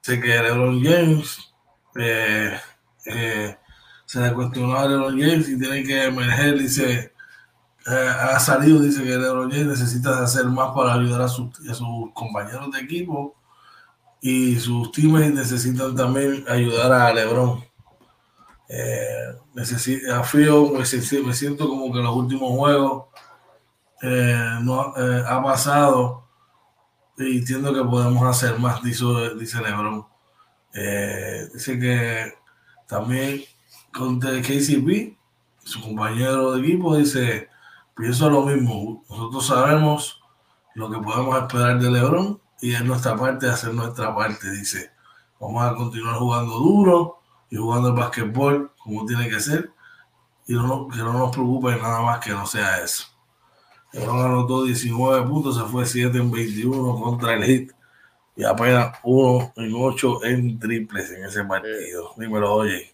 Sé 0.00 0.18
que 0.18 0.28
LeBron 0.28 0.82
James 0.82 1.38
eh, 1.96 2.58
eh, 3.04 3.56
se 4.06 4.20
le 4.20 4.32
cuestionó 4.32 4.76
a 4.76 4.88
LeBron 4.88 5.20
James 5.20 5.48
y 5.48 5.58
tiene 5.58 5.84
que 5.84 6.06
emerger. 6.06 6.58
Dice, 6.58 7.12
eh, 7.86 8.08
ha 8.08 8.38
salido, 8.40 8.80
dice 8.80 9.02
que 9.02 9.10
LeBron 9.10 9.50
James 9.50 9.66
necesita 9.66 10.22
hacer 10.22 10.46
más 10.46 10.70
para 10.74 10.94
ayudar 10.94 11.22
a, 11.22 11.28
sus 11.28 11.50
compañeros 12.14 12.70
de 12.72 12.80
equipo 12.80 13.36
y 14.22 14.58
sus 14.58 14.90
teams 14.92 15.34
necesitan 15.34 15.94
también 15.94 16.44
ayudar 16.48 16.92
a 16.92 17.12
LeBron. 17.12 17.62
Eh, 18.68 19.34
me, 19.52 19.64
siento 19.66 21.68
como 21.68 21.92
que 21.92 21.98
los 21.98 22.16
últimos 22.16 22.56
juegos 22.56 23.04
no 24.62 24.80
ha 24.80 25.42
pasado 25.42 26.29
entiendo 27.20 27.72
que 27.72 27.82
podemos 27.82 28.22
hacer 28.24 28.58
más, 28.58 28.82
dice, 28.82 29.04
dice 29.38 29.60
Lebron. 29.60 30.06
Eh, 30.74 31.48
dice 31.52 31.78
que 31.78 32.32
también 32.86 33.42
con 33.92 34.20
KCP, 34.20 35.18
su 35.64 35.80
compañero 35.80 36.52
de 36.52 36.60
equipo, 36.60 36.96
dice, 36.96 37.50
Pienso 38.00 38.30
lo 38.30 38.46
mismo. 38.46 39.04
Nosotros 39.10 39.46
sabemos 39.46 40.22
lo 40.74 40.90
que 40.90 40.96
podemos 40.96 41.36
esperar 41.36 41.78
de 41.78 41.90
LeBron 41.90 42.40
y 42.62 42.72
es 42.72 42.82
nuestra 42.82 43.14
parte 43.14 43.46
hacer 43.46 43.74
nuestra 43.74 44.14
parte. 44.14 44.50
Dice, 44.50 44.90
vamos 45.38 45.62
a 45.62 45.74
continuar 45.74 46.14
jugando 46.16 46.54
duro 46.54 47.18
y 47.50 47.56
jugando 47.56 47.88
el 47.88 47.94
basquetbol 47.94 48.72
como 48.82 49.04
tiene 49.04 49.28
que 49.28 49.38
ser 49.38 49.70
y 50.46 50.54
no, 50.54 50.88
que 50.88 50.96
no 50.96 51.12
nos 51.12 51.30
preocupe 51.30 51.76
nada 51.76 52.00
más 52.00 52.20
que 52.20 52.30
no 52.30 52.46
sea 52.46 52.78
eso. 52.82 53.04
LeBron 53.92 54.20
anotó 54.20 54.64
19 54.64 55.26
puntos, 55.26 55.56
se 55.56 55.64
fue 55.64 55.84
7 55.84 56.16
en 56.16 56.30
21 56.30 57.00
contra 57.02 57.34
el 57.34 57.44
Hit 57.44 57.72
y 58.36 58.44
apenas 58.44 58.98
1 59.02 59.52
en 59.56 59.72
8 59.74 60.24
en 60.24 60.58
triples 60.58 61.10
en 61.10 61.24
ese 61.24 61.44
partido. 61.44 62.12
Dímelo, 62.16 62.54
oye. 62.54 62.92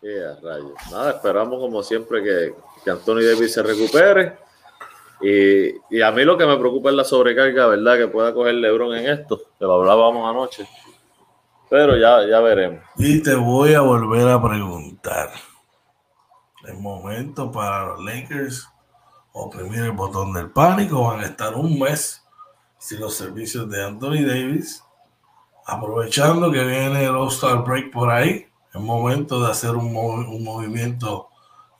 Yeah, 0.00 0.38
rayos. 0.42 0.72
Nada, 0.90 1.10
esperamos 1.10 1.60
como 1.60 1.82
siempre 1.82 2.22
que, 2.22 2.54
que 2.82 2.90
Anthony 2.90 3.20
Davis 3.20 3.52
se 3.52 3.62
recupere. 3.62 4.38
Y, 5.20 5.74
y, 5.94 6.00
a 6.00 6.10
mí 6.10 6.24
lo 6.24 6.38
que 6.38 6.46
me 6.46 6.56
preocupa 6.56 6.88
es 6.88 6.96
la 6.96 7.04
sobrecarga, 7.04 7.66
¿verdad? 7.66 7.98
Que 7.98 8.08
pueda 8.08 8.32
coger 8.32 8.54
LeBron 8.54 8.96
en 8.96 9.10
esto, 9.10 9.38
que 9.58 9.66
lo 9.66 9.74
hablábamos 9.74 10.28
anoche. 10.30 10.66
Pero 11.68 11.98
ya, 11.98 12.26
ya 12.26 12.40
veremos. 12.40 12.82
Y 12.96 13.22
te 13.22 13.34
voy 13.34 13.74
a 13.74 13.82
volver 13.82 14.26
a 14.28 14.42
preguntar. 14.42 15.30
¿Es 16.66 16.74
momento 16.78 17.52
para 17.52 17.88
los 17.88 18.04
Lakers 18.04 18.66
oprimir 19.32 19.84
el 19.84 19.92
botón 19.92 20.32
del 20.32 20.50
pánico? 20.50 21.04
Van 21.04 21.20
a 21.20 21.26
estar 21.26 21.54
un 21.54 21.78
mes 21.78 22.22
sin 22.78 23.00
los 23.00 23.14
servicios 23.14 23.70
de 23.70 23.84
Anthony 23.84 24.26
Davis. 24.26 24.84
Aprovechando 25.66 26.50
que 26.50 26.64
viene 26.64 27.04
el 27.04 27.14
All-Star 27.14 27.62
Break 27.62 27.92
por 27.92 28.10
ahí, 28.10 28.46
es 28.72 28.80
momento 28.80 29.40
de 29.44 29.50
hacer 29.50 29.70
un, 29.76 29.94
un 29.96 30.44
movimiento 30.44 31.28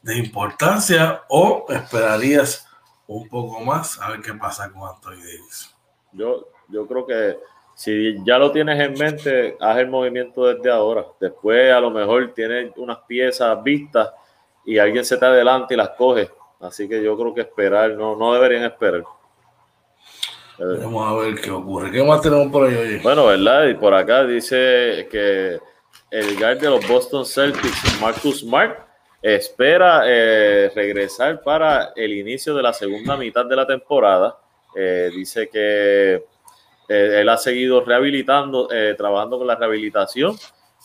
de 0.02 0.16
importancia 0.16 1.22
o 1.28 1.66
esperarías 1.68 2.66
un 3.06 3.28
poco 3.28 3.60
más 3.60 4.00
a 4.00 4.10
ver 4.10 4.20
qué 4.20 4.32
pasa 4.34 4.70
con 4.70 4.88
Anthony 4.88 5.16
Davis. 5.16 5.74
Yo, 6.12 6.48
yo 6.68 6.86
creo 6.86 7.06
que 7.06 7.38
si 7.74 8.22
ya 8.24 8.38
lo 8.38 8.52
tienes 8.52 8.78
en 8.78 8.92
mente, 8.92 9.56
haz 9.58 9.78
el 9.78 9.88
movimiento 9.88 10.44
desde 10.46 10.70
ahora. 10.70 11.06
Después 11.18 11.72
a 11.72 11.80
lo 11.80 11.90
mejor 11.90 12.32
tienes 12.34 12.72
unas 12.76 12.98
piezas 13.08 13.60
vistas 13.62 14.10
y 14.64 14.78
alguien 14.78 15.04
se 15.04 15.16
te 15.16 15.24
adelanta 15.24 15.72
y 15.74 15.76
las 15.76 15.90
coge. 15.90 16.30
Así 16.60 16.86
que 16.88 17.02
yo 17.02 17.16
creo 17.16 17.34
que 17.34 17.40
esperar, 17.40 17.92
no, 17.92 18.14
no 18.16 18.34
deberían 18.34 18.64
esperar. 18.64 19.02
Vamos 20.58 21.08
a 21.08 21.14
ver 21.24 21.40
qué 21.40 21.50
ocurre. 21.50 21.90
¿Qué 21.90 22.02
más 22.02 22.20
tenemos 22.20 22.52
por 22.52 22.68
ahí 22.68 22.74
hoy? 22.74 22.98
Bueno, 22.98 23.26
¿verdad? 23.26 23.66
Y 23.68 23.74
por 23.74 23.94
acá 23.94 24.24
dice 24.24 25.08
que 25.10 25.58
el 26.10 26.38
guard 26.38 26.58
de 26.58 26.68
los 26.68 26.86
Boston 26.86 27.24
Celtics, 27.24 27.98
Marcus 27.98 28.40
Smart, 28.40 28.78
espera 29.22 30.02
eh, 30.04 30.70
regresar 30.74 31.42
para 31.42 31.92
el 31.96 32.12
inicio 32.12 32.54
de 32.54 32.62
la 32.62 32.74
segunda 32.74 33.16
mitad 33.16 33.46
de 33.46 33.56
la 33.56 33.66
temporada. 33.66 34.36
Eh, 34.76 35.10
dice 35.14 35.48
que 35.48 36.14
eh, 36.88 37.20
él 37.20 37.28
ha 37.30 37.38
seguido 37.38 37.82
rehabilitando, 37.82 38.68
trabajando 38.98 39.38
con 39.38 39.46
la 39.46 39.56
rehabilitación 39.56 40.36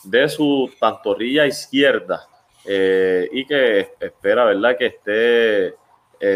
de 0.06 0.30
su 0.30 0.72
pantorrilla 0.80 1.46
izquierda 1.46 2.30
y 2.66 3.46
que 3.46 3.92
espera, 4.00 4.46
¿verdad?, 4.46 4.78
que 4.78 4.86
esté 4.88 5.76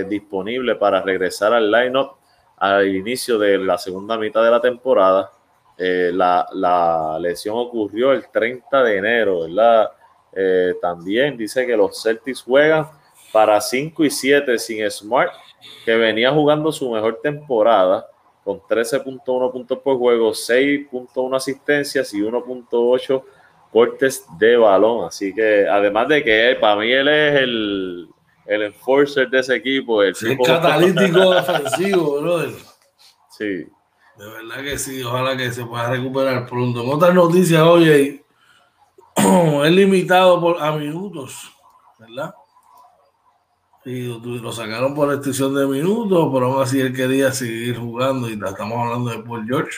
disponible 0.08 0.76
para 0.76 1.02
regresar 1.02 1.54
al 1.54 1.72
lineup 1.72 2.12
al 2.58 2.94
inicio 2.94 3.40
de 3.40 3.58
la 3.58 3.78
segunda 3.78 4.18
mitad 4.18 4.44
de 4.44 4.52
la 4.52 4.62
temporada. 4.62 5.32
la, 5.78 6.48
la, 6.54 7.18
lesión 7.20 7.56
ocurrió 7.58 8.12
el 8.12 8.30
30 8.30 8.84
de 8.84 8.98
enero, 8.98 9.42
¿verdad? 9.42 9.92
Eh, 10.34 10.76
también 10.82 11.36
dice 11.38 11.66
que 11.66 11.76
los 11.76 12.02
Celtics 12.02 12.44
juegan 12.44 12.88
para 13.32 13.60
5 13.60 14.04
y 14.04 14.10
7 14.10 14.58
sin 14.60 14.90
Smart, 14.90 15.34
que 15.86 15.96
venía 15.96 16.32
jugando 16.32 16.72
su 16.72 16.90
mejor 16.92 17.20
temporada 17.22 18.08
con 18.44 18.60
13.1 18.62 19.52
puntos 19.52 19.80
por 19.80 19.98
juego, 19.98 20.32
6.1 20.32 21.36
asistencias 21.36 22.14
y 22.14 22.22
1.8 22.22 23.24
cortes 23.72 24.26
de 24.38 24.58
balón. 24.58 25.08
Así 25.08 25.34
que 25.34 25.68
además 25.68 26.08
de 26.08 26.24
que 26.24 26.58
para 26.60 26.78
mí 26.78 26.92
él 26.92 27.08
es 27.08 27.36
el, 27.42 28.10
el 28.46 28.62
enforcer 28.64 29.30
de 29.30 29.40
ese 29.40 29.56
equipo. 29.56 30.02
El, 30.04 30.16
el 30.22 30.38
catalítico 30.38 31.34
defensivo, 31.34 32.22
brother. 32.22 32.52
Sí. 33.38 33.68
De 34.18 34.26
verdad 34.28 34.64
que 34.64 34.78
sí, 34.78 35.02
ojalá 35.02 35.38
que 35.38 35.50
se 35.52 35.66
pueda 35.66 35.90
recuperar 35.90 36.46
pronto. 36.46 36.84
En 36.84 36.90
otras 36.90 37.14
noticias, 37.14 37.62
oye, 37.62 38.26
es 39.16 39.72
limitado 39.72 40.42
por, 40.42 40.62
a 40.62 40.74
minutos, 40.74 41.52
¿verdad? 41.98 42.34
Y 43.86 44.02
lo 44.04 44.52
sacaron 44.52 44.94
por 44.94 45.08
restricción 45.08 45.56
de 45.56 45.66
minutos, 45.66 46.30
pero 46.34 46.48
aún 46.48 46.62
así 46.62 46.82
él 46.82 46.94
quería 46.94 47.32
seguir 47.32 47.78
jugando 47.78 48.30
y 48.30 48.34
estamos 48.34 48.78
hablando 48.78 49.10
de 49.10 49.20
Paul 49.20 49.46
George, 49.48 49.78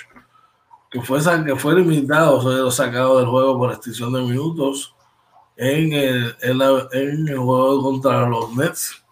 que 0.92 1.02
fue, 1.02 1.20
que 1.46 1.56
fue 1.56 1.76
limitado, 1.76 2.38
o 2.38 2.72
sea, 2.72 2.86
sacado 2.86 3.18
del 3.18 3.28
juego 3.28 3.58
por 3.58 3.70
restricción 3.70 4.14
de 4.14 4.22
minutos 4.22 4.94
en 5.56 5.94
el, 5.94 6.36
en, 6.42 7.28
el 7.28 7.38
juego 7.38 7.82
contra 7.82 8.28
los 8.28 8.54
Nets, 8.56 9.04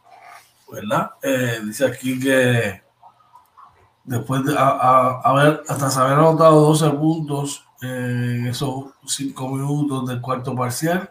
¿verdad? 0.72 1.12
Eh, 1.24 1.62
dice 1.64 1.86
aquí 1.86 2.20
que 2.20 2.82
después 4.04 4.44
de 4.44 4.56
haber, 4.58 5.62
hasta 5.68 5.90
se 5.90 6.00
haber 6.00 6.14
anotado 6.14 6.62
12 6.62 6.90
puntos 6.92 7.64
en 7.82 8.48
esos 8.48 8.86
cinco 9.06 9.48
minutos 9.50 10.08
del 10.08 10.20
cuarto 10.20 10.56
parcial 10.56 11.10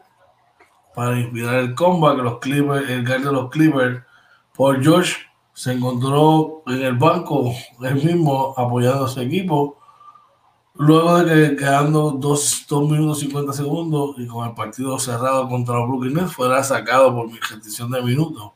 para 0.95 1.19
inspirar 1.19 1.55
el 1.57 1.75
comeback. 1.75 2.19
Los 2.19 2.39
Clippers, 2.41 2.91
el 2.91 3.07
guard 3.07 3.23
de 3.23 3.33
los 3.33 3.51
Clippers, 3.51 4.03
Paul 4.57 4.83
George, 4.83 5.17
se 5.55 5.73
encontró 5.73 6.63
en 6.67 6.83
el 6.83 6.95
banco 6.95 7.53
él 7.83 7.95
mismo 7.95 8.55
apoyando 8.57 9.05
a 9.05 9.09
su 9.09 9.21
equipo. 9.21 9.78
Luego 10.81 11.25
de 11.25 11.51
que 11.51 11.57
quedando 11.57 12.13
2 12.13 12.67
minutos 12.89 13.19
50 13.19 13.53
segundos 13.53 14.15
y 14.17 14.29
con 14.29 14.49
el 14.49 14.55
partido 14.55 14.97
cerrado 15.01 15.49
contra 15.49 15.75
los 15.75 15.89
Brooklyn 15.89 16.15
Nets, 16.15 16.33
fuera 16.33 16.63
sacado 16.63 17.13
por 17.13 17.27
mi 17.27 17.37
restricción 17.41 17.91
de 17.91 18.01
minutos. 18.01 18.53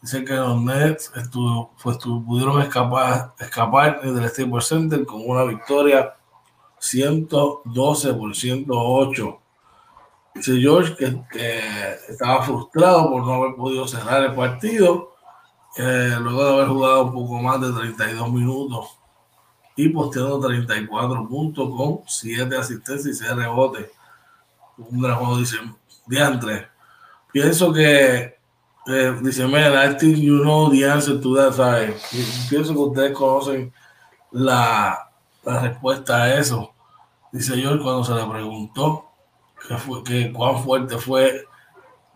Dice 0.00 0.24
que 0.24 0.34
los 0.34 0.62
Nets 0.62 1.10
estuvo, 1.16 1.72
pues, 1.82 1.98
pudieron 1.98 2.62
escapar, 2.62 3.34
escapar 3.40 4.00
del 4.02 4.28
Staples 4.28 4.66
Center 4.66 5.04
con 5.04 5.28
una 5.28 5.42
victoria 5.42 6.14
112 6.78 8.14
por 8.14 8.36
108. 8.36 9.40
Dice 10.36 10.60
George 10.60 10.94
que, 10.94 11.98
estaba 12.08 12.44
frustrado 12.44 13.10
por 13.10 13.26
no 13.26 13.34
haber 13.34 13.56
podido 13.56 13.88
cerrar 13.88 14.22
el 14.22 14.34
partido, 14.36 15.16
eh, 15.76 16.16
luego 16.20 16.44
de 16.44 16.52
haber 16.52 16.68
jugado 16.68 17.06
un 17.06 17.12
poco 17.12 17.42
más 17.42 17.60
de 17.60 17.72
32 17.72 18.32
minutos 18.32 19.00
y 19.76 19.90
posteando 19.90 20.40
34 20.40 21.28
puntos 21.28 21.68
con 21.76 22.00
7 22.06 22.56
asistencias 22.56 23.06
y 23.06 23.14
6 23.14 23.36
rebotes. 23.36 23.90
Un 24.78 25.02
gran 25.02 25.16
juego, 25.16 25.38
dice, 25.38 25.58
diantre. 26.06 26.68
Pienso 27.32 27.72
que, 27.72 28.38
eh, 28.86 29.18
dice, 29.22 29.46
man, 29.46 29.72
I 29.72 29.96
think 29.96 30.16
you 30.16 30.40
know 30.40 30.70
the 30.70 30.90
answer 30.90 31.20
to 31.20 31.34
that, 31.34 31.52
¿sabes? 31.52 32.02
Pienso 32.48 32.72
que 32.72 32.78
ustedes 32.78 33.12
conocen 33.12 33.72
la, 34.30 35.10
la 35.44 35.60
respuesta 35.60 36.22
a 36.22 36.34
eso. 36.38 36.72
Dice 37.32 37.56
George 37.56 37.82
cuando 37.82 38.04
se 38.04 38.14
le 38.14 38.24
preguntó 38.24 39.10
que 39.68 39.76
fue, 39.76 40.02
que 40.04 40.32
cuán 40.32 40.62
fuerte 40.62 40.96
fue 40.98 41.44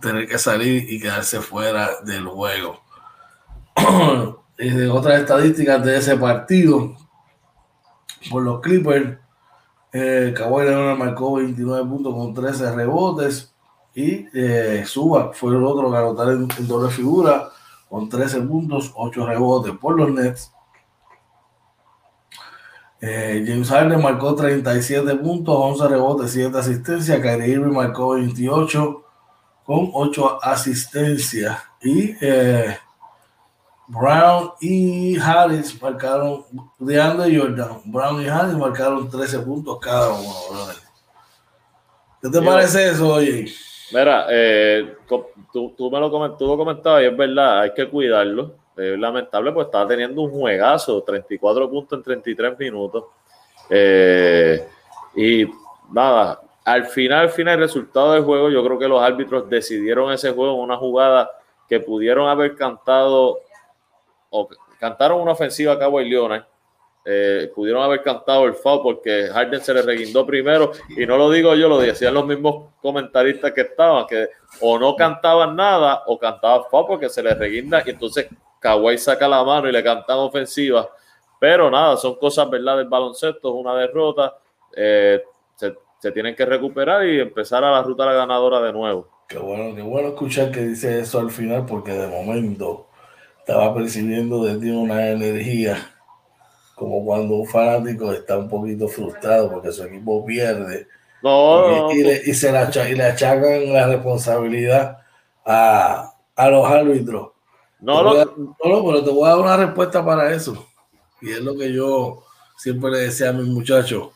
tener 0.01 0.27
que 0.27 0.39
salir 0.39 0.91
y 0.91 1.01
quedarse 1.01 1.41
fuera 1.41 2.01
del 2.05 2.27
juego. 2.27 2.81
y 4.59 4.71
de 4.71 4.89
otras 4.89 5.21
estadísticas 5.21 5.85
de 5.85 5.99
ese 5.99 6.17
partido, 6.17 6.97
por 8.29 8.43
los 8.43 8.61
Clippers, 8.61 9.19
eh, 9.93 10.35
Kawhi 10.37 10.67
Leonard 10.67 10.99
marcó 10.99 11.35
29 11.35 11.89
puntos 11.89 12.15
con 12.15 12.35
13 12.35 12.73
rebotes 12.75 13.55
y 13.95 14.27
eh, 14.33 14.85
Suba 14.87 15.33
fue 15.33 15.57
el 15.57 15.65
otro 15.65 15.91
que 15.91 15.97
anotó 15.97 16.31
en, 16.31 16.49
en 16.59 16.69
doble 16.69 16.91
figura 16.91 17.51
con 17.89 18.09
13 18.09 18.43
puntos, 18.43 18.93
8 18.95 19.27
rebotes 19.27 19.73
por 19.79 19.97
los 19.97 20.11
Nets. 20.13 20.53
Eh, 23.03 23.45
James 23.47 23.69
Harden 23.71 24.03
marcó 24.03 24.35
37 24.35 25.17
puntos, 25.17 25.57
11 25.57 25.89
rebotes, 25.89 26.33
7 26.33 26.57
asistencias. 26.59 27.21
Kyrie 27.21 27.49
Irving 27.49 27.73
marcó 27.73 28.11
28 28.15 29.03
con 29.65 29.91
8 29.93 30.39
asistencias. 30.43 31.59
Y 31.83 32.15
eh, 32.21 32.77
Brown 33.91 34.53
y 34.61 35.19
Harris 35.19 35.81
marcaron, 35.83 36.45
de 36.79 36.97
Jordan, 37.03 37.81
Brown 37.87 38.23
y 38.23 38.29
Harris 38.29 38.55
marcaron 38.55 39.11
13 39.11 39.41
puntos 39.41 39.81
cada 39.81 40.11
uno. 40.11 40.69
¿Qué 42.23 42.29
te 42.29 42.41
parece 42.41 42.91
eso, 42.91 43.15
oye? 43.15 43.47
Mira, 43.93 44.27
eh, 44.31 44.95
tú, 45.53 45.75
tú, 45.77 45.91
me 45.91 45.99
lo 45.99 46.09
comentabas 46.09 47.03
y 47.03 47.07
es 47.07 47.17
verdad, 47.17 47.63
hay 47.63 47.75
que 47.75 47.89
cuidarlo 47.89 48.55
lamentable, 48.77 49.53
pues 49.53 49.67
estaba 49.67 49.89
teniendo 49.89 50.23
un 50.23 50.31
juegazo, 50.31 51.03
34 51.03 51.69
puntos 51.69 51.99
en 51.99 52.03
33 52.03 52.59
minutos. 52.59 53.05
Eh, 53.69 54.67
y 55.17 55.47
nada, 55.93 56.41
al 56.65 56.87
final, 56.87 57.23
al 57.23 57.31
final, 57.31 57.55
el 57.55 57.61
resultado 57.61 58.13
del 58.13 58.23
juego, 58.23 58.49
yo 58.51 58.65
creo 58.65 58.79
que 58.79 58.89
los 58.89 59.03
árbitros 59.03 59.51
decidieron 59.51 60.13
ese 60.13 60.31
juego 60.31 60.55
en 60.55 60.61
una 60.61 60.77
jugada 60.77 61.29
que 61.69 61.81
pudieron 61.81 62.29
haber 62.29 62.55
cantado 62.55 63.39
o 64.31 64.49
cantaron 64.79 65.21
una 65.21 65.33
ofensiva 65.33 65.75
a 65.75 65.79
Cabo 65.79 66.01
y 66.01 66.11
eh, 67.05 67.51
pudieron 67.55 67.83
haber 67.83 68.03
cantado 68.03 68.45
el 68.45 68.55
foul 68.55 68.83
porque 68.83 69.29
Harden 69.33 69.63
se 69.63 69.73
le 69.73 69.83
reguindó 69.83 70.27
primero 70.27 70.73
y 70.91 71.07
no 71.07 71.17
lo 71.17 71.31
digo 71.31 71.55
yo, 71.55 71.69
lo 71.69 71.79
decían 71.79 72.13
los 72.13 72.27
mismos 72.27 72.75
comentaristas 72.83 73.53
que 73.53 73.63
estaban, 73.63 74.07
que 74.07 74.29
o 74.61 74.79
no 74.79 74.95
cantaban 74.97 75.57
nada 75.57 76.03
o 76.07 76.19
cantaban 76.19 76.63
foul 76.71 76.87
porque 76.87 77.09
se 77.09 77.23
le 77.23 77.35
reguinda 77.35 77.83
y 77.85 77.91
entonces 77.91 78.29
Kawhi 78.59 78.99
saca 78.99 79.27
la 79.27 79.43
mano 79.43 79.69
y 79.69 79.73
le 79.73 79.83
cantan 79.83 80.19
ofensiva, 80.19 80.91
pero 81.39 81.71
nada, 81.71 81.97
son 81.97 82.17
cosas 82.17 82.51
verdad 82.51 82.77
del 82.77 82.89
baloncesto, 82.89 83.49
es 83.49 83.55
una 83.55 83.75
derrota, 83.75 84.37
eh, 84.77 85.23
se, 85.57 85.75
se, 85.99 86.13
tienen 86.13 86.37
que 86.37 86.45
recuperar 86.45 87.07
y 87.07 87.19
empezar 87.19 87.65
a 87.65 87.71
la 87.71 87.83
ruta 87.83 88.03
a 88.03 88.07
la 88.07 88.13
ganadora 88.13 88.61
de 88.61 88.73
nuevo. 88.75 89.09
Qué 89.27 89.39
bueno, 89.39 89.75
qué 89.75 89.81
bueno 89.81 90.09
escuchar 90.09 90.51
que 90.51 90.61
dice 90.61 91.01
eso 91.01 91.19
al 91.19 91.31
final 91.31 91.65
porque 91.65 91.93
de 91.93 92.09
momento 92.09 92.90
estaba 93.41 93.75
percibiendo 93.75 94.45
de 94.45 94.59
ti 94.59 94.71
una 94.71 95.09
energía 95.09 95.79
como 96.81 97.05
cuando 97.05 97.35
un 97.35 97.47
fanático 97.47 98.11
está 98.11 98.39
un 98.39 98.49
poquito 98.49 98.89
frustrado 98.89 99.53
porque 99.53 99.71
su 99.71 99.85
equipo 99.85 100.25
pierde. 100.25 100.89
No, 101.23 101.93
y, 101.93 102.03
le, 102.03 102.23
y, 102.25 102.33
se 102.33 102.51
la, 102.51 102.71
y 102.89 102.95
le 102.95 103.05
achacan 103.05 103.71
la 103.71 103.87
responsabilidad 103.87 104.97
a, 105.45 106.15
a 106.35 106.49
los 106.49 106.67
árbitros. 106.67 107.33
No, 107.81 108.03
no, 108.03 108.25
no, 108.25 108.57
pero 108.59 109.05
te 109.05 109.11
voy 109.11 109.27
a 109.27 109.29
dar 109.29 109.41
una 109.41 109.57
respuesta 109.59 110.03
para 110.03 110.33
eso. 110.33 110.67
Y 111.21 111.33
es 111.33 111.43
lo 111.43 111.55
que 111.55 111.71
yo 111.71 112.23
siempre 112.57 112.91
le 112.91 112.99
decía 113.01 113.29
a 113.29 113.35
mis 113.35 113.47
muchachos. 113.47 114.09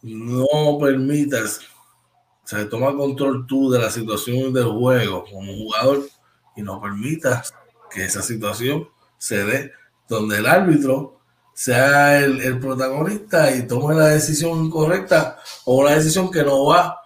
No 0.00 0.78
permitas, 0.80 1.60
o 2.42 2.48
sea, 2.48 2.66
toma 2.70 2.96
control 2.96 3.46
tú 3.46 3.70
de 3.70 3.80
la 3.80 3.90
situación 3.90 4.50
del 4.54 4.64
juego 4.64 5.24
como 5.30 5.52
jugador 5.52 6.06
y 6.56 6.62
no 6.62 6.80
permitas 6.80 7.52
que 7.90 8.04
esa 8.04 8.22
situación 8.22 8.88
se 9.18 9.44
dé 9.44 9.72
donde 10.08 10.38
el 10.38 10.46
árbitro 10.46 11.20
sea 11.52 12.20
el, 12.22 12.40
el, 12.40 12.58
protagonista 12.58 13.54
y 13.54 13.66
tome 13.66 13.94
la 13.94 14.08
decisión 14.08 14.66
incorrecta 14.66 15.38
o 15.64 15.78
una 15.78 15.92
decisión 15.92 16.30
que 16.30 16.42
no 16.42 16.66
va 16.66 17.00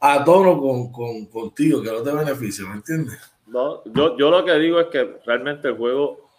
a 0.00 0.24
tono 0.24 0.58
con, 0.58 0.90
con, 0.90 1.26
contigo, 1.26 1.82
que 1.82 1.92
no 1.92 2.02
te 2.02 2.10
beneficie, 2.10 2.66
¿me 2.66 2.74
entiendes? 2.74 3.18
No, 3.46 3.84
yo, 3.84 4.16
yo 4.16 4.30
lo 4.30 4.44
que 4.44 4.54
digo 4.54 4.80
es 4.80 4.86
que 4.86 5.18
realmente 5.26 5.68
el 5.68 5.76
juego 5.76 6.30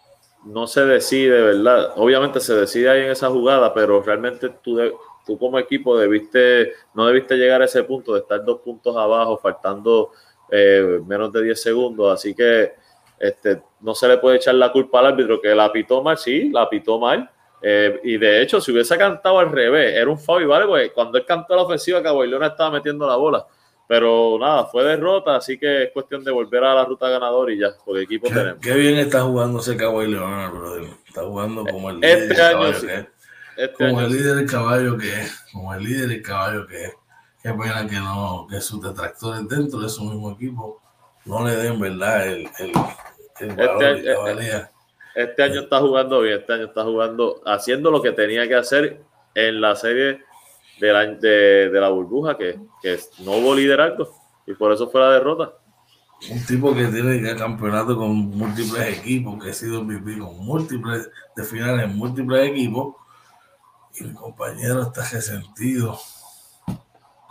no 0.44 0.66
se 0.66 0.84
decide, 0.84 1.40
¿verdad? 1.40 1.92
Obviamente 1.96 2.40
se 2.40 2.54
decide 2.54 2.90
ahí 2.90 3.02
en 3.02 3.10
esa 3.12 3.30
jugada, 3.30 3.72
pero 3.72 4.02
realmente 4.02 4.48
tú, 4.62 4.76
de, 4.76 4.92
tú 5.24 5.38
como 5.38 5.58
equipo 5.58 5.96
debiste, 5.96 6.72
no 6.94 7.06
debiste 7.06 7.36
llegar 7.36 7.62
a 7.62 7.66
ese 7.66 7.84
punto 7.84 8.14
de 8.14 8.20
estar 8.20 8.44
dos 8.44 8.60
puntos 8.60 8.96
abajo, 8.96 9.38
faltando 9.38 10.10
eh, 10.50 11.00
menos 11.06 11.32
de 11.32 11.44
10 11.44 11.62
segundos, 11.62 12.12
así 12.12 12.34
que 12.34 12.72
este, 13.22 13.62
no 13.80 13.94
se 13.94 14.08
le 14.08 14.18
puede 14.18 14.36
echar 14.36 14.56
la 14.56 14.72
culpa 14.72 14.98
al 14.98 15.06
árbitro 15.06 15.40
que 15.40 15.54
la 15.54 15.70
pitó 15.70 16.02
mal, 16.02 16.18
sí, 16.18 16.50
la 16.50 16.68
pitó 16.68 16.98
mal, 16.98 17.30
eh, 17.62 18.00
y 18.02 18.18
de 18.18 18.42
hecho, 18.42 18.60
si 18.60 18.72
hubiese 18.72 18.98
cantado 18.98 19.38
al 19.38 19.52
revés, 19.52 19.94
era 19.94 20.10
un 20.10 20.18
foul, 20.18 20.44
¿vale? 20.46 20.66
Porque 20.66 20.90
cuando 20.90 21.16
él 21.16 21.24
cantó 21.24 21.54
la 21.54 21.62
ofensiva, 21.62 22.02
Cabo 22.02 22.24
Leona 22.24 22.48
estaba 22.48 22.72
metiendo 22.72 23.06
la 23.06 23.14
bola. 23.14 23.46
Pero 23.86 24.36
nada, 24.40 24.64
fue 24.64 24.82
derrota, 24.82 25.36
así 25.36 25.56
que 25.56 25.84
es 25.84 25.90
cuestión 25.92 26.24
de 26.24 26.32
volver 26.32 26.64
a 26.64 26.74
la 26.74 26.84
ruta 26.84 27.08
ganadora 27.08 27.52
y 27.52 27.58
ya, 27.58 27.68
porque 27.84 28.02
equipo 28.02 28.26
qué, 28.26 28.34
tenemos. 28.34 28.60
Qué 28.60 28.74
bien 28.74 28.98
está 28.98 29.20
jugando 29.22 29.60
ese 29.60 29.76
Cabo 29.76 30.02
Leona, 30.02 30.48
brother. 30.48 30.88
Está 31.06 31.22
jugando 31.22 31.64
como 31.64 31.90
el 31.90 32.02
este 32.02 32.28
líder 32.28 32.40
año, 32.40 32.54
caballo 32.56 32.74
sí. 32.74 32.86
que 32.86 32.94
es. 32.94 33.06
Este 33.56 33.74
Como 33.74 33.98
año 33.98 34.06
el 34.08 34.12
líder 34.12 34.34
del 34.34 34.50
caballo 34.50 34.98
que 34.98 35.20
es. 35.20 35.44
Como 35.52 35.74
el 35.74 35.84
líder 35.84 36.08
del 36.08 36.22
caballo 36.22 36.66
que 36.66 36.84
es. 36.84 36.92
Qué 37.42 37.52
pena 37.52 37.86
que 37.88 37.96
no, 37.96 38.46
que 38.48 38.60
sus 38.60 38.82
detractores 38.82 39.48
dentro 39.48 39.80
de 39.80 39.88
su 39.88 40.04
mismo 40.04 40.32
equipo 40.32 40.80
no 41.24 41.46
le 41.46 41.56
den, 41.56 41.78
¿verdad? 41.78 42.26
El, 42.28 42.48
el, 42.58 42.72
el 43.40 43.50
este- 43.58 44.14
valía. 44.14 44.70
Este 45.14 45.42
año 45.42 45.60
está 45.60 45.78
jugando 45.80 46.20
bien, 46.20 46.38
este 46.38 46.54
año 46.54 46.64
está 46.64 46.84
jugando, 46.84 47.42
haciendo 47.44 47.90
lo 47.90 48.00
que 48.00 48.12
tenía 48.12 48.48
que 48.48 48.54
hacer 48.54 49.02
en 49.34 49.60
la 49.60 49.76
serie 49.76 50.22
de 50.80 50.92
la, 50.92 51.06
de, 51.06 51.68
de 51.68 51.80
la 51.80 51.90
burbuja, 51.90 52.38
que, 52.38 52.58
que 52.80 52.98
no 53.18 53.32
hubo 53.32 53.54
liderazgo 53.54 54.08
y 54.46 54.54
por 54.54 54.72
eso 54.72 54.88
fue 54.90 55.00
la 55.00 55.10
derrota. 55.10 55.52
Un 56.30 56.46
tipo 56.46 56.74
que 56.74 56.86
tiene 56.86 57.20
ya 57.20 57.36
campeonato 57.36 57.96
con 57.96 58.14
múltiples 58.14 58.98
equipos, 58.98 59.42
que 59.42 59.50
ha 59.50 59.54
sido 59.54 59.82
MVP 59.82 60.18
con 60.18 60.38
múltiples 60.38 61.10
de 61.36 61.44
finales 61.44 61.84
en 61.84 61.96
múltiples 61.96 62.48
equipos, 62.48 62.94
y 63.94 64.04
mi 64.04 64.14
compañero 64.14 64.82
está 64.82 65.02
resentido 65.10 65.98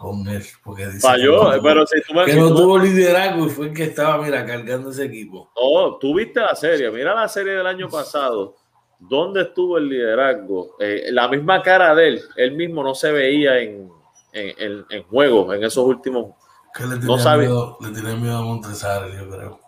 con 0.01 0.27
él, 0.27 0.43
porque 0.63 0.87
dice 0.87 0.99
Falló, 0.99 1.51
que 1.51 1.57
no, 1.57 1.63
pero 1.63 1.85
si 1.85 2.01
tú 2.01 2.13
me 2.15 2.25
que 2.25 2.31
si 2.33 2.39
no 2.39 2.47
tú- 2.49 2.55
tuvo 2.55 2.79
liderazgo 2.79 3.45
y 3.45 3.49
fue 3.49 3.67
el 3.67 3.73
que 3.73 3.83
estaba, 3.83 4.17
mira, 4.23 4.43
cargando 4.45 4.89
ese 4.89 5.05
equipo. 5.05 5.51
No, 5.55 5.97
tú 5.97 6.15
viste 6.15 6.39
la 6.39 6.55
serie, 6.55 6.89
mira 6.89 7.13
la 7.13 7.27
serie 7.27 7.53
del 7.53 7.67
año 7.67 7.87
pasado. 7.87 8.55
¿Dónde 8.99 9.43
estuvo 9.43 9.77
el 9.77 9.87
liderazgo? 9.89 10.75
Eh, 10.79 11.09
la 11.11 11.27
misma 11.27 11.61
cara 11.61 11.93
de 11.93 12.07
él, 12.07 12.21
él 12.35 12.51
mismo 12.53 12.83
no 12.83 12.95
se 12.95 13.11
veía 13.11 13.59
en, 13.59 13.89
en, 14.33 14.55
en, 14.57 14.85
en 14.89 15.03
juego 15.03 15.53
en 15.53 15.63
esos 15.63 15.85
últimos. 15.85 16.35
Que 16.73 16.83
le 16.85 16.97
No 16.97 17.17
sabe. 17.17 17.45
miedo, 17.47 17.77
le 17.81 17.91
tenía 17.91 18.15
miedo 18.15 18.37
a 18.37 19.07
yo 19.09 19.29
creo. 19.29 19.59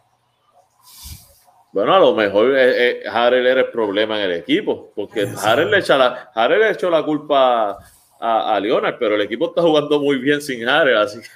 Bueno, 1.71 1.95
a 1.95 1.99
lo 1.99 2.13
mejor 2.13 2.55
eh, 2.55 3.01
eh, 3.01 3.03
Harrell 3.09 3.47
era 3.47 3.61
el 3.61 3.71
problema 3.71 4.17
en 4.17 4.29
el 4.29 4.37
equipo, 4.39 4.91
porque 4.95 5.27
Harrell 5.43 5.71
le, 5.71 5.79
echa 5.79 5.97
la, 5.97 6.31
Harrell 6.35 6.59
le 6.59 6.69
echó 6.71 6.87
la 6.89 7.01
culpa 7.03 7.79
a, 8.19 8.55
a 8.55 8.59
Leonard, 8.59 8.97
pero 8.99 9.15
el 9.15 9.21
equipo 9.21 9.47
está 9.47 9.61
jugando 9.61 9.99
muy 9.99 10.17
bien 10.17 10.41
sin 10.41 10.67
Harrell, 10.67 10.97
así 10.97 11.19
que 11.19 11.27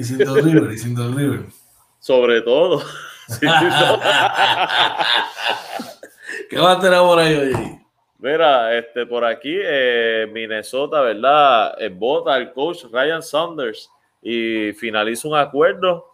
Y 0.00 0.04
sin 0.04 0.18
Don 0.18 0.36
River, 0.36 0.72
y 0.72 0.78
sin 0.78 0.94
Don 0.94 1.16
River. 1.16 1.40
sobre 1.98 2.40
todo. 2.42 2.82
¿Qué 6.48 6.58
va 6.58 6.72
a 6.72 6.80
tener 6.80 6.98
por 7.00 7.18
ahí, 7.18 7.34
oye? 7.36 7.80
Mira, 8.18 8.76
este, 8.76 9.04
por 9.06 9.24
aquí, 9.24 9.56
eh, 9.56 10.26
Minnesota, 10.32 11.00
¿verdad? 11.00 11.74
Eh, 11.80 11.88
vota 11.88 12.34
al 12.34 12.52
coach 12.52 12.84
Ryan 12.90 13.22
Saunders 13.22 13.90
y 14.22 14.72
finaliza 14.72 15.28
un 15.28 15.36
acuerdo 15.36 16.06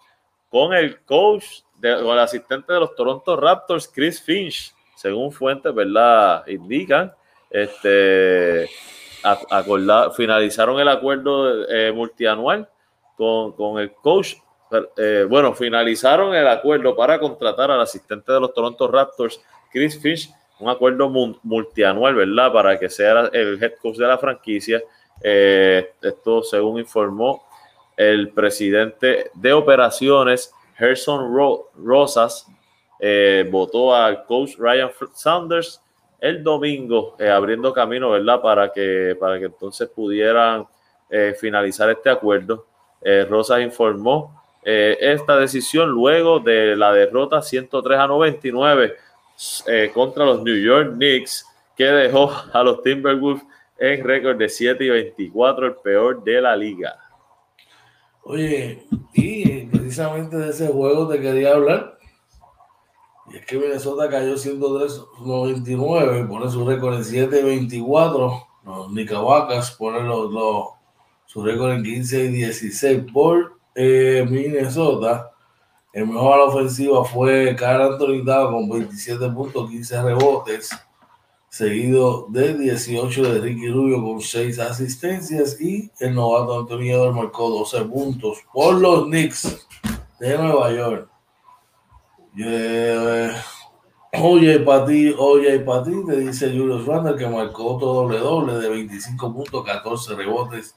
con 0.48 0.74
el 0.74 1.00
coach, 1.02 1.44
de, 1.78 1.94
con 2.02 2.12
el 2.12 2.18
asistente 2.18 2.72
de 2.72 2.80
los 2.80 2.94
Toronto 2.94 3.36
Raptors, 3.36 3.88
Chris 3.88 4.20
Finch, 4.20 4.74
según 4.96 5.30
fuentes, 5.32 5.72
¿verdad? 5.74 6.46
Indican. 6.48 7.12
Este, 7.48 8.68
a- 9.22 9.40
acordar- 9.50 10.12
finalizaron 10.14 10.78
el 10.80 10.88
acuerdo 10.88 11.66
eh, 11.68 11.92
multianual 11.92 12.68
con, 13.16 13.52
con 13.52 13.78
el 13.80 13.92
coach. 13.92 14.34
eh, 14.96 15.26
bueno, 15.28 15.52
finalizaron 15.54 16.34
el 16.34 16.48
acuerdo 16.48 16.96
para 16.96 17.18
contratar 17.20 17.70
al 17.70 17.80
asistente 17.80 18.32
de 18.32 18.40
los 18.40 18.54
Toronto 18.54 18.88
Raptors, 18.88 19.40
Chris 19.70 20.00
Finch, 20.00 20.30
un 20.60 20.68
acuerdo 20.70 21.08
mu- 21.08 21.36
multianual, 21.42 22.14
¿verdad? 22.14 22.52
Para 22.52 22.78
que 22.78 22.88
sea 22.88 23.28
el 23.32 23.62
head 23.62 23.72
coach 23.82 23.96
de 23.96 24.06
la 24.06 24.16
franquicia. 24.18 24.80
Eh, 25.22 25.92
esto, 26.00 26.42
según 26.42 26.78
informó 26.80 27.44
el 27.96 28.30
presidente 28.30 29.30
de 29.34 29.52
operaciones, 29.52 30.52
Gerson 30.76 31.34
Ro- 31.34 31.68
Rosas, 31.76 32.46
eh, 32.98 33.46
votó 33.50 33.94
al 33.94 34.24
coach 34.24 34.52
Ryan 34.58 34.90
Saunders 35.14 35.80
el 36.22 36.44
domingo, 36.44 37.16
eh, 37.18 37.28
abriendo 37.28 37.72
camino, 37.72 38.10
¿verdad? 38.10 38.40
Para 38.40 38.72
que, 38.72 39.16
para 39.18 39.40
que 39.40 39.46
entonces 39.46 39.88
pudieran 39.88 40.64
eh, 41.10 41.34
finalizar 41.38 41.90
este 41.90 42.10
acuerdo. 42.10 42.64
Eh, 43.02 43.26
Rosas 43.28 43.60
informó 43.60 44.40
eh, 44.62 44.96
esta 45.00 45.36
decisión 45.36 45.90
luego 45.90 46.38
de 46.38 46.76
la 46.76 46.92
derrota 46.92 47.42
103 47.42 47.98
a 47.98 48.06
99 48.06 48.94
eh, 49.66 49.90
contra 49.92 50.24
los 50.24 50.44
New 50.44 50.56
York 50.56 50.92
Knicks, 50.94 51.44
que 51.76 51.86
dejó 51.86 52.30
a 52.52 52.62
los 52.62 52.80
Timberwolves 52.82 53.42
en 53.76 54.04
récord 54.04 54.36
de 54.36 54.48
7 54.48 54.84
y 54.84 54.90
24, 54.90 55.66
el 55.66 55.74
peor 55.82 56.22
de 56.22 56.40
la 56.40 56.54
liga. 56.54 56.96
Oye, 58.22 58.86
y 59.12 59.66
precisamente 59.66 60.36
de 60.36 60.50
ese 60.50 60.68
juego 60.68 61.08
te 61.08 61.20
quería 61.20 61.54
hablar. 61.54 61.98
Y 63.32 63.36
es 63.36 63.46
que 63.46 63.58
Minnesota 63.58 64.10
cayó 64.10 64.34
103-99, 64.34 66.28
pone 66.28 66.50
su 66.50 66.66
récord 66.66 66.96
en 66.96 67.02
7-24. 67.02 68.46
Los 68.64 68.92
Nicabacas 68.92 69.70
ponen 69.72 70.06
los, 70.06 70.30
su 71.24 71.42
récord 71.42 71.72
en 71.72 71.82
15 71.82 72.24
y 72.24 72.28
16 72.28 73.04
por 73.12 73.58
eh, 73.74 74.26
Minnesota. 74.28 75.30
El 75.94 76.08
mejor 76.08 76.34
a 76.34 76.36
la 76.38 76.44
ofensiva 76.44 77.04
fue 77.04 77.56
Carl 77.56 77.92
Anthony 77.92 78.24
Towns 78.24 78.50
con 78.50 78.68
27 78.68 79.28
puntos, 79.30 79.70
15 79.70 80.02
rebotes, 80.02 80.70
seguido 81.48 82.26
de 82.28 82.56
18 82.56 83.32
de 83.32 83.40
Ricky 83.40 83.68
Rubio 83.68 84.02
con 84.02 84.20
6 84.20 84.58
asistencias 84.58 85.58
y 85.60 85.90
el 86.00 86.14
novato 86.14 86.60
Anthony 86.60 86.90
Edwards 86.90 87.16
marcó 87.16 87.48
12 87.50 87.84
puntos 87.86 88.38
por 88.52 88.74
los 88.74 89.04
Knicks 89.04 89.66
de 90.18 90.38
Nueva 90.38 90.72
York. 90.72 91.11
Yeah. 92.34 93.44
Oye, 94.20 94.58
para 94.60 94.86
ti, 94.86 95.14
oye, 95.18 95.58
para 95.60 95.82
ti, 95.82 95.92
te 96.06 96.16
dice 96.16 96.48
Julius 96.48 96.86
Randle 96.86 97.16
que 97.16 97.26
marcó 97.26 97.76
otro 97.76 97.88
doble 97.88 98.18
doble 98.18 98.54
de 98.54 98.68
25 98.68 99.32
puntos, 99.32 99.64
14 99.64 100.14
rebotes, 100.14 100.76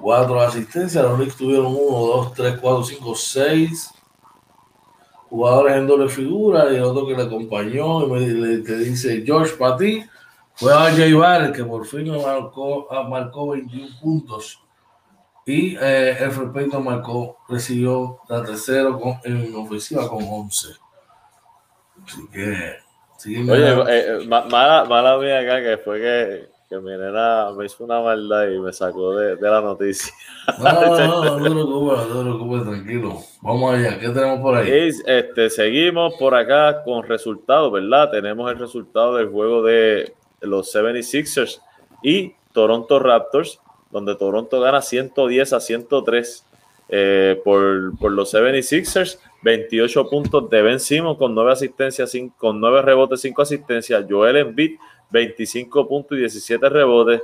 4 0.00 0.40
asistencias. 0.40 1.04
Los 1.04 1.16
Knicks 1.16 1.36
tuvieron 1.36 1.66
1, 1.66 1.76
2, 1.76 2.32
3, 2.34 2.58
4, 2.60 2.84
5, 2.84 3.14
6 3.14 3.94
jugadores 5.32 5.76
en 5.76 5.86
doble 5.86 6.08
figura 6.10 6.70
y 6.70 6.76
el 6.76 6.82
otro 6.82 7.06
que 7.06 7.14
le 7.14 7.22
acompañó 7.22 8.04
y 8.04 8.10
me 8.10 8.20
le, 8.20 8.58
te 8.58 8.76
dice 8.76 9.22
George 9.24 9.56
para 9.56 9.78
ti 9.78 10.04
fue 10.52 10.74
a 10.74 10.92
Jay 10.92 11.14
Barrett 11.14 11.56
que 11.56 11.64
por 11.64 11.86
fin 11.86 12.10
marcó, 12.22 12.86
ah, 12.90 13.02
marcó 13.08 13.48
21 13.48 13.98
puntos 13.98 14.62
y 15.46 15.74
eh, 15.80 16.18
Alfred 16.20 16.52
Payton 16.52 16.84
marcó, 16.84 17.38
recibió 17.48 18.20
la 18.28 18.44
tercera 18.44 18.92
con, 18.92 19.14
en 19.24 19.54
ofensiva 19.56 20.06
con 20.08 20.22
11. 20.22 20.81
Así 22.12 22.28
que. 22.32 23.50
Oye, 23.50 23.68
eh, 23.68 24.22
eh, 24.22 24.26
mala, 24.26 24.84
mala 24.84 25.18
mía 25.18 25.40
acá 25.40 25.62
que 25.62 25.78
fue 25.78 26.00
que, 26.00 26.48
que 26.68 26.76
mi 26.78 26.90
nena 26.90 27.52
me 27.56 27.66
hizo 27.66 27.84
una 27.84 28.00
maldad 28.00 28.48
y 28.48 28.58
me 28.58 28.72
sacó 28.72 29.14
de, 29.14 29.36
de 29.36 29.50
la 29.50 29.60
noticia. 29.60 30.12
No, 30.58 30.72
no, 30.72 30.96
no, 30.96 31.38
no, 31.38 31.44
te 31.44 31.50
preocupes, 31.50 32.08
no 32.08 32.16
te 32.16 32.22
preocupes, 32.24 32.62
tranquilo. 32.64 33.20
Vamos 33.42 33.74
allá, 33.74 33.96
¿qué 34.00 34.08
tenemos 34.08 34.40
por 34.40 34.56
ahí? 34.56 34.90
este, 35.06 35.50
seguimos 35.50 36.14
por 36.18 36.34
acá 36.34 36.82
con 36.82 37.04
resultados, 37.04 37.70
¿verdad? 37.70 38.10
Tenemos 38.10 38.50
el 38.50 38.58
resultado 38.58 39.14
del 39.14 39.28
juego 39.28 39.62
de 39.62 40.12
los 40.40 40.74
76ers 40.74 41.60
y 42.02 42.34
Toronto 42.52 42.98
Raptors 42.98 43.60
donde 43.92 44.16
Toronto 44.16 44.58
gana 44.60 44.82
110 44.82 45.52
a 45.52 45.60
103 45.60 46.44
eh, 46.88 47.40
por, 47.44 48.10
los 48.10 48.34
76ers, 48.34 49.18
28 49.42 50.08
puntos 50.10 50.50
de 50.50 50.62
Ben 50.62 50.80
Simon 50.80 51.16
con 51.16 51.34
9 51.34 51.52
asistencias, 51.52 52.12
con 52.36 52.60
9 52.60 52.82
rebotes, 52.82 53.20
5 53.20 53.42
asistencias, 53.42 54.04
Joel 54.08 54.36
Embiid 54.36 54.76
25 55.12 55.86
puntos 55.86 56.16
y 56.16 56.20
17 56.22 56.68
rebotes, 56.68 57.22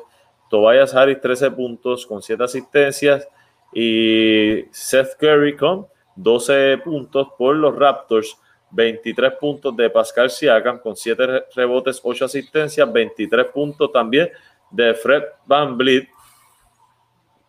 Tobias 0.48 0.94
Harris 0.94 1.20
13 1.20 1.50
puntos 1.50 2.06
con 2.06 2.22
7 2.22 2.44
asistencias. 2.44 3.26
Y 3.72 4.64
Seth 4.70 5.16
Curry 5.18 5.56
con 5.56 5.86
12 6.16 6.78
puntos 6.78 7.28
por 7.36 7.56
los 7.56 7.76
Raptors, 7.76 8.38
23 8.70 9.34
puntos 9.34 9.76
de 9.76 9.90
Pascal 9.90 10.30
Siakam 10.30 10.78
con 10.78 10.96
7 10.96 11.46
rebotes, 11.54 12.00
8 12.02 12.24
asistencias, 12.24 12.90
23 12.90 13.46
puntos 13.46 13.92
también 13.92 14.30
de 14.70 14.94
Fred 14.94 15.22
Van 15.46 15.76
Vliet. 15.76 16.08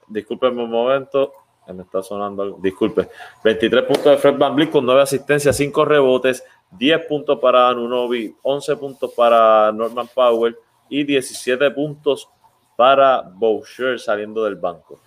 Disculpen 0.07 0.57
un 0.57 0.69
momento, 0.69 1.33
me 1.73 1.83
está 1.83 2.01
sonando 2.01 2.43
algo, 2.43 2.59
disculpe, 2.61 3.09
23 3.43 3.83
puntos 3.83 4.05
de 4.05 4.17
Fred 4.17 4.37
Van 4.37 4.67
con 4.67 4.85
9 4.85 5.01
asistencias, 5.01 5.55
5 5.55 5.85
rebotes, 5.85 6.43
10 6.71 7.05
puntos 7.07 7.39
para 7.39 7.69
Anunobi, 7.69 8.35
11 8.43 8.75
puntos 8.77 9.11
para 9.15 9.71
Norman 9.71 10.07
Powell 10.13 10.55
y 10.89 11.03
17 11.03 11.71
puntos 11.71 12.29
para 12.75 13.21
Boucher 13.21 13.99
saliendo 13.99 14.43
del 14.43 14.55
banco. 14.55 14.99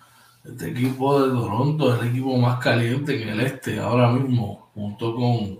Este 0.43 0.71
equipo 0.71 1.21
de 1.21 1.29
Toronto 1.29 1.93
es 1.93 2.01
el 2.01 2.09
equipo 2.09 2.35
más 2.37 2.59
caliente 2.59 3.21
en 3.21 3.29
el 3.29 3.39
este 3.41 3.79
ahora 3.79 4.09
mismo, 4.09 4.69
junto 4.73 5.15
con, 5.15 5.59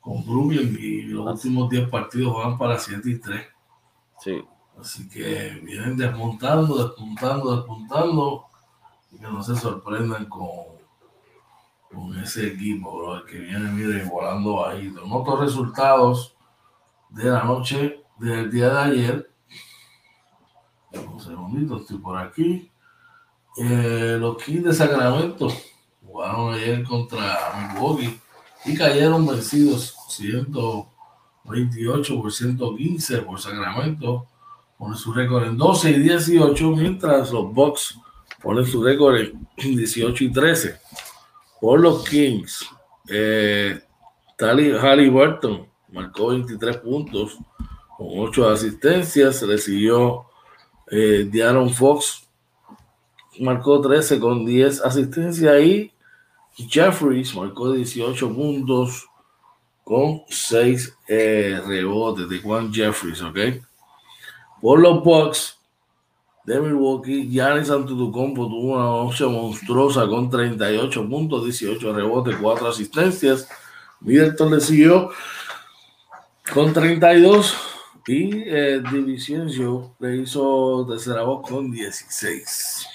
con 0.00 0.24
Brooklyn 0.24 0.78
y 0.80 1.02
los 1.02 1.26
últimos 1.26 1.68
10 1.68 1.88
partidos 1.88 2.34
van 2.34 2.56
para 2.56 2.78
7 2.78 3.10
y 3.10 3.18
3. 3.18 3.40
Sí. 4.20 4.42
Así 4.80 5.08
que 5.08 5.60
vienen 5.64 5.96
desmontando, 5.96 6.84
despuntando, 6.84 7.56
despuntando 7.56 8.47
que 9.10 9.22
no 9.22 9.42
se 9.42 9.56
sorprendan 9.56 10.26
con, 10.26 10.50
con 11.90 12.18
ese 12.18 12.48
equipo, 12.48 12.98
bro, 12.98 13.24
que 13.24 13.38
viene, 13.38 13.70
mire, 13.70 14.04
volando 14.04 14.56
bajito. 14.56 15.06
Noto 15.06 15.36
resultados 15.36 16.36
de 17.10 17.24
la 17.24 17.44
noche 17.44 18.04
del 18.18 18.50
día 18.50 18.70
de 18.70 18.78
ayer. 18.78 19.30
Un 20.92 21.20
segundito, 21.20 21.76
estoy 21.78 21.98
por 21.98 22.18
aquí. 22.18 22.70
Eh, 23.56 24.16
los 24.20 24.42
Kings 24.42 24.64
de 24.64 24.72
Sacramento 24.72 25.48
jugaron 26.06 26.54
ayer 26.54 26.82
contra 26.84 27.72
Milwaukee 27.72 28.18
y 28.64 28.76
cayeron 28.76 29.26
vencidos 29.26 29.96
128 30.08 32.20
por 32.20 32.32
115 32.32 33.18
por 33.22 33.40
Sacramento. 33.40 34.26
Pone 34.76 34.96
su 34.96 35.12
récord 35.12 35.44
en 35.44 35.56
12 35.56 35.90
y 35.90 35.98
18, 35.98 36.70
mientras 36.70 37.32
los 37.32 37.52
Bucks 37.52 37.98
pone 38.42 38.64
su 38.64 38.82
récord 38.82 39.16
en 39.16 39.46
18 39.76 40.24
y 40.24 40.32
13. 40.32 40.76
Por 41.60 41.80
los 41.80 42.08
Kings, 42.08 42.68
eh, 43.08 43.80
Tali 44.36 45.08
Burton 45.08 45.66
marcó 45.92 46.28
23 46.28 46.76
puntos 46.78 47.36
con 47.96 48.06
8 48.10 48.50
asistencias. 48.50 49.42
Recibió 49.42 50.26
eh, 50.90 51.28
Diaron 51.30 51.70
Fox, 51.70 52.28
marcó 53.40 53.80
13 53.80 54.20
con 54.20 54.46
10 54.46 54.82
asistencias. 54.82 55.60
Y 55.60 55.92
Jeffries 56.68 57.34
marcó 57.34 57.72
18 57.72 58.34
puntos 58.34 59.06
con 59.84 60.22
6 60.28 60.96
eh, 61.08 61.60
rebotes 61.66 62.28
de 62.28 62.40
Juan 62.40 62.72
Jeffries, 62.72 63.22
¿ok? 63.22 63.38
Por 64.60 64.80
los 64.80 65.02
Bucks, 65.02 65.57
de 66.48 66.60
Milwaukee, 66.60 67.28
Giannis 67.28 67.68
Antetokounmpo 67.68 68.46
tuvo 68.48 68.72
una 68.72 68.84
noche 68.84 69.26
monstruosa 69.26 70.06
con 70.06 70.30
38 70.30 71.06
puntos, 71.06 71.44
18 71.44 71.92
rebotes, 71.92 72.36
4 72.36 72.68
asistencias. 72.68 73.46
Middleton 74.00 74.54
le 74.54 74.60
siguió 74.60 75.10
con 76.54 76.72
32 76.72 77.54
y 78.06 78.44
eh, 78.46 78.82
le 79.98 80.16
hizo 80.16 80.86
tercera 80.88 81.22
voz 81.22 81.46
con 81.46 81.70
16. 81.70 82.86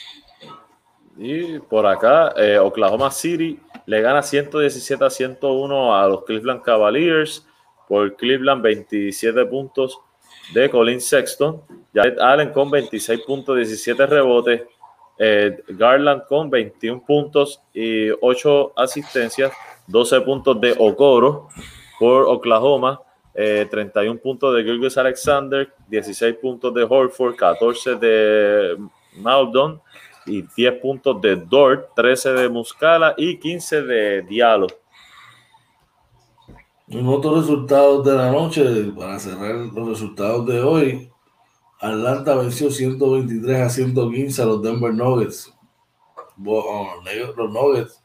Y 1.19 1.59
por 1.59 1.85
acá, 1.85 2.33
eh, 2.35 2.57
Oklahoma 2.57 3.11
City 3.11 3.59
le 3.85 4.01
gana 4.01 4.23
117 4.23 5.05
a 5.05 5.11
101 5.11 5.95
a 5.95 6.07
los 6.07 6.23
Cleveland 6.23 6.63
Cavaliers 6.63 7.45
por 7.87 8.15
Cleveland 8.15 8.63
27 8.63 9.45
puntos 9.45 9.99
de 10.51 10.69
Colin 10.69 10.99
Sexton, 10.99 11.61
Jared 11.93 12.19
Allen 12.19 12.51
con 12.51 12.69
26 12.69 13.21
puntos, 13.21 13.55
17 13.57 14.05
rebotes, 14.05 14.61
eh, 15.17 15.63
Garland 15.69 16.25
con 16.27 16.49
21 16.49 17.03
puntos 17.05 17.61
y 17.73 18.09
8 18.09 18.73
asistencias, 18.75 19.51
12 19.87 20.21
puntos 20.21 20.59
de 20.59 20.75
Okoro 20.77 21.49
por 21.99 22.23
Oklahoma, 22.25 22.99
31 23.33 24.15
eh, 24.15 24.19
puntos 24.21 24.55
de 24.55 24.63
Gilgis 24.63 24.97
Alexander, 24.97 25.71
16 25.87 26.35
puntos 26.35 26.73
de 26.73 26.83
Horford, 26.83 27.35
14 27.35 27.95
de 27.95 28.77
Maldon 29.17 29.81
y 30.25 30.43
10 30.55 30.79
puntos 30.79 31.19
de 31.21 31.35
Dort, 31.35 31.93
13 31.95 32.33
de 32.33 32.49
Muscala 32.49 33.13
y 33.17 33.37
15 33.37 33.81
de 33.81 34.21
Diallo. 34.23 34.67
En 36.89 37.07
otros 37.07 37.47
resultados 37.47 38.05
de 38.05 38.13
la 38.13 38.31
noche, 38.31 38.91
para 38.97 39.17
cerrar 39.17 39.55
los 39.55 39.87
resultados 39.87 40.45
de 40.45 40.61
hoy, 40.61 41.09
Atlanta 41.79 42.35
venció 42.35 42.69
123 42.69 43.61
a 43.61 43.69
115 43.69 44.41
a 44.41 44.45
los 44.45 44.61
Denver 44.61 44.93
Nuggets. 44.93 45.53
Los 46.37 47.51
Nuggets 47.51 48.03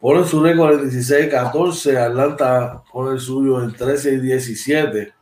ponen 0.00 0.24
su 0.24 0.42
récord 0.42 0.80
en 0.80 0.90
16-14. 0.90 1.96
Atlanta 1.98 2.82
pone 2.90 3.12
el 3.12 3.20
suyo 3.20 3.62
en 3.62 3.74
13 3.74 4.14
y 4.14 4.20
17. 4.20 5.12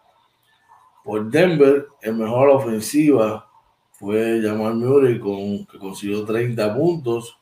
Por 1.05 1.29
Denver, 1.29 1.89
el 2.03 2.15
mejor 2.15 2.51
ofensiva 2.51 3.51
fue 3.93 4.41
Jamal 4.43 4.77
Murray, 4.77 5.19
con, 5.19 5.67
que 5.67 5.79
consiguió 5.79 6.25
30 6.25 6.73
puntos. 6.75 7.37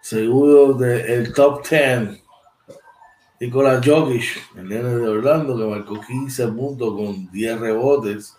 Segundo 0.00 0.74
del 0.74 1.32
top 1.32 1.66
10 1.68 2.25
Nicolás 3.38 3.86
Jokic, 3.86 4.56
el 4.56 4.68
nene 4.68 4.88
de 4.88 5.08
Orlando, 5.08 5.56
que 5.58 5.64
marcó 5.64 6.00
15 6.00 6.48
puntos 6.48 6.94
con 6.94 7.30
10 7.30 7.60
rebotes. 7.60 8.34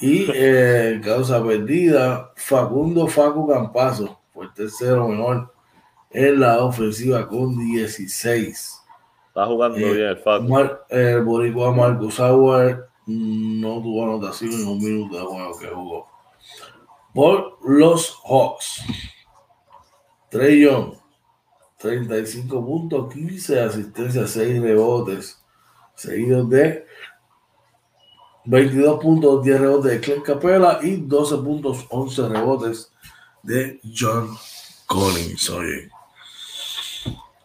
Y 0.00 0.26
eh, 0.32 1.00
causa 1.02 1.42
perdida, 1.42 2.32
Facundo 2.36 3.08
Facu 3.08 3.48
Campazo 3.48 4.20
fue 4.32 4.44
el 4.44 4.52
tercero 4.52 5.08
menor 5.08 5.52
en 6.10 6.40
la 6.40 6.62
ofensiva 6.64 7.26
con 7.26 7.58
16. 7.58 8.82
Está 9.28 9.46
jugando 9.46 9.78
eh, 9.78 9.92
bien 9.92 10.06
el 10.08 10.16
Facu. 10.18 10.68
el 10.90 11.24
boricua 11.24 11.72
Marcus 11.72 12.14
Sauer 12.14 12.86
no 13.06 13.80
tuvo 13.82 14.04
anotación 14.04 14.52
en 14.52 14.68
un 14.68 14.78
minuto 14.78 15.16
de 15.16 15.24
juego 15.24 15.58
que 15.58 15.66
jugó. 15.68 16.06
Por 17.12 17.58
los 17.64 18.20
Hawks. 18.24 18.82
Trey 20.30 20.62
Young 20.62 20.94
35 21.86 22.64
puntos, 22.64 23.12
15 23.12 23.60
asistencias, 23.60 24.30
6 24.30 24.62
rebotes, 24.62 25.42
seguidos 25.94 26.48
de 26.50 26.86
22 28.44 29.00
puntos, 29.00 29.44
10 29.44 29.60
rebotes 29.60 29.92
de 29.92 30.00
Clint 30.00 30.22
Capella 30.22 30.78
y 30.82 30.96
12 30.96 31.36
puntos, 31.38 31.86
11 31.90 32.28
rebotes 32.28 32.92
de 33.42 33.80
John 33.96 34.30
Collins. 34.86 35.50
Oye. 35.50 35.88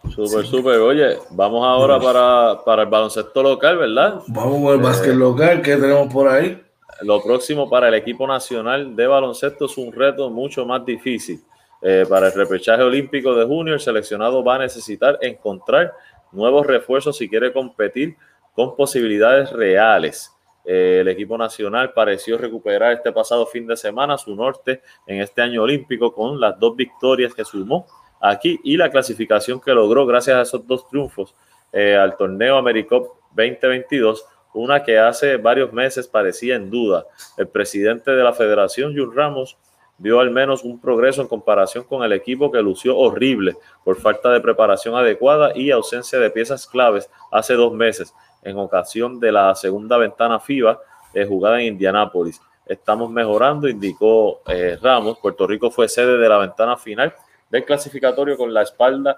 Súper, 0.09 0.45
súper. 0.45 0.79
Oye, 0.79 1.17
vamos 1.31 1.65
ahora 1.65 1.99
para, 1.99 2.63
para, 2.65 2.83
el 2.83 2.89
baloncesto 2.89 3.41
local, 3.43 3.77
¿verdad? 3.77 4.21
Vamos 4.27 4.71
al 4.71 4.79
básquet 4.79 5.15
local. 5.15 5.61
¿Qué 5.61 5.77
tenemos 5.77 6.11
por 6.11 6.27
ahí? 6.27 6.61
Lo 7.01 7.21
próximo 7.23 7.69
para 7.69 7.87
el 7.87 7.93
equipo 7.95 8.27
nacional 8.27 8.95
de 8.95 9.07
baloncesto 9.07 9.65
es 9.65 9.77
un 9.77 9.91
reto 9.91 10.29
mucho 10.29 10.65
más 10.65 10.85
difícil. 10.85 11.41
Eh, 11.81 12.05
para 12.07 12.27
el 12.27 12.33
repechaje 12.33 12.83
olímpico 12.83 13.33
de 13.35 13.45
junio, 13.45 13.73
el 13.73 13.79
seleccionado 13.79 14.43
va 14.43 14.55
a 14.55 14.59
necesitar 14.59 15.17
encontrar 15.21 15.93
nuevos 16.31 16.65
refuerzos 16.65 17.17
si 17.17 17.27
quiere 17.27 17.51
competir 17.51 18.15
con 18.53 18.75
posibilidades 18.75 19.51
reales. 19.51 20.31
Eh, 20.63 20.99
el 21.01 21.07
equipo 21.07 21.37
nacional 21.37 21.91
pareció 21.93 22.37
recuperar 22.37 22.93
este 22.93 23.11
pasado 23.11 23.47
fin 23.47 23.65
de 23.65 23.75
semana 23.75 24.17
su 24.17 24.35
norte 24.35 24.81
en 25.07 25.21
este 25.21 25.41
año 25.41 25.63
olímpico 25.63 26.13
con 26.13 26.39
las 26.39 26.59
dos 26.59 26.75
victorias 26.75 27.33
que 27.33 27.43
sumó 27.43 27.87
aquí 28.19 28.59
y 28.63 28.77
la 28.77 28.91
clasificación 28.91 29.59
que 29.59 29.73
logró 29.73 30.05
gracias 30.05 30.37
a 30.37 30.41
esos 30.43 30.67
dos 30.67 30.87
triunfos 30.87 31.33
eh, 31.73 31.95
al 31.95 32.15
torneo 32.15 32.57
AmeriCup 32.57 33.07
2022, 33.33 34.25
una 34.53 34.83
que 34.83 34.99
hace 34.99 35.37
varios 35.37 35.73
meses 35.73 36.07
parecía 36.07 36.55
en 36.55 36.69
duda. 36.69 37.05
El 37.37 37.47
presidente 37.47 38.11
de 38.11 38.23
la 38.23 38.33
federación, 38.33 38.95
Jun 38.95 39.15
Ramos, 39.15 39.57
vio 40.01 40.19
al 40.19 40.31
menos 40.31 40.63
un 40.63 40.79
progreso 40.79 41.21
en 41.21 41.27
comparación 41.27 41.83
con 41.83 42.03
el 42.03 42.11
equipo 42.11 42.51
que 42.51 42.61
lució 42.61 42.97
horrible 42.97 43.55
por 43.83 43.97
falta 43.97 44.31
de 44.31 44.41
preparación 44.41 44.95
adecuada 44.95 45.51
y 45.55 45.69
ausencia 45.69 46.19
de 46.19 46.31
piezas 46.31 46.65
claves 46.65 47.09
hace 47.31 47.53
dos 47.53 47.71
meses, 47.71 48.13
en 48.41 48.57
ocasión 48.57 49.19
de 49.19 49.31
la 49.31 49.53
segunda 49.53 49.97
ventana 49.97 50.39
FIBA 50.39 50.79
eh, 51.13 51.25
jugada 51.25 51.61
en 51.61 51.67
Indianápolis. 51.67 52.41
Estamos 52.65 53.11
mejorando, 53.11 53.67
indicó 53.67 54.41
eh, 54.47 54.77
Ramos. 54.81 55.19
Puerto 55.19 55.45
Rico 55.45 55.69
fue 55.69 55.87
sede 55.87 56.17
de 56.17 56.29
la 56.29 56.39
ventana 56.39 56.77
final 56.77 57.13
del 57.49 57.63
clasificatorio 57.63 58.37
con 58.37 58.51
la 58.51 58.63
espalda, 58.63 59.17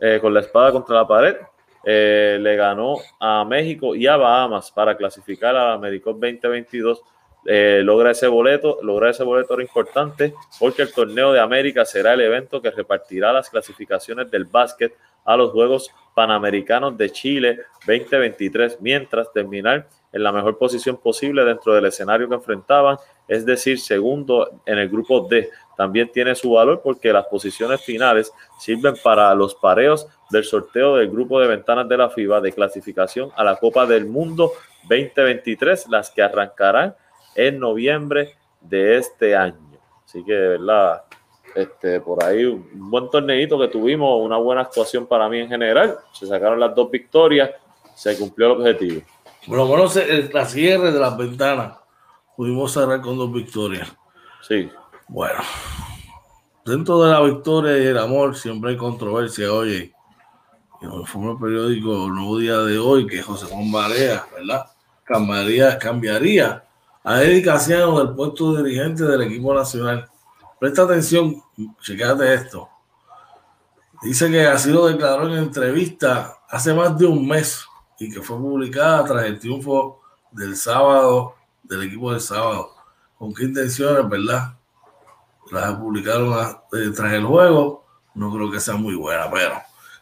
eh, 0.00 0.18
con 0.20 0.32
la 0.32 0.40
espada 0.40 0.72
contra 0.72 0.96
la 0.96 1.06
pared. 1.06 1.36
le 1.84 2.56
ganó 2.56 2.96
a 3.20 3.44
México 3.44 3.94
y 3.94 4.06
a 4.06 4.16
Bahamas 4.16 4.70
para 4.70 4.96
clasificar 4.96 5.56
a 5.56 5.66
la 5.66 5.72
AmeriCup 5.74 6.18
2022 6.20 7.02
eh, 7.44 7.80
logra 7.82 8.12
ese 8.12 8.28
boleto, 8.28 8.78
logra 8.82 9.10
ese 9.10 9.24
boleto 9.24 9.54
era 9.54 9.62
importante 9.62 10.34
porque 10.60 10.82
el 10.82 10.92
torneo 10.92 11.32
de 11.32 11.40
América 11.40 11.84
será 11.84 12.14
el 12.14 12.20
evento 12.20 12.62
que 12.62 12.70
repartirá 12.70 13.32
las 13.32 13.50
clasificaciones 13.50 14.30
del 14.30 14.44
básquet 14.44 14.94
a 15.24 15.36
los 15.36 15.50
Juegos 15.50 15.90
Panamericanos 16.14 16.96
de 16.96 17.10
Chile 17.10 17.60
2023, 17.86 18.80
mientras 18.80 19.32
terminar 19.32 19.88
en 20.12 20.22
la 20.22 20.30
mejor 20.32 20.58
posición 20.58 20.98
posible 20.98 21.44
dentro 21.44 21.74
del 21.74 21.86
escenario 21.86 22.28
que 22.28 22.34
enfrentaban, 22.34 22.98
es 23.26 23.46
decir, 23.46 23.80
segundo 23.80 24.60
en 24.66 24.78
el 24.78 24.88
grupo 24.88 25.26
D. 25.28 25.48
También 25.76 26.12
tiene 26.12 26.34
su 26.34 26.52
valor 26.52 26.82
porque 26.82 27.12
las 27.12 27.26
posiciones 27.26 27.80
finales 27.80 28.32
sirven 28.58 28.94
para 29.02 29.34
los 29.34 29.54
pareos 29.54 30.06
del 30.30 30.44
sorteo 30.44 30.96
del 30.96 31.10
grupo 31.10 31.40
de 31.40 31.48
ventanas 31.48 31.88
de 31.88 31.96
la 31.96 32.10
FIBA 32.10 32.40
de 32.40 32.52
clasificación 32.52 33.30
a 33.34 33.42
la 33.42 33.56
Copa 33.56 33.86
del 33.86 34.06
Mundo 34.06 34.52
2023, 34.88 35.88
las 35.88 36.10
que 36.10 36.22
arrancarán 36.22 36.94
en 37.34 37.58
noviembre 37.58 38.36
de 38.60 38.98
este 38.98 39.36
año. 39.36 39.78
Así 40.04 40.24
que 40.24 40.32
de 40.32 40.48
verdad, 40.58 41.04
este, 41.54 42.00
por 42.00 42.22
ahí 42.24 42.44
un 42.44 42.90
buen 42.90 43.10
torneito 43.10 43.58
que 43.58 43.68
tuvimos, 43.68 44.20
una 44.20 44.36
buena 44.36 44.62
actuación 44.62 45.06
para 45.06 45.28
mí 45.28 45.40
en 45.40 45.48
general. 45.48 45.98
Se 46.12 46.26
sacaron 46.26 46.60
las 46.60 46.74
dos 46.74 46.90
victorias, 46.90 47.50
se 47.94 48.16
cumplió 48.16 48.48
el 48.48 48.60
objetivo. 48.60 49.02
Bueno, 49.46 49.66
bueno, 49.66 49.84
la 50.32 50.44
cierre 50.46 50.92
de 50.92 51.00
las 51.00 51.16
ventanas 51.16 51.78
pudimos 52.36 52.72
cerrar 52.72 53.00
con 53.00 53.18
dos 53.18 53.32
victorias. 53.32 53.92
Sí. 54.46 54.70
Bueno, 55.08 55.40
dentro 56.64 57.02
de 57.02 57.10
la 57.10 57.20
victoria 57.20 57.78
y 57.78 57.86
el 57.86 57.98
amor 57.98 58.36
siempre 58.36 58.70
hay 58.70 58.76
controversia. 58.76 59.52
Oye, 59.52 59.92
fue 61.06 61.30
el 61.30 61.38
periódico 61.38 62.06
el 62.06 62.14
Nuevo 62.14 62.38
Día 62.38 62.58
de 62.58 62.78
hoy 62.78 63.06
que 63.06 63.22
José 63.22 63.46
Juan 63.46 63.70
Barea, 63.70 64.24
¿verdad? 64.34 64.66
Cambiaría, 65.04 65.78
cambiaría 65.78 66.64
a 67.04 67.22
Eddie 67.22 67.42
Casiano 67.42 67.98
del 67.98 68.14
puesto 68.14 68.54
de 68.54 68.62
dirigente 68.62 69.04
del 69.04 69.22
equipo 69.22 69.54
nacional. 69.54 70.08
Presta 70.58 70.82
atención, 70.82 71.42
checate 71.80 72.34
esto. 72.34 72.68
Dice 74.02 74.30
que 74.30 74.46
así 74.46 74.70
lo 74.70 74.86
declaró 74.86 75.26
en 75.28 75.34
entrevista 75.34 76.38
hace 76.48 76.72
más 76.74 76.96
de 76.98 77.06
un 77.06 77.26
mes 77.26 77.64
y 77.98 78.10
que 78.10 78.20
fue 78.20 78.36
publicada 78.36 79.04
tras 79.04 79.24
el 79.24 79.38
triunfo 79.38 80.00
del 80.30 80.56
sábado, 80.56 81.34
del 81.62 81.84
equipo 81.84 82.12
del 82.12 82.20
sábado. 82.20 82.70
¿Con 83.18 83.32
qué 83.32 83.44
intenciones, 83.44 84.08
verdad? 84.08 84.54
Las 85.50 85.74
publicaron 85.74 86.32
eh, 86.72 86.90
tras 86.94 87.12
el 87.12 87.24
juego. 87.24 87.84
No 88.14 88.32
creo 88.32 88.50
que 88.50 88.60
sea 88.60 88.74
muy 88.74 88.94
buena, 88.94 89.30
pero 89.30 89.54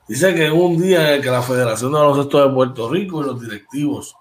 dice 0.09 0.35
que 0.35 0.51
un 0.51 0.81
día 0.81 1.09
en 1.09 1.15
el 1.17 1.23
que 1.23 1.31
la 1.31 1.43
Federación 1.43 1.93
de 1.93 1.99
Baloncesto 1.99 2.47
de 2.47 2.55
Puerto 2.55 2.91
Rico 2.91 3.23
y 3.23 3.27
los 3.27 3.41
directivos 3.41 4.17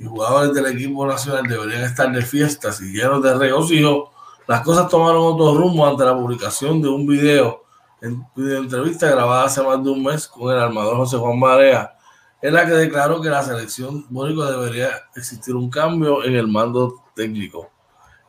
y 0.00 0.06
jugadores 0.06 0.54
del 0.54 0.66
equipo 0.66 1.06
nacional 1.06 1.46
deberían 1.46 1.82
estar 1.82 2.10
de 2.10 2.22
fiestas 2.22 2.80
y 2.80 2.90
llenos 2.90 3.22
de 3.22 3.34
regocijo, 3.34 4.10
las 4.48 4.62
cosas 4.62 4.88
tomaron 4.88 5.34
otro 5.34 5.54
rumbo 5.54 5.86
ante 5.86 6.06
la 6.06 6.16
publicación 6.16 6.80
de 6.80 6.88
un 6.88 7.06
video 7.06 7.62
en 8.00 8.26
entrevista 8.36 9.10
grabada 9.10 9.44
hace 9.44 9.62
más 9.62 9.84
de 9.84 9.90
un 9.90 10.02
mes 10.02 10.26
con 10.26 10.50
el 10.54 10.58
armador 10.58 10.96
José 10.96 11.18
Juan 11.18 11.38
Marea, 11.38 11.94
en 12.40 12.54
la 12.54 12.64
que 12.64 12.72
declaró 12.72 13.20
que 13.20 13.28
la 13.28 13.42
selección 13.42 14.06
Mónico 14.08 14.46
debería 14.46 14.88
existir 15.14 15.54
un 15.54 15.68
cambio 15.68 16.24
en 16.24 16.34
el 16.34 16.48
mando 16.48 17.04
técnico. 17.14 17.70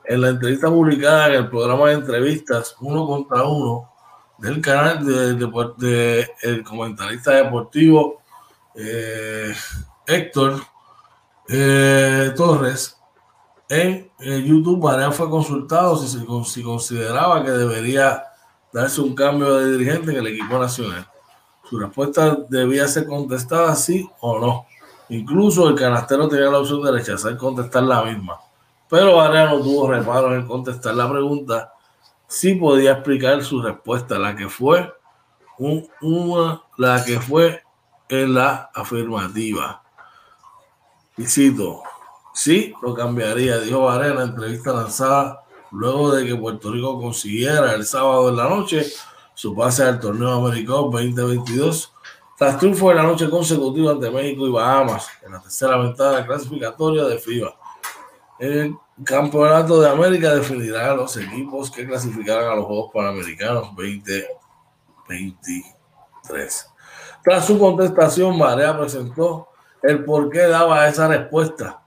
En 0.03 0.19
la 0.19 0.29
entrevista 0.29 0.67
publicada 0.67 1.27
en 1.27 1.33
el 1.35 1.49
programa 1.49 1.87
de 1.87 1.93
entrevistas 1.93 2.75
Uno 2.81 3.07
contra 3.07 3.43
Uno 3.43 3.89
del 4.39 4.59
canal 4.59 5.05
de, 5.05 6.27
el 6.41 6.63
comentarista 6.63 7.31
deportivo 7.31 8.21
eh, 8.75 9.53
Héctor 10.05 10.59
eh, 11.51 12.33
Torres, 12.35 12.97
en 13.67 14.09
YouTube, 14.19 14.81
Barea 14.81 15.11
fue 15.11 15.29
consultado 15.29 15.95
si, 15.97 16.19
si 16.45 16.63
consideraba 16.63 17.43
que 17.43 17.51
debería 17.51 18.23
darse 18.71 19.01
un 19.01 19.15
cambio 19.15 19.55
de 19.55 19.77
dirigente 19.77 20.11
en 20.11 20.17
el 20.17 20.27
equipo 20.27 20.57
nacional. 20.57 21.07
Su 21.69 21.79
respuesta 21.79 22.37
debía 22.49 22.87
ser 22.87 23.05
contestada 23.05 23.75
sí 23.75 24.09
o 24.19 24.39
no. 24.39 24.65
Incluso 25.09 25.67
el 25.69 25.75
canastero 25.75 26.27
tenía 26.27 26.49
la 26.49 26.59
opción 26.59 26.81
de 26.83 26.91
rechazar 26.91 27.37
contestar 27.37 27.83
la 27.83 28.03
misma. 28.03 28.39
Pero 28.89 29.15
Barea 29.15 29.45
no 29.45 29.61
tuvo 29.61 29.89
reparos 29.89 30.33
en 30.33 30.45
contestar 30.45 30.95
la 30.95 31.09
pregunta. 31.09 31.73
Sí 32.27 32.55
podía 32.55 32.91
explicar 32.93 33.43
su 33.43 33.61
respuesta, 33.61 34.17
la 34.17 34.35
que 34.35 34.49
fue 34.49 34.91
una, 36.01 36.61
la 36.77 37.03
que 37.03 37.19
fue 37.19 37.61
en 38.09 38.33
la 38.33 38.69
afirmativa. 38.73 39.80
Cito, 41.27 41.83
sí, 42.33 42.73
lo 42.81 42.93
cambiaría, 42.93 43.59
dijo 43.59 43.85
Varela 43.85 44.11
en 44.11 44.17
la 44.17 44.23
entrevista 44.23 44.73
lanzada 44.73 45.43
luego 45.71 46.13
de 46.13 46.25
que 46.25 46.35
Puerto 46.35 46.71
Rico 46.71 46.99
consiguiera 46.99 47.73
el 47.73 47.85
sábado 47.85 48.29
en 48.29 48.37
la 48.37 48.49
noche 48.49 48.85
su 49.33 49.55
pase 49.55 49.83
al 49.83 49.99
torneo 49.99 50.45
americano 50.45 50.89
2022 50.91 51.93
tras 52.37 52.57
triunfo 52.57 52.89
de 52.89 52.95
la 52.95 53.03
noche 53.03 53.29
consecutiva 53.29 53.91
ante 53.91 54.09
México 54.09 54.47
y 54.47 54.51
Bahamas 54.51 55.07
en 55.23 55.33
la 55.33 55.41
tercera 55.41 55.77
ventana 55.77 56.25
clasificatoria 56.25 57.03
de 57.03 57.19
FIBA. 57.19 57.55
El 58.39 58.75
Campeonato 59.03 59.79
de 59.79 59.89
América 59.89 60.33
definirá 60.33 60.91
a 60.91 60.95
los 60.95 61.15
equipos 61.17 61.69
que 61.69 61.85
clasificarán 61.85 62.51
a 62.51 62.55
los 62.55 62.65
Juegos 62.65 62.89
Panamericanos 62.93 63.67
2023. 63.75 66.67
Tras 67.23 67.45
su 67.45 67.59
contestación, 67.59 68.35
Marea 68.37 68.75
presentó 68.75 69.50
el 69.81 70.03
por 70.03 70.29
qué 70.29 70.41
daba 70.47 70.87
esa 70.87 71.07
respuesta. 71.07 71.81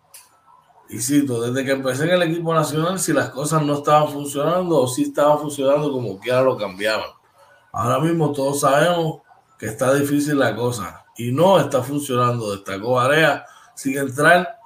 Y 0.88 1.00
cito, 1.00 1.40
desde 1.40 1.64
que 1.64 1.72
empecé 1.72 2.04
en 2.04 2.10
el 2.10 2.22
equipo 2.22 2.54
nacional, 2.54 2.98
si 2.98 3.12
las 3.12 3.30
cosas 3.30 3.62
no 3.62 3.74
estaban 3.74 4.08
funcionando 4.08 4.82
o 4.82 4.86
si 4.86 5.04
estaban 5.04 5.38
funcionando 5.38 5.90
como 5.90 6.18
quiera 6.18 6.42
lo 6.42 6.56
cambiaban. 6.56 7.08
Ahora 7.72 7.98
mismo 7.98 8.32
todos 8.32 8.60
sabemos 8.60 9.22
que 9.58 9.66
está 9.66 9.94
difícil 9.94 10.38
la 10.38 10.54
cosa 10.54 11.04
y 11.16 11.32
no 11.32 11.58
está 11.58 11.82
funcionando. 11.82 12.52
Destacó 12.52 13.00
Area 13.00 13.44
sin 13.74 13.98
entrar 13.98 14.58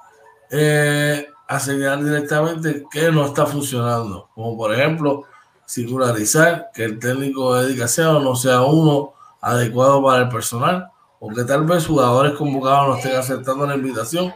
eh, 0.51 1.29
a 1.47 1.61
señalar 1.61 2.05
directamente 2.05 2.85
que 2.91 3.11
no 3.11 3.27
está 3.27 3.47
funcionando. 3.47 4.29
Como 4.35 4.57
por 4.57 4.75
ejemplo, 4.75 5.25
singularizar 5.65 6.71
que 6.75 6.85
el 6.85 6.99
técnico 6.99 7.55
de 7.55 7.67
dedicación 7.67 8.25
no 8.25 8.35
sea 8.35 8.63
uno 8.63 9.15
adecuado 9.41 10.03
para 10.03 10.25
el 10.25 10.29
personal 10.29 10.91
o 11.21 11.29
tal 11.45 11.65
vez 11.65 11.87
jugadores 11.87 12.33
convocados 12.35 12.89
no 12.89 12.97
estén 12.97 13.17
aceptando 13.17 13.67
la 13.67 13.75
invitación 13.75 14.33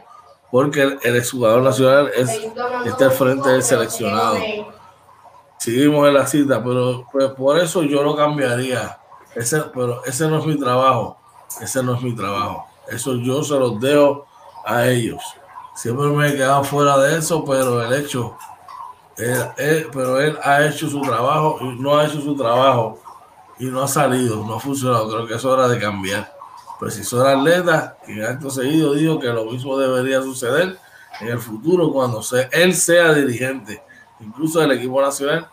porque 0.51 0.99
el, 1.01 1.15
exjugador 1.15 1.63
nacional 1.63 2.11
es, 2.15 2.29
está 2.85 3.05
al 3.05 3.11
frente 3.11 3.49
del 3.49 3.63
seleccionado. 3.63 4.37
Seguimos 5.57 6.07
en 6.07 6.13
la 6.13 6.27
cita, 6.27 6.63
pero 6.63 7.07
pues, 7.11 7.31
por 7.31 7.57
eso 7.57 7.81
yo 7.81 8.03
lo 8.03 8.15
cambiaría. 8.15 8.99
Ese, 9.33 9.61
pero 9.73 10.05
ese 10.05 10.27
no 10.27 10.37
es 10.37 10.45
mi 10.45 10.59
trabajo. 10.59 11.17
Ese 11.59 11.81
no 11.81 11.95
es 11.95 12.03
mi 12.03 12.15
trabajo. 12.15 12.67
Eso 12.87 13.15
yo 13.15 13.43
se 13.43 13.57
los 13.57 13.79
dejo 13.79 14.27
a 14.63 14.85
ellos. 14.87 15.23
Siempre 15.73 16.05
me 16.09 16.29
he 16.29 16.33
quedado 16.33 16.63
fuera 16.63 16.99
de 16.99 17.17
eso, 17.17 17.43
pero 17.45 17.81
el 17.81 17.93
hecho, 17.93 18.37
pero 19.91 20.19
él 20.19 20.37
ha 20.43 20.65
hecho 20.67 20.87
su 20.87 21.01
trabajo 21.01 21.57
y 21.61 21.81
no 21.81 21.97
ha 21.97 22.05
hecho 22.05 22.21
su 22.21 22.35
trabajo 22.35 22.99
y 23.57 23.65
no 23.65 23.81
ha 23.81 23.87
salido, 23.87 24.45
no 24.45 24.55
ha 24.55 24.59
funcionado. 24.59 25.09
Creo 25.09 25.25
que 25.25 25.33
es 25.33 25.45
hora 25.45 25.67
de 25.67 25.79
cambiar 25.79 26.32
precisó 26.79 27.21
el 27.21 27.37
atleta 27.37 27.97
que 28.05 28.23
acto 28.23 28.49
seguido 28.49 28.93
dijo 28.93 29.19
que 29.19 29.27
lo 29.27 29.45
mismo 29.45 29.77
debería 29.77 30.21
suceder 30.21 30.77
en 31.21 31.27
el 31.27 31.39
futuro 31.39 31.91
cuando 31.91 32.21
él 32.51 32.73
sea 32.73 33.13
dirigente, 33.13 33.81
incluso 34.19 34.59
del 34.59 34.71
equipo 34.71 35.01
nacional, 35.01 35.47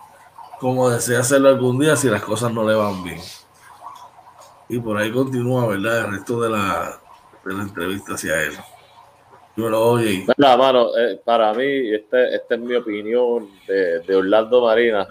como 0.58 0.90
desea 0.90 1.20
hacerlo 1.20 1.48
algún 1.48 1.78
día 1.78 1.96
si 1.96 2.08
las 2.08 2.22
cosas 2.22 2.52
no 2.52 2.66
le 2.68 2.74
van 2.74 3.02
bien. 3.04 3.20
Y 4.68 4.78
por 4.78 4.96
ahí 4.96 5.10
continúa, 5.10 5.66
¿verdad? 5.66 6.04
El 6.04 6.12
resto 6.12 6.40
de 6.40 6.50
la, 6.50 7.00
de 7.44 7.54
la 7.54 7.62
entrevista 7.62 8.14
hacia 8.14 8.42
él. 8.42 8.52
Yo 9.56 9.68
lo 9.68 9.80
oye. 9.82 10.26
La 10.36 10.56
mano, 10.56 10.96
eh, 10.96 11.20
para 11.24 11.52
mí, 11.54 11.92
este, 11.92 12.36
esta 12.36 12.54
es 12.54 12.60
mi 12.60 12.74
opinión 12.76 13.48
de, 13.66 14.00
de 14.00 14.16
Orlando 14.16 14.62
Marina. 14.62 15.06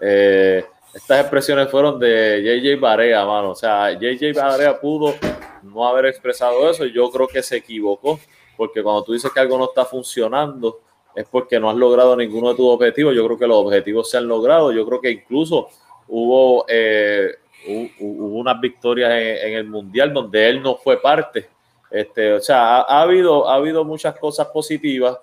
Eh, 0.00 0.64
estas 0.94 1.20
expresiones 1.20 1.70
fueron 1.70 1.98
de 1.98 2.42
JJ 2.42 2.80
Barea, 2.80 3.24
mano. 3.24 3.50
O 3.50 3.54
sea, 3.54 3.92
JJ 3.92 4.34
Barea 4.34 4.78
pudo 4.78 5.14
no 5.62 5.86
haber 5.86 6.06
expresado 6.06 6.68
eso. 6.68 6.84
Yo 6.84 7.10
creo 7.10 7.26
que 7.26 7.42
se 7.42 7.56
equivocó, 7.56 8.20
porque 8.56 8.82
cuando 8.82 9.02
tú 9.02 9.12
dices 9.12 9.30
que 9.32 9.40
algo 9.40 9.56
no 9.58 9.64
está 9.64 9.84
funcionando, 9.84 10.80
es 11.14 11.26
porque 11.30 11.58
no 11.58 11.70
has 11.70 11.76
logrado 11.76 12.16
ninguno 12.16 12.50
de 12.50 12.56
tus 12.56 12.66
objetivos. 12.66 13.14
Yo 13.14 13.24
creo 13.26 13.38
que 13.38 13.46
los 13.46 13.58
objetivos 13.58 14.10
se 14.10 14.18
han 14.18 14.28
logrado. 14.28 14.72
Yo 14.72 14.86
creo 14.86 15.00
que 15.00 15.10
incluso 15.10 15.68
hubo, 16.08 16.64
eh, 16.68 17.30
hubo 17.66 18.38
unas 18.38 18.60
victorias 18.60 19.10
en, 19.12 19.54
el 19.54 19.64
Mundial 19.64 20.12
donde 20.12 20.48
él 20.48 20.62
no 20.62 20.76
fue 20.76 21.00
parte. 21.00 21.48
Este, 21.90 22.32
o 22.34 22.40
sea, 22.40 22.80
ha, 22.80 23.02
habido, 23.02 23.48
ha 23.48 23.56
habido 23.56 23.84
muchas 23.84 24.18
cosas 24.18 24.48
positivas. 24.48 25.18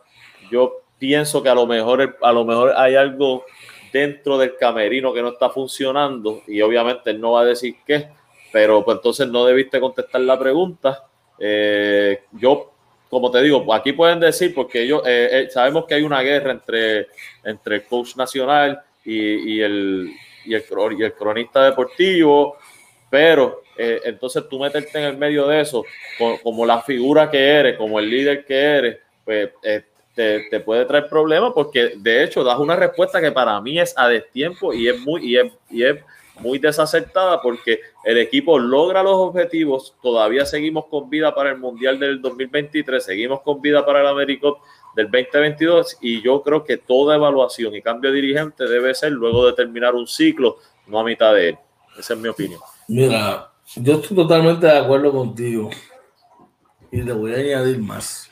Yo 0.51 0.82
pienso 0.97 1.41
que 1.41 1.49
a 1.49 1.55
lo 1.55 1.65
mejor, 1.65 2.17
a 2.22 2.32
lo 2.32 2.45
mejor 2.45 2.74
hay 2.76 2.95
algo 2.95 3.43
dentro 3.91 4.37
del 4.37 4.55
camerino 4.57 5.13
que 5.13 5.21
no 5.21 5.29
está 5.29 5.49
funcionando 5.49 6.41
y 6.47 6.61
obviamente 6.61 7.11
él 7.11 7.19
no 7.19 7.33
va 7.33 7.41
a 7.41 7.45
decir 7.45 7.75
qué, 7.85 8.09
pero 8.51 8.83
pues 8.83 8.97
entonces 8.97 9.27
no 9.27 9.45
debiste 9.45 9.79
contestar 9.79 10.21
la 10.21 10.37
pregunta. 10.39 11.05
Eh, 11.39 12.21
yo, 12.33 12.71
como 13.09 13.31
te 13.31 13.41
digo, 13.41 13.73
aquí 13.73 13.93
pueden 13.93 14.19
decir, 14.19 14.53
porque 14.53 14.83
ellos 14.83 15.01
eh, 15.05 15.29
eh, 15.31 15.49
sabemos 15.49 15.85
que 15.85 15.95
hay 15.95 16.03
una 16.03 16.21
guerra 16.21 16.51
entre, 16.51 17.07
entre 17.43 17.77
el 17.77 17.83
coach 17.83 18.15
nacional 18.15 18.81
y, 19.03 19.19
el, 19.61 20.11
y, 20.45 20.53
el, 20.53 20.63
y 20.97 21.03
el 21.03 21.13
cronista 21.13 21.63
deportivo, 21.63 22.57
pero 23.09 23.63
entonces 23.77 24.43
tú 24.49 24.59
meterte 24.59 24.99
en 24.99 25.05
el 25.05 25.17
medio 25.17 25.47
de 25.47 25.61
eso, 25.61 25.85
como, 26.43 26.65
la 26.65 26.81
figura 26.81 27.31
que 27.31 27.39
eres, 27.39 27.77
como 27.77 27.97
el 27.97 28.09
líder 28.09 28.43
que 28.43 28.55
eres, 28.57 28.97
pues 29.23 29.51
te, 30.49 30.59
puede 30.59 30.86
traer 30.86 31.07
problemas 31.07 31.53
porque 31.53 31.93
de 31.95 32.24
hecho 32.24 32.43
das 32.43 32.59
una 32.59 32.76
respuesta 32.76 33.22
que 33.22 33.32
para 33.32 33.59
mí 33.61 33.80
es 33.80 33.93
a 33.97 34.09
destiempo 34.09 34.74
y 34.74 34.89
es 34.89 34.99
muy, 34.99 35.26
y 35.26 35.38
es, 35.38 35.53
y 35.70 35.84
es 35.84 35.97
muy 36.39 36.59
desacertada 36.59 37.41
porque 37.41 37.80
el 38.03 38.17
equipo 38.17 38.59
logra 38.59 39.01
los 39.01 39.13
objetivos, 39.13 39.95
todavía 40.01 40.45
seguimos 40.45 40.88
con 40.88 41.09
vida 41.09 41.34
para 41.34 41.51
el 41.51 41.57
Mundial 41.57 41.99
del 41.99 42.22
2023, 42.22 43.03
seguimos 43.03 43.41
con 43.41 43.61
vida 43.61 43.86
para 43.86 44.01
el 44.01 44.07
Americup 44.07 44.57
del 44.95 45.05
2022 45.09 45.97
y 46.01 46.22
yo 46.22 46.41
creo 46.41 46.65
que 46.65 46.78
toda 46.78 47.15
evaluación 47.15 47.74
y 47.76 47.82
cambio 47.82 48.11
de 48.11 48.17
dirigente 48.17 48.65
debe 48.65 48.93
ser 48.93 49.13
luego 49.13 49.45
de 49.45 49.53
terminar 49.53 49.95
un 49.95 50.07
ciclo, 50.07 50.57
no 50.88 50.99
a 50.99 51.03
mitad 51.05 51.34
de 51.34 51.49
él. 51.49 51.57
Esa 51.97 52.13
es 52.13 52.20
mi 52.20 52.28
opinión. 52.28 52.59
Mira, 52.89 53.51
yo 53.76 53.99
estoy 53.99 54.17
totalmente 54.17 54.65
de 54.65 54.78
acuerdo 54.78 55.11
contigo 55.11 55.70
y 56.91 57.01
le 57.03 57.13
voy 57.13 57.34
a 57.34 57.38
añadir 57.38 57.80
más. 57.80 58.28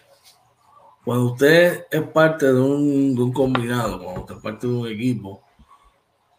Cuando 1.07 1.27
usted 1.27 1.85
es 1.89 2.01
parte 2.09 2.47
de 2.47 2.59
un, 2.59 3.31
combinado, 3.31 4.03
cuando 4.03 4.21
usted 4.23 4.35
es 4.35 4.41
parte 4.41 4.67
de 4.67 4.73
un 4.73 4.87
equipo, 4.89 5.41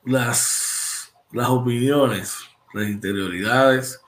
las, 0.05 1.11
las 1.33 1.49
opiniones, 1.49 2.37
las 2.75 2.87
interioridades, 2.87 3.99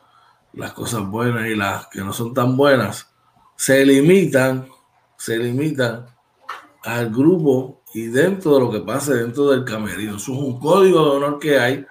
las 0.53 0.75
cosas 0.75 1.01
buenas 1.09 1.47
y 1.47 1.55
las 1.55 1.87
que 1.87 2.01
no 2.01 2.13
son 2.13 2.35
tan 2.35 2.59
buenas, 2.59 3.09
se 3.57 3.87
limitan, 3.87 4.69
se 5.17 5.39
limitan 5.39 6.05
al 6.85 7.09
grupo 7.09 7.81
y 7.95 8.09
dentro 8.09 8.53
de 8.53 8.61
lo 8.61 8.71
que 8.71 8.81
pase 8.81 9.15
dentro 9.15 9.49
del 9.49 9.65
camerino. 9.65 10.17
Eso 10.17 10.35
es 10.35 10.39
un 10.41 10.61
código 10.61 11.03
de 11.03 11.11
honor 11.17 11.39
que 11.39 11.59
hay 11.59 11.87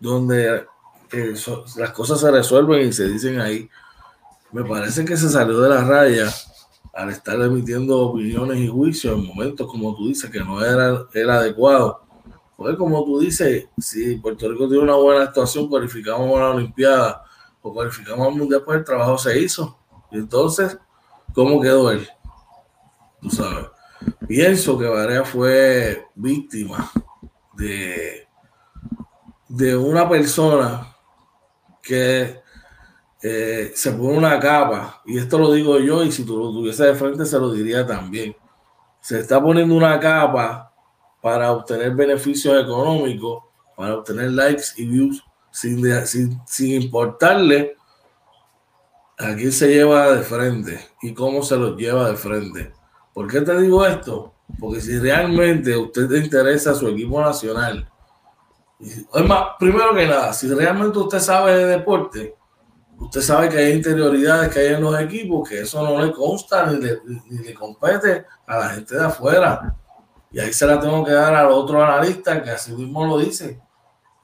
donde 0.00 0.64
eh, 1.12 1.34
las 1.76 1.90
cosas 1.90 2.18
se 2.18 2.30
resuelven 2.30 2.88
y 2.88 2.92
se 2.94 3.08
dicen 3.08 3.38
ahí. 3.40 3.68
Me 4.52 4.64
parece 4.64 5.04
que 5.04 5.18
se 5.18 5.28
salió 5.28 5.60
de 5.60 5.68
la 5.68 5.84
raya 5.84 6.32
al 6.96 7.10
estar 7.10 7.38
emitiendo 7.42 7.98
opiniones 7.98 8.56
y 8.58 8.68
juicios 8.68 9.18
en 9.18 9.26
momentos, 9.26 9.70
como 9.70 9.94
tú 9.94 10.08
dices, 10.08 10.30
que 10.30 10.40
no 10.40 10.64
era 10.64 11.06
el 11.12 11.30
adecuado. 11.30 12.02
Porque 12.56 12.74
como 12.78 13.04
tú 13.04 13.18
dices, 13.18 13.68
si 13.76 14.16
Puerto 14.16 14.48
Rico 14.48 14.66
tiene 14.66 14.82
una 14.82 14.94
buena 14.94 15.24
actuación, 15.24 15.68
cualificamos 15.68 16.34
a 16.38 16.40
la 16.40 16.50
Olimpiada 16.52 17.22
o 17.60 17.74
cualificamos 17.74 18.26
al 18.26 18.34
Mundial, 18.34 18.62
pues 18.64 18.78
el 18.78 18.84
trabajo 18.84 19.18
se 19.18 19.38
hizo. 19.38 19.78
Y 20.10 20.16
entonces, 20.16 20.78
¿cómo 21.34 21.60
quedó 21.60 21.90
él? 21.90 22.08
Tú 23.20 23.28
sabes. 23.28 23.66
Pienso 24.26 24.78
que 24.78 24.86
Varea 24.86 25.22
fue 25.22 26.06
víctima 26.14 26.90
de, 27.52 28.26
de 29.48 29.76
una 29.76 30.08
persona 30.08 30.96
que 31.82 32.40
eh, 33.22 33.72
se 33.74 33.92
pone 33.92 34.18
una 34.18 34.38
capa, 34.38 35.02
y 35.04 35.18
esto 35.18 35.38
lo 35.38 35.52
digo 35.52 35.78
yo, 35.78 36.04
y 36.04 36.12
si 36.12 36.24
tú 36.24 36.36
lo 36.36 36.52
tuviese 36.52 36.84
de 36.84 36.94
frente 36.94 37.24
se 37.24 37.38
lo 37.38 37.50
diría 37.50 37.86
también. 37.86 38.36
Se 39.00 39.20
está 39.20 39.42
poniendo 39.42 39.74
una 39.74 39.98
capa 39.98 40.72
para 41.20 41.50
obtener 41.52 41.94
beneficios 41.94 42.62
económicos, 42.62 43.44
para 43.76 43.96
obtener 43.96 44.30
likes 44.32 44.64
y 44.76 44.86
views, 44.86 45.24
sin, 45.50 45.80
sin, 46.46 46.72
importarle 46.82 47.76
a 49.18 49.34
quién 49.34 49.50
se 49.50 49.68
lleva 49.68 50.12
de 50.12 50.22
frente 50.22 50.78
y 51.00 51.14
cómo 51.14 51.42
se 51.42 51.56
los 51.56 51.76
lleva 51.76 52.10
de 52.10 52.16
frente. 52.16 52.72
¿Por 53.14 53.26
qué 53.28 53.40
te 53.40 53.58
digo 53.58 53.86
esto? 53.86 54.34
Porque 54.60 54.80
si 54.80 54.98
realmente 54.98 55.72
a 55.72 55.78
usted 55.78 56.08
te 56.08 56.18
interesa 56.18 56.74
su 56.74 56.88
equipo 56.88 57.20
nacional, 57.20 57.88
es 58.78 59.24
más, 59.26 59.48
primero 59.58 59.94
que 59.94 60.06
nada, 60.06 60.34
si 60.34 60.52
realmente 60.52 60.98
usted 60.98 61.18
sabe 61.18 61.56
de 61.56 61.66
deporte, 61.66 62.36
Usted 62.98 63.20
sabe 63.20 63.48
que 63.48 63.58
hay 63.58 63.72
interioridades 63.72 64.52
que 64.52 64.60
hay 64.60 64.74
en 64.74 64.82
los 64.82 64.98
equipos, 64.98 65.48
que 65.48 65.60
eso 65.60 65.82
no 65.82 66.02
le 66.02 66.12
consta 66.12 66.66
ni 66.66 66.78
le, 66.78 67.54
compete 67.54 68.24
a 68.46 68.58
la 68.58 68.68
gente 68.70 68.96
de 68.96 69.04
afuera. 69.04 69.76
Y 70.30 70.40
ahí 70.40 70.52
se 70.52 70.66
la 70.66 70.80
tengo 70.80 71.04
que 71.04 71.12
dar 71.12 71.34
al 71.34 71.50
otro 71.50 71.82
analista 71.82 72.42
que 72.42 72.50
así 72.50 72.72
mismo 72.72 73.06
lo 73.06 73.18
dice. 73.18 73.60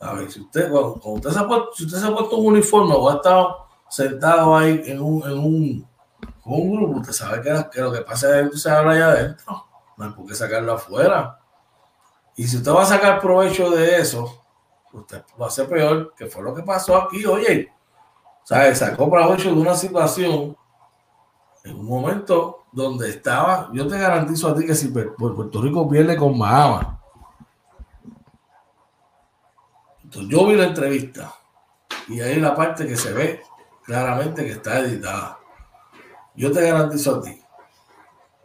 A 0.01 0.15
ver, 0.15 0.31
si 0.31 0.41
usted, 0.41 0.71
cuando, 0.71 1.01
usted, 1.05 1.31
se 1.31 1.39
ha 1.39 1.47
puesto, 1.47 1.71
si 1.75 1.85
usted 1.85 1.99
se 1.99 2.07
ha 2.07 2.15
puesto 2.15 2.37
un 2.37 2.47
uniforme 2.47 2.95
o 2.95 3.09
ha 3.11 3.17
estado 3.17 3.69
sentado 3.89 4.57
ahí 4.57 4.83
en 4.87 5.01
un, 5.01 5.23
en 5.23 5.39
un, 5.39 5.89
un 6.45 6.77
grupo, 6.77 7.01
usted 7.01 7.13
sabe 7.13 7.43
que, 7.43 7.81
lo 7.81 7.93
que 7.93 8.01
pasa 8.01 8.27
adentro 8.29 8.59
se 8.59 8.71
habla 8.71 8.93
allá 8.93 9.09
adentro. 9.11 9.67
No 9.97 10.05
hay 10.05 10.11
por 10.11 10.27
qué 10.27 10.35
sacarlo 10.35 10.73
afuera. 10.73 11.39
Y 12.37 12.49
si 12.49 12.57
usted 12.57 12.73
va 12.73 12.83
a 12.83 12.87
sacar 12.87 13.21
provecho 13.21 13.71
de 13.71 13.99
eso, 13.99 14.43
usted 14.93 15.23
va 15.41 15.47
a 15.47 15.51
ser 15.51 15.69
peor, 15.69 16.15
que 16.17 16.27
fue 16.27 16.43
lo 16.43 16.55
que 16.55 16.63
pasó 16.63 16.97
aquí. 16.97 17.25
Oye, 17.27 17.71
¿sabes? 18.45 18.79
Sacó 18.79 19.11
provecho 19.11 19.55
de 19.55 19.61
una 19.61 19.75
situación 19.75 20.57
en 21.65 21.77
un 21.77 21.87
momento 21.87 22.65
donde 22.73 23.11
estaba, 23.11 23.71
yo 23.73 23.87
te 23.87 23.99
garantizo 23.99 24.49
a 24.49 24.55
ti 24.55 24.67
que 24.67 24.75
si 24.75 24.89
Puerto 24.89 25.63
Rico 25.63 25.89
pierde 25.89 26.17
con 26.17 26.37
Mahama, 26.37 27.01
entonces 30.03 30.31
yo 30.31 30.47
vi 30.47 30.57
la 30.57 30.65
entrevista 30.65 31.35
y 32.09 32.21
ahí 32.21 32.41
la 32.41 32.55
parte 32.55 32.87
que 32.87 32.97
se 32.97 33.13
ve 33.13 33.43
claramente 33.85 34.45
que 34.45 34.53
está 34.53 34.81
editada. 34.81 35.39
Yo 36.35 36.51
te 36.51 36.63
garantizo 36.63 37.17
a 37.17 37.23
ti 37.23 37.41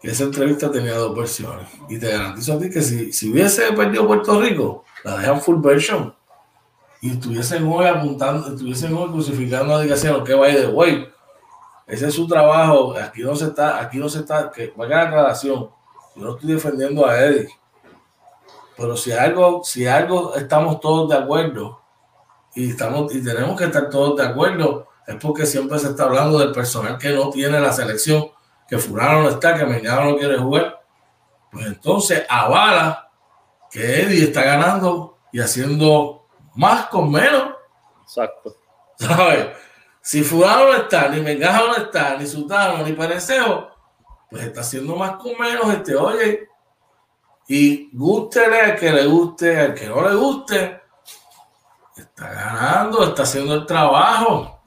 que 0.02 0.12
esa 0.12 0.26
entrevista 0.26 0.70
tenía 0.70 0.96
dos 0.96 1.16
versiones 1.16 1.68
y 1.90 1.98
te 1.98 2.12
garantizo 2.12 2.54
a 2.54 2.60
ti 2.60 2.70
que 2.70 2.82
si, 2.82 3.12
si 3.12 3.32
hubiese 3.32 3.72
perdido 3.74 4.06
Puerto 4.06 4.40
Rico, 4.40 4.84
la 5.04 5.18
dejan 5.18 5.42
full 5.42 5.62
version 5.62 6.17
y 7.02 7.12
estuviesen 7.12 7.68
hoy 7.72 7.86
apuntando, 7.86 8.48
estuviesen 8.48 8.94
hoy 8.96 9.12
crucificando 9.12 9.76
a 9.76 9.84
lo 9.84 10.24
que 10.24 10.34
vaya 10.34 10.60
de 10.60 10.68
güey. 10.68 11.08
Ese 11.86 12.08
es 12.08 12.14
su 12.14 12.28
trabajo. 12.28 12.96
Aquí 12.98 13.22
no 13.22 13.36
se 13.36 13.46
está, 13.46 13.80
aquí 13.80 13.98
no 13.98 14.10
se 14.10 14.20
está, 14.20 14.52
que 14.52 14.74
vaya 14.76 14.98
la 14.98 15.04
aclaración. 15.04 15.70
Yo 16.16 16.24
no 16.24 16.36
estoy 16.36 16.54
defendiendo 16.54 17.06
a 17.06 17.24
Eddie. 17.24 17.50
Pero 18.76 18.98
si 18.98 19.12
algo, 19.12 19.64
si 19.64 19.88
algo 19.88 20.36
estamos 20.36 20.80
todos 20.80 21.10
de 21.10 21.16
acuerdo 21.16 21.82
y 22.54 22.72
estamos 22.72 23.14
y 23.16 23.24
tenemos 23.24 23.58
que 23.58 23.66
estar 23.66 23.90
todos 23.90 24.18
de 24.18 24.26
acuerdo, 24.26 24.88
es 25.08 25.16
porque 25.16 25.46
siempre 25.46 25.80
se 25.80 25.90
está 25.90 26.04
hablando 26.04 26.40
del 26.40 26.52
personal 26.52 26.98
que 26.98 27.10
no 27.10 27.30
tiene 27.30 27.60
la 27.60 27.72
selección, 27.72 28.30
que 28.68 28.78
Fulano 28.78 29.24
no 29.24 29.30
está, 29.30 29.56
que 29.56 29.66
Mengano 29.66 30.12
no 30.12 30.18
quiere 30.18 30.38
jugar. 30.38 30.82
Pues 31.52 31.66
entonces 31.68 32.24
avala 32.28 33.10
que 33.72 34.02
Eddie 34.04 34.26
está 34.26 34.44
ganando 34.44 35.18
y 35.32 35.40
haciendo 35.40 36.17
más 36.58 36.88
con 36.88 37.12
menos. 37.12 37.54
Exacto. 38.04 38.56
¿Sabes? 38.98 39.48
Si 40.02 40.24
Fulano 40.24 40.68
no 40.68 40.74
está, 40.74 41.10
ni 41.10 41.22
Mengajo 41.22 41.68
no 41.68 41.76
está, 41.76 42.18
ni 42.18 42.26
Sutano, 42.26 42.84
ni 42.84 42.94
Pereceo, 42.94 43.70
pues 44.30 44.44
está 44.44 44.62
haciendo 44.62 44.96
más 44.96 45.18
con 45.18 45.38
menos 45.38 45.74
este, 45.74 45.96
oye. 45.96 46.50
Y 47.48 47.90
gústele 47.94 48.60
al 48.62 48.76
que 48.76 48.92
le 48.92 49.06
guste, 49.06 49.60
al 49.60 49.74
que 49.74 49.88
no 49.88 50.02
le 50.02 50.16
guste, 50.16 50.82
está 51.96 52.30
ganando, 52.30 53.04
está 53.04 53.24
haciendo 53.24 53.54
el 53.54 53.66
trabajo. 53.66 54.62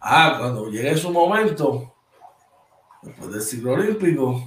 Ah, 0.00 0.36
cuando 0.38 0.68
llegue 0.68 0.96
su 0.96 1.10
momento, 1.10 1.94
después 3.02 3.32
del 3.32 3.42
ciclo 3.42 3.72
olímpico, 3.72 4.42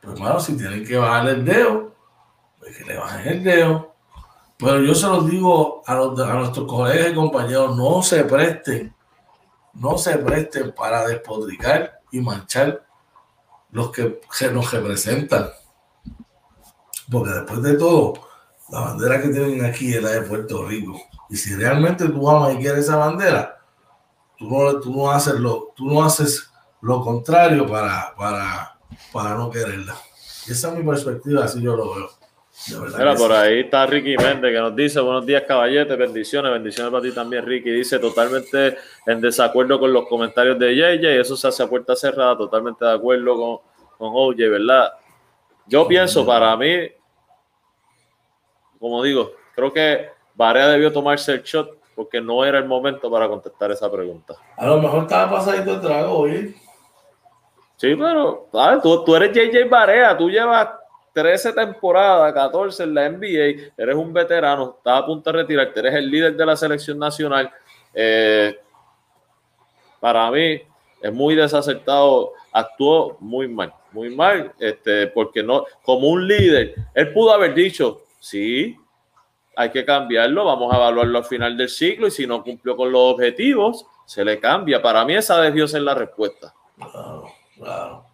pues 0.00 0.14
hermano, 0.14 0.40
si 0.40 0.56
tienen 0.56 0.86
que 0.86 0.96
bajarle 0.96 1.32
el 1.32 1.44
dedo, 1.44 1.94
pues 2.58 2.76
que 2.76 2.84
le 2.84 2.96
bajen 2.96 3.28
el 3.28 3.44
dedo. 3.44 3.89
Pero 4.60 4.82
yo 4.82 4.94
se 4.94 5.06
los 5.06 5.26
digo 5.26 5.82
a, 5.86 5.94
nuestros 5.94 6.66
colegas 6.66 7.12
y 7.12 7.14
compañeros, 7.14 7.76
no 7.76 8.02
se 8.02 8.24
presten, 8.24 8.94
no 9.72 9.96
se 9.96 10.18
presten 10.18 10.74
para 10.74 11.08
despodricar 11.08 12.00
y 12.12 12.20
manchar 12.20 12.84
los 13.70 13.90
que, 13.90 14.20
nos 14.52 14.70
representan. 14.70 15.48
Porque 17.10 17.30
después 17.30 17.62
de 17.62 17.74
todo, 17.74 18.12
la 18.68 18.80
bandera 18.80 19.22
que 19.22 19.28
tienen 19.28 19.64
aquí 19.64 19.94
es 19.94 20.02
la 20.02 20.10
de 20.10 20.22
Puerto 20.22 20.66
Rico. 20.66 21.00
Y 21.30 21.36
si 21.36 21.54
realmente 21.54 22.06
tú 22.08 22.28
amas 22.28 22.54
y 22.54 22.58
quieres 22.58 22.84
esa 22.84 22.96
bandera, 22.96 23.58
tú 24.36 24.50
no, 24.50 24.78
tú 24.78 24.94
no, 24.94 25.10
haces, 25.10 25.34
lo, 25.34 25.72
tú 25.74 25.86
no 25.86 26.04
haces 26.04 26.50
lo 26.82 27.00
contrario 27.00 27.66
para, 27.66 28.14
para, 28.14 28.78
para 29.10 29.36
no 29.36 29.50
quererla. 29.50 29.96
Esa 30.46 30.68
es 30.68 30.74
mi 30.74 30.84
perspectiva, 30.84 31.44
así 31.44 31.62
yo 31.62 31.76
lo 31.76 31.94
veo. 31.94 32.19
Mira, 32.68 33.14
por 33.14 33.32
ahí 33.32 33.60
está 33.60 33.86
Ricky 33.86 34.16
Méndez 34.18 34.52
que 34.52 34.58
nos 34.58 34.76
dice, 34.76 35.00
buenos 35.00 35.24
días 35.24 35.44
caballete, 35.48 35.96
bendiciones, 35.96 36.52
bendiciones 36.52 36.92
para 36.92 37.02
ti 37.02 37.12
también 37.12 37.44
Ricky, 37.46 37.70
dice 37.70 37.98
totalmente 37.98 38.76
en 39.06 39.20
desacuerdo 39.20 39.80
con 39.80 39.92
los 39.92 40.06
comentarios 40.06 40.58
de 40.58 40.74
JJ, 40.74 41.20
eso 41.20 41.36
se 41.36 41.48
hace 41.48 41.62
a 41.62 41.68
puerta 41.68 41.96
cerrada, 41.96 42.36
totalmente 42.36 42.84
de 42.84 42.92
acuerdo 42.92 43.34
con, 43.34 43.58
con 43.96 44.10
OJ, 44.14 44.36
¿verdad? 44.36 44.92
Yo 45.66 45.88
pienso, 45.88 46.26
para 46.26 46.54
mí, 46.56 46.90
como 48.78 49.02
digo, 49.02 49.32
creo 49.54 49.72
que 49.72 50.10
Barea 50.34 50.68
debió 50.68 50.92
tomarse 50.92 51.32
el 51.32 51.42
shot 51.42 51.78
porque 51.94 52.20
no 52.20 52.44
era 52.44 52.58
el 52.58 52.66
momento 52.66 53.10
para 53.10 53.26
contestar 53.28 53.70
esa 53.70 53.90
pregunta. 53.90 54.34
A 54.56 54.66
lo 54.66 54.80
mejor 54.80 55.02
estaba 55.02 55.30
pasadito 55.30 55.74
el 55.74 55.80
trago 55.80 56.18
hoy. 56.18 56.54
Sí, 57.76 57.96
pero 57.96 58.48
Tú, 58.82 59.04
tú 59.04 59.16
eres 59.16 59.32
JJ 59.32 59.68
Barea, 59.68 60.16
tú 60.16 60.28
llevas 60.28 60.79
13 61.12 61.52
temporadas, 61.52 62.32
14 62.32 62.84
en 62.84 62.94
la 62.94 63.08
NBA, 63.08 63.72
eres 63.76 63.96
un 63.96 64.12
veterano, 64.12 64.76
estás 64.78 65.02
a 65.02 65.06
punto 65.06 65.32
de 65.32 65.38
retirarte, 65.38 65.80
eres 65.80 65.94
el 65.94 66.10
líder 66.10 66.36
de 66.36 66.46
la 66.46 66.56
selección 66.56 66.98
nacional. 66.98 67.50
Eh, 67.92 68.58
para 69.98 70.30
mí 70.30 70.60
es 71.02 71.12
muy 71.12 71.34
desacertado, 71.34 72.32
actuó 72.52 73.16
muy 73.20 73.48
mal, 73.48 73.72
muy 73.92 74.14
mal, 74.14 74.52
este, 74.58 75.08
porque 75.08 75.42
no, 75.42 75.64
como 75.82 76.08
un 76.08 76.26
líder, 76.26 76.74
él 76.94 77.12
pudo 77.12 77.32
haber 77.32 77.54
dicho, 77.54 78.02
sí, 78.18 78.76
hay 79.56 79.70
que 79.70 79.84
cambiarlo, 79.84 80.44
vamos 80.44 80.72
a 80.72 80.76
evaluarlo 80.76 81.18
al 81.18 81.24
final 81.24 81.56
del 81.56 81.68
ciclo 81.68 82.06
y 82.06 82.10
si 82.10 82.26
no 82.26 82.42
cumplió 82.42 82.76
con 82.76 82.90
los 82.90 83.14
objetivos, 83.14 83.84
se 84.06 84.24
le 84.24 84.40
cambia. 84.40 84.80
Para 84.80 85.04
mí 85.04 85.14
esa 85.14 85.40
debió 85.40 85.68
ser 85.68 85.82
la 85.82 85.94
respuesta. 85.94 86.54
Claro, 86.76 87.26
claro. 87.56 88.09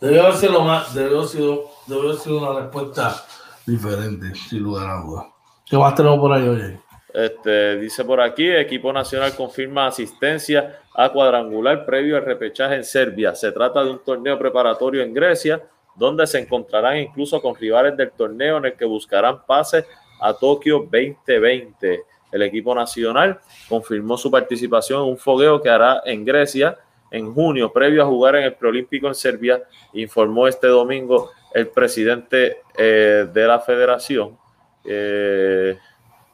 Debió 0.00 0.22
haber 0.22 0.34
sido, 0.34 0.60
más, 0.60 0.94
debió 0.94 1.24
sido, 1.24 1.64
debió 1.86 2.04
haber 2.04 2.16
sido 2.16 2.38
una 2.38 2.60
respuesta 2.60 3.24
diferente, 3.66 4.32
sin 4.34 4.62
lugar 4.62 4.88
a 4.88 5.00
dudas. 5.02 5.26
¿Qué 5.66 5.76
más 5.76 5.94
tenemos 5.94 6.20
por 6.20 6.32
ahí, 6.32 6.48
oye? 6.48 6.80
Este, 7.12 7.76
dice 7.78 8.04
por 8.04 8.20
aquí, 8.20 8.48
equipo 8.48 8.92
nacional 8.92 9.34
confirma 9.34 9.86
asistencia 9.86 10.80
a 10.94 11.08
cuadrangular 11.08 11.84
previo 11.84 12.16
al 12.16 12.24
repechaje 12.24 12.76
en 12.76 12.84
Serbia. 12.84 13.34
Se 13.34 13.50
trata 13.50 13.82
de 13.82 13.90
un 13.90 14.04
torneo 14.04 14.38
preparatorio 14.38 15.02
en 15.02 15.12
Grecia, 15.12 15.62
donde 15.96 16.26
se 16.28 16.38
encontrarán 16.38 16.98
incluso 16.98 17.42
con 17.42 17.56
rivales 17.56 17.96
del 17.96 18.12
torneo 18.12 18.58
en 18.58 18.66
el 18.66 18.74
que 18.74 18.84
buscarán 18.84 19.44
pases 19.46 19.84
a 20.20 20.32
Tokio 20.32 20.86
2020. 20.90 22.04
El 22.30 22.42
equipo 22.42 22.74
nacional 22.74 23.40
confirmó 23.68 24.16
su 24.16 24.30
participación 24.30 25.02
en 25.02 25.08
un 25.10 25.18
fogueo 25.18 25.60
que 25.60 25.70
hará 25.70 26.02
en 26.04 26.24
Grecia 26.24 26.78
en 27.10 27.32
junio, 27.32 27.72
previo 27.72 28.02
a 28.02 28.06
jugar 28.06 28.36
en 28.36 28.44
el 28.44 28.54
Preolímpico 28.54 29.08
en 29.08 29.14
Serbia, 29.14 29.62
informó 29.94 30.46
este 30.46 30.66
domingo 30.66 31.30
el 31.54 31.68
presidente 31.68 32.62
eh, 32.76 33.26
de 33.32 33.46
la 33.46 33.60
federación. 33.60 34.38
Eh, 34.84 35.78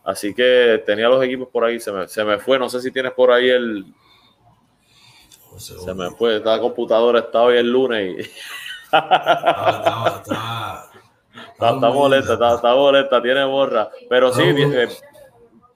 así 0.04 0.34
que 0.34 0.82
tenía 0.84 1.08
los 1.08 1.22
equipos 1.24 1.48
por 1.48 1.64
ahí, 1.64 1.78
se 1.80 1.92
me, 1.92 2.08
se 2.08 2.24
me, 2.24 2.38
fue, 2.38 2.58
no 2.58 2.68
sé 2.68 2.80
si 2.80 2.90
tienes 2.90 3.12
por 3.12 3.30
ahí 3.30 3.48
el... 3.48 3.84
Se 5.56 5.94
me 5.94 6.10
fue, 6.10 6.38
esta 6.38 6.58
computadora 6.58 7.20
está 7.20 7.42
hoy 7.42 7.56
el 7.56 7.70
lunes 7.70 8.18
y... 8.18 8.22
Está, 11.52 11.80
molesta, 11.92 12.32
está, 12.34 12.74
molesta, 12.74 13.22
tiene 13.22 13.44
borra. 13.44 13.88
Pero 14.08 14.32
sí, 14.32 14.42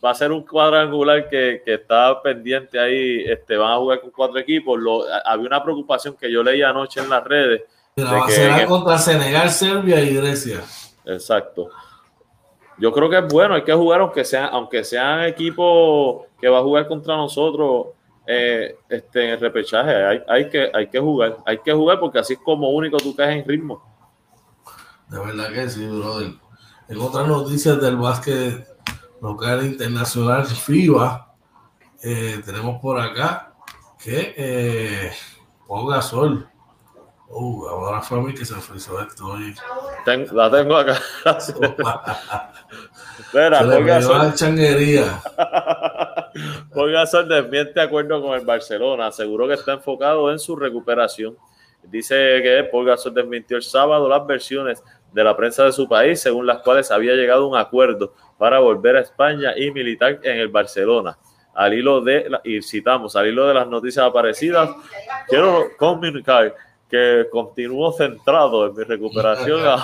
va 0.04 0.10
a 0.10 0.14
ser 0.14 0.32
un 0.32 0.44
cuadrangular 0.44 1.28
que, 1.28 1.62
que, 1.64 1.74
está 1.74 2.20
pendiente 2.22 2.78
ahí. 2.78 3.24
Este, 3.26 3.56
van 3.56 3.72
a 3.72 3.76
jugar 3.76 4.00
con 4.00 4.10
cuatro 4.10 4.38
equipos. 4.38 4.78
había 5.24 5.46
una 5.46 5.62
preocupación 5.62 6.16
que 6.16 6.30
yo 6.30 6.42
leí 6.42 6.62
anoche 6.62 7.00
en 7.00 7.10
las 7.10 7.24
redes. 7.24 7.62
será 8.28 8.66
contra 8.66 8.98
Senegal, 8.98 9.50
Serbia 9.50 10.00
y 10.00 10.14
Grecia. 10.14 10.60
Exacto. 11.04 11.70
Yo 12.78 12.92
creo 12.92 13.10
que 13.10 13.18
es 13.18 13.26
bueno, 13.26 13.54
hay 13.54 13.64
que 13.64 13.72
jugar 13.72 14.00
aunque 14.00 14.24
sean, 14.24 14.50
aunque 14.52 14.84
sean 14.84 15.24
equipos 15.24 16.26
que 16.40 16.48
va 16.48 16.58
a 16.58 16.62
jugar 16.62 16.86
contra 16.86 17.16
nosotros 17.16 17.88
eh, 18.24 18.76
este, 18.88 19.24
en 19.24 19.30
el 19.30 19.40
repechaje. 19.40 19.90
Hay, 19.90 20.22
hay, 20.28 20.48
que, 20.48 20.70
hay 20.72 20.86
que 20.86 21.00
jugar, 21.00 21.38
hay 21.44 21.58
que 21.58 21.72
jugar 21.72 21.98
porque 21.98 22.20
así 22.20 22.34
es 22.34 22.38
como 22.38 22.70
único 22.70 22.98
tú 22.98 23.16
caes 23.16 23.42
en 23.42 23.48
ritmo. 23.48 23.82
De 25.08 25.18
verdad 25.18 25.50
que 25.52 25.68
sí, 25.68 25.86
brother. 25.86 26.34
En 26.88 26.98
otras 27.00 27.26
noticias 27.26 27.80
del 27.80 27.96
básquet 27.96 28.67
local 29.20 29.64
internacional 29.64 30.46
FIBA, 30.46 31.34
eh, 32.02 32.40
tenemos 32.44 32.80
por 32.80 33.00
acá 33.00 33.54
que 34.02 34.34
eh, 34.36 35.12
Pau 35.66 36.02
Sol. 36.02 36.48
Uh, 37.30 37.66
ahora 37.66 38.00
fue 38.00 38.18
a 38.18 38.22
mí 38.22 38.32
que 38.32 38.44
se 38.46 38.54
frizó 38.54 38.98
esto. 39.02 39.36
la 40.32 40.50
tengo 40.50 40.76
acá. 40.76 40.98
Espera, 43.18 43.58
Paul 43.58 43.84
Gasol. 43.84 44.34
changuería. 44.34 45.20
Paul 46.74 46.92
Gasol 46.92 47.28
desmiente 47.28 47.82
acuerdo 47.82 48.22
con 48.22 48.32
el 48.32 48.46
Barcelona. 48.46 49.08
Aseguró 49.08 49.46
que 49.46 49.54
está 49.54 49.74
enfocado 49.74 50.32
en 50.32 50.38
su 50.38 50.56
recuperación. 50.56 51.36
Dice 51.82 52.14
que 52.42 52.66
Paul 52.72 52.86
Gasol 52.86 53.12
desmintió 53.12 53.58
el 53.58 53.62
sábado 53.62 54.08
las 54.08 54.26
versiones 54.26 54.82
de 55.12 55.24
la 55.24 55.36
prensa 55.36 55.64
de 55.64 55.72
su 55.72 55.88
país, 55.88 56.20
según 56.20 56.46
las 56.46 56.58
cuales 56.62 56.90
había 56.90 57.14
llegado 57.14 57.44
a 57.44 57.48
un 57.48 57.56
acuerdo 57.56 58.12
para 58.36 58.58
volver 58.60 58.96
a 58.96 59.00
España 59.00 59.52
y 59.56 59.70
militar 59.70 60.20
en 60.22 60.38
el 60.38 60.48
Barcelona. 60.48 61.18
Al 61.54 61.74
hilo 61.74 62.00
de, 62.00 62.30
y 62.44 62.62
citamos, 62.62 63.16
al 63.16 63.26
hilo 63.26 63.46
de 63.48 63.54
las 63.54 63.66
noticias 63.66 64.04
aparecidas, 64.06 64.70
quiero 65.28 65.66
comunicar 65.76 66.54
que 66.88 67.26
continúo 67.30 67.92
centrado 67.92 68.66
en 68.66 68.74
mi 68.74 68.84
recuperación. 68.84 69.60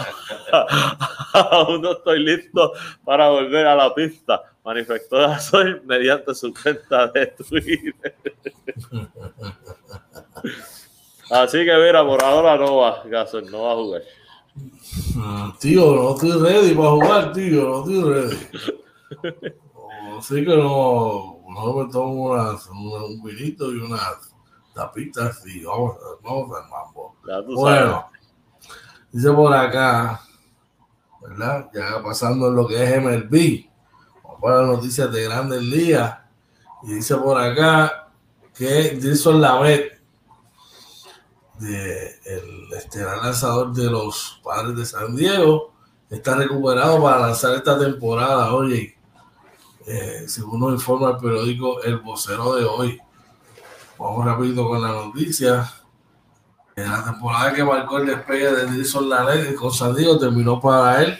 Aún 1.32 1.82
no 1.82 1.92
estoy 1.92 2.20
listo 2.20 2.72
para 3.04 3.28
volver 3.28 3.66
a 3.66 3.74
la 3.74 3.94
pista, 3.94 4.42
manifestó 4.64 5.18
Gasol 5.18 5.82
mediante 5.84 6.34
su 6.34 6.54
cuenta 6.54 7.08
de 7.08 7.26
Twitter. 7.26 8.14
Así 11.30 11.64
que 11.64 11.74
mira, 11.76 12.04
por 12.04 12.22
ahora 12.22 12.56
no 12.56 12.76
va, 12.76 13.02
Gasol, 13.04 13.50
no 13.50 13.62
va 13.62 13.72
a 13.72 13.76
jugar. 13.76 14.02
Tío, 15.64 15.96
no 15.96 16.14
estoy 16.14 16.32
ready 16.42 16.74
para 16.74 16.90
jugar, 16.90 17.32
tío, 17.32 17.62
no 17.62 17.78
estoy 17.78 18.12
ready. 18.12 18.36
Así 20.18 20.44
que 20.44 20.56
no, 20.58 21.40
no 21.48 21.72
me 21.72 21.90
tomo 21.90 22.34
un 22.34 23.22
vinito 23.22 23.72
y 23.72 23.78
unas 23.78 24.34
tapitas 24.74 25.42
y 25.46 25.64
vamos, 25.64 25.96
vamos 26.22 26.50
al 26.54 26.68
mambo. 26.68 27.16
Bueno, 27.54 28.10
dice 29.10 29.32
por 29.32 29.54
acá, 29.54 30.20
¿verdad? 31.22 31.70
Ya 31.72 32.02
pasando 32.02 32.48
en 32.48 32.56
lo 32.56 32.68
que 32.68 32.84
es 32.84 33.02
MLB, 33.02 33.64
vamos 34.22 34.42
a 34.42 34.50
las 34.50 34.66
noticias 34.66 35.10
de 35.10 35.24
Grandes 35.24 35.62
Ligas. 35.62 36.18
Y 36.82 36.92
dice 36.92 37.16
por 37.16 37.40
acá 37.40 38.10
que 38.54 39.00
Jason 39.02 39.40
Lamet 39.40 39.93
el 41.60 42.72
estelar 42.76 43.18
lanzador 43.18 43.72
de 43.72 43.90
los 43.90 44.40
padres 44.42 44.76
de 44.76 44.86
San 44.86 45.14
Diego 45.14 45.72
está 46.10 46.36
recuperado 46.36 47.02
para 47.02 47.20
lanzar 47.20 47.54
esta 47.54 47.78
temporada. 47.78 48.54
Oye, 48.54 48.96
eh, 49.86 50.24
según 50.26 50.60
nos 50.60 50.72
informa 50.72 51.10
el 51.10 51.16
periódico 51.18 51.82
El 51.82 51.98
Vocero 51.98 52.54
de 52.54 52.64
hoy. 52.64 52.98
Vamos 53.98 54.24
rápido 54.24 54.66
con 54.68 54.82
la 54.82 54.88
noticia. 54.88 55.70
En 56.76 56.90
la 56.90 57.04
temporada 57.04 57.52
que 57.52 57.62
marcó 57.62 57.98
el 57.98 58.06
despegue 58.06 58.50
de 58.50 58.70
Nelson 58.70 59.08
Lanet 59.08 59.54
con 59.54 59.72
San 59.72 59.94
Diego 59.94 60.18
terminó 60.18 60.60
para 60.60 61.02
él 61.02 61.16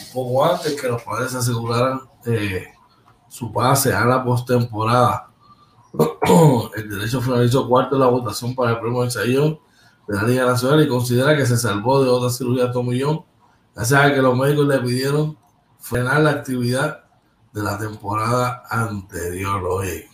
un 0.00 0.12
poco 0.12 0.44
antes 0.44 0.80
que 0.80 0.88
los 0.88 1.02
padres 1.02 1.34
aseguraran 1.34 2.00
eh, 2.26 2.66
su 3.28 3.52
pase 3.52 3.92
a 3.92 4.04
la 4.04 4.24
postemporada. 4.24 5.30
el 6.76 6.90
derecho 6.90 7.20
finalizó 7.20 7.68
cuarto 7.68 7.94
en 7.94 8.00
la 8.00 8.08
votación 8.08 8.54
para 8.54 8.72
el 8.72 8.80
premio 8.80 9.02
de 9.02 9.10
de 10.08 10.16
la 10.16 10.22
Liga 10.22 10.46
Nacional 10.46 10.82
y 10.82 10.88
considera 10.88 11.36
que 11.36 11.46
se 11.46 11.56
salvó 11.56 12.02
de 12.02 12.10
otra 12.10 12.30
cirugía 12.30 12.72
tomillón, 12.72 13.24
gracias 13.74 14.00
a 14.00 14.14
que 14.14 14.22
los 14.22 14.36
médicos 14.36 14.66
le 14.66 14.78
pidieron 14.78 15.38
frenar 15.78 16.20
la 16.22 16.30
actividad 16.30 17.04
de 17.52 17.62
la 17.62 17.78
temporada 17.78 18.64
anterior. 18.70 19.62
Oye, 19.64 20.08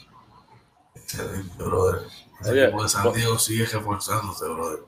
excelente, 0.95 1.63
brother. 1.63 2.01
El 2.45 2.59
equipo 2.59 2.83
de 2.83 2.89
San 2.89 3.13
Diego 3.13 3.39
sigue 3.39 3.65
reforzándose, 3.67 4.47
brother. 4.47 4.81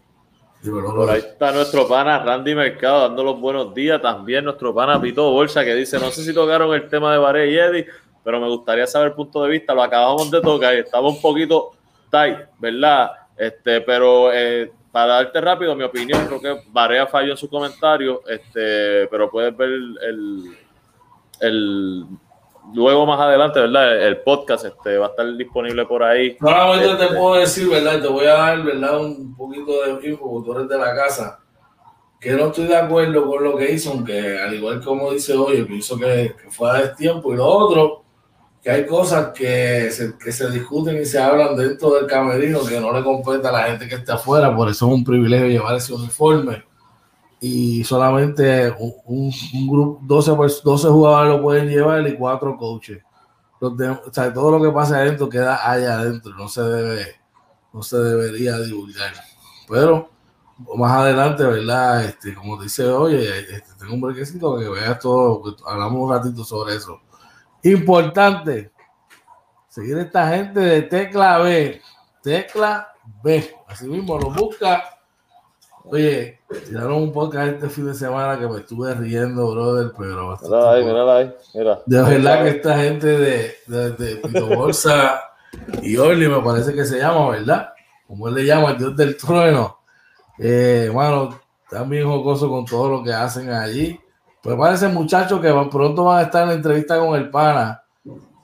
Por 0.65 1.11
ahí 1.11 1.19
está 1.19 1.53
nuestro 1.53 1.87
pana 1.87 2.25
Randy 2.25 2.55
Mercado 2.55 3.03
dando 3.03 3.23
los 3.23 3.41
buenos 3.41 3.73
días. 3.73 4.03
También 4.03 4.45
nuestro 4.45 4.75
pana 4.75 5.01
Pito 5.01 5.31
Bolsa 5.31 5.65
que 5.65 5.75
dice: 5.75 5.99
No 6.01 6.11
sé 6.11 6.25
si 6.25 6.35
tocaron 6.35 6.75
el 6.75 6.89
tema 6.89 7.13
de 7.13 7.19
Varey 7.19 7.55
y 7.55 7.59
Eddie, 7.59 7.87
pero 8.25 8.41
me 8.41 8.49
gustaría 8.49 8.87
saber 8.87 9.09
el 9.09 9.15
punto 9.15 9.45
de 9.45 9.51
vista. 9.51 9.75
Lo 9.75 9.83
acabamos 9.83 10.29
de 10.29 10.41
tocar 10.41 10.75
y 10.75 10.79
estaba 10.79 11.09
un 11.09 11.21
poquito 11.21 11.73
tight, 12.11 12.39
¿verdad? 12.59 13.13
Este, 13.37 13.81
pero 13.83 14.33
eh, 14.33 14.73
para 14.97 15.17
darte 15.17 15.43
rápido 15.43 15.77
mi 15.77 15.85
opinión, 15.85 16.27
creo 16.27 16.41
que 16.41 16.63
Barea 16.71 17.07
falló 17.07 17.33
en 17.33 17.37
su 17.37 17.51
comentario, 17.51 18.23
este, 18.27 19.07
pero 19.09 19.31
puedes 19.31 19.55
ver 19.55 19.69
el, 19.69 20.57
el, 21.39 22.07
luego 22.73 23.05
más 23.05 23.21
adelante, 23.21 23.61
¿verdad? 23.61 24.07
El 24.07 24.23
podcast 24.23 24.65
este, 24.65 24.97
va 24.97 25.09
a 25.09 25.11
estar 25.11 25.37
disponible 25.37 25.85
por 25.85 26.03
ahí. 26.03 26.39
Solamente 26.41 26.93
Este, 26.93 27.09
te 27.09 27.15
puedo 27.15 27.35
decir, 27.35 27.69
¿verdad? 27.69 28.01
Te 28.01 28.09
voy 28.09 28.25
a 28.25 28.33
dar, 28.33 28.63
¿verdad? 28.63 28.99
Un 28.99 29.37
poquito 29.37 29.73
de 29.83 30.09
info, 30.09 30.31
porque 30.31 30.47
tú 30.47 30.57
eres 30.57 30.69
de 30.71 30.79
la 30.79 30.95
casa. 30.95 31.41
Que 32.19 32.31
no 32.31 32.47
estoy 32.47 32.65
de 32.65 32.77
acuerdo 32.77 33.27
con 33.27 33.45
lo 33.45 33.55
que 33.55 33.71
hizo, 33.71 33.91
aunque 33.91 34.39
al 34.39 34.55
igual 34.55 34.83
como 34.83 35.13
dice 35.13 35.35
hoy, 35.35 35.63
pienso 35.65 35.99
que, 35.99 36.35
que 36.43 36.51
fue 36.51 36.71
a 36.71 36.81
destiempo. 36.81 37.35
Y 37.35 37.37
lo 37.37 37.45
otro, 37.45 38.06
que 38.67 38.73
hay 38.73 38.85
cosas 38.85 39.29
que 39.33 39.93
se, 39.93 40.19
que 40.19 40.33
se 40.33 40.51
discuten 40.51 41.01
y 41.01 41.05
se 41.05 41.21
hablan 41.21 41.55
dentro 41.55 41.95
del 41.95 42.09
camerino 42.09 42.65
que 42.67 42.81
no 42.81 42.91
le 42.93 43.05
compete 43.05 43.47
a 43.47 43.53
la 43.53 43.63
gente 43.63 43.87
que 43.87 43.95
está 43.95 44.15
afuera. 44.15 44.57
Por 44.57 44.69
eso 44.69 44.89
es 44.89 44.93
un 44.93 45.05
privilegio 45.05 45.47
llevar 45.47 45.77
ese 45.77 45.93
uniforme. 45.95 46.65
Y 47.41 47.85
solamente 47.85 48.71
un, 48.79 48.93
un, 49.05 49.33
un 49.55 49.69
grupo, 49.69 50.01
12, 50.03 50.33
pers- 50.33 50.63
12 50.65 50.89
jugadores 50.89 51.37
lo 51.37 51.43
pueden 51.43 51.69
llevar 51.69 52.09
y 52.09 52.17
cuatro 52.17 52.57
coaches. 52.57 53.03
Los 53.61 53.77
de- 53.77 53.91
o 53.91 54.13
sea, 54.13 54.35
todo 54.35 54.59
lo 54.59 54.61
que 54.65 54.75
pasa 54.75 54.97
adentro 54.97 55.29
queda 55.29 55.71
allá 55.71 56.01
adentro, 56.01 56.35
no 56.35 56.49
se 56.49 56.63
debe, 56.63 57.07
no 57.73 57.85
se 57.85 57.99
debería 57.99 58.59
divulgar. 58.59 59.13
Pero 59.69 60.11
más 60.77 60.93
adelante, 60.93 61.45
¿verdad? 61.45 62.05
Este, 62.07 62.35
como 62.35 62.61
dice, 62.61 62.85
oye, 62.89 63.29
este, 63.41 63.75
tengo 63.79 63.95
un 63.95 64.01
brequecito 64.01 64.59
que 64.59 64.69
veas 64.69 64.99
todo, 64.99 65.41
que 65.43 65.63
hablamos 65.67 66.03
un 66.03 66.11
ratito 66.11 66.45
sobre 66.45 66.75
eso. 66.77 67.01
Importante, 67.67 68.71
seguir 69.69 69.97
a 69.97 70.03
esta 70.03 70.29
gente 70.29 70.61
de 70.61 70.83
Tecla 70.83 71.39
B, 71.39 71.83
Tecla 72.23 72.93
B, 73.25 73.57
así 73.67 73.89
mismo 73.89 74.17
lo 74.17 74.31
busca. 74.31 74.85
Oye, 75.83 76.39
tiraron 76.69 77.03
un 77.03 77.13
podcast 77.13 77.55
este 77.55 77.69
fin 77.69 77.87
de 77.87 77.95
semana 77.95 78.39
que 78.39 78.47
me 78.47 78.59
estuve 78.61 78.95
riendo, 78.95 79.51
brother, 79.51 79.91
pero 79.99 80.39
Mírala 80.41 80.73
ahí, 80.75 80.85
mírala 80.85 81.17
ahí, 81.17 81.35
mira. 81.55 81.81
De 81.87 82.03
verdad 82.03 82.45
que 82.45 82.49
esta 82.51 82.79
gente 82.79 83.07
de, 83.07 83.55
de, 83.67 83.91
de 83.91 84.17
Pito 84.17 84.47
Bolsa 84.47 85.23
y 85.83 85.97
Orly 85.97 86.29
me 86.29 86.41
parece 86.43 86.73
que 86.73 86.85
se 86.85 86.99
llama, 86.99 87.31
¿verdad? 87.31 87.73
Como 88.07 88.29
él 88.29 88.35
le 88.35 88.45
llama, 88.45 88.71
el 88.71 88.79
dios 88.79 88.97
del 88.97 89.17
trueno. 89.17 89.81
Eh, 90.39 90.89
bueno, 90.93 91.37
están 91.65 91.91
bien 91.91 92.07
jocosos 92.07 92.49
con 92.49 92.65
todo 92.65 92.91
lo 92.91 93.03
que 93.03 93.13
hacen 93.13 93.51
allí. 93.51 93.99
Pues 94.47 94.57
parece 94.57 94.87
muchachos 94.87 95.41
que 95.41 95.53
pronto 95.73 96.05
van 96.05 96.21
a 96.21 96.23
estar 96.23 96.45
en 96.45 96.51
la 96.51 96.55
entrevista 96.55 97.01
con 97.01 97.17
el 97.17 97.31
pana. 97.31 97.83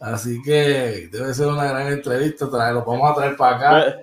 Así 0.00 0.42
que 0.42 1.08
debe 1.12 1.32
ser 1.32 1.46
una 1.46 1.66
gran 1.66 1.92
entrevista. 1.92 2.46
Los 2.46 2.84
vamos 2.84 3.08
a 3.08 3.14
traer 3.14 3.36
para 3.36 3.56
acá. 3.56 3.96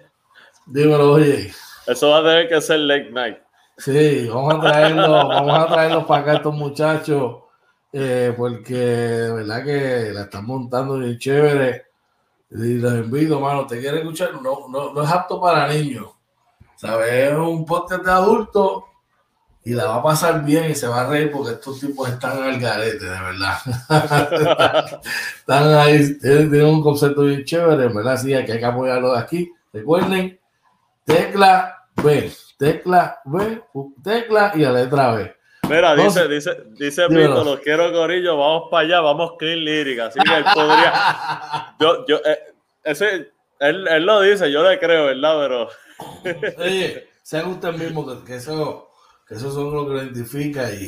Dímelo, 0.66 1.12
oye. 1.12 1.52
Eso 1.86 2.10
va 2.12 2.20
a 2.20 2.24
tener 2.24 2.48
que 2.48 2.62
ser 2.62 2.80
late 2.80 3.12
night. 3.12 3.38
Sí, 3.78 4.30
vamos 4.34 4.56
a 4.56 4.62
traerlos, 4.62 5.10
vamos 5.28 5.60
a 5.60 5.68
traerlos 5.68 6.06
para 6.06 6.22
acá 6.22 6.34
estos 6.36 6.56
muchachos, 6.56 7.36
eh, 7.92 8.34
porque 8.38 8.76
de 8.76 9.34
verdad 9.34 9.66
que 9.66 10.14
la 10.14 10.22
están 10.22 10.46
montando 10.46 11.00
bien 11.00 11.18
chévere. 11.18 11.84
Y 12.52 12.76
los 12.76 12.94
invito, 12.94 13.42
mano, 13.42 13.68
te 13.68 13.78
quiere 13.78 13.98
escuchar, 13.98 14.42
no, 14.42 14.70
no, 14.70 14.94
no 14.94 15.04
es 15.04 15.12
apto 15.12 15.42
para 15.42 15.68
niños. 15.68 16.08
¿Sabes? 16.78 17.12
Es 17.12 17.38
un 17.38 17.66
podcast 17.66 18.06
de 18.06 18.12
adultos 18.12 18.84
y 19.64 19.74
la 19.74 19.86
va 19.86 19.96
a 19.96 20.04
pasar 20.04 20.44
bien 20.44 20.72
y 20.72 20.76
se 20.76 20.88
va 20.88 21.02
a 21.02 21.10
reír 21.10 21.32
porque 21.32 21.52
estos 21.52 21.80
tipos 21.80 22.10
están 22.10 22.42
al 22.42 22.60
garete, 22.60 23.06
de 23.06 23.10
verdad. 23.10 23.58
están 25.38 25.74
ahí, 25.74 26.18
tienen, 26.20 26.66
un 26.66 26.82
concepto 26.82 27.24
bien 27.24 27.44
chévere, 27.44 27.90
verdad, 27.90 28.18
sí, 28.18 28.30
que 28.30 28.54
hay 28.54 28.60
que 28.60 28.66
apoyarlo 28.66 29.14
de 29.14 29.20
aquí. 29.20 29.52
Recuerden, 29.74 30.40
tecla 31.06 31.86
B, 31.96 32.32
tecla 32.58 33.20
B, 33.26 33.62
tecla 34.04 34.52
y 34.56 34.60
la 34.60 34.72
letra 34.72 35.12
B. 35.14 35.36
Mira, 35.70 35.96
dice, 35.96 36.28
dice, 36.28 36.58
dice. 36.72 37.08
Pito, 37.08 37.44
los 37.44 37.60
quiero 37.60 37.92
Corillo, 37.92 38.38
vamos 38.38 38.70
para 38.72 38.86
allá, 38.86 39.02
vamos 39.02 39.34
clean 39.38 39.60
lyric. 39.60 40.00
Así 40.00 40.20
que 40.20 40.36
él 40.36 40.44
podría. 40.52 41.76
Yo, 41.80 42.06
yo, 42.08 42.18
eh, 42.26 42.40
ese, 42.84 43.32
él, 43.60 43.88
él 43.88 44.06
lo 44.06 44.22
dice, 44.22 44.52
yo 44.52 44.64
le 44.64 44.80
creo, 44.80 45.06
¿verdad? 45.06 45.38
Pero. 45.40 46.56
Oye, 46.58 47.10
sean 47.22 47.52
ustedes 47.52 47.78
mismos 47.78 48.20
que, 48.20 48.26
que 48.26 48.36
eso, 48.38 48.89
eso 49.30 49.52
son 49.52 49.74
lo 49.74 49.86
que 49.88 49.94
lo 49.94 50.04
identifica 50.04 50.72
y, 50.74 50.84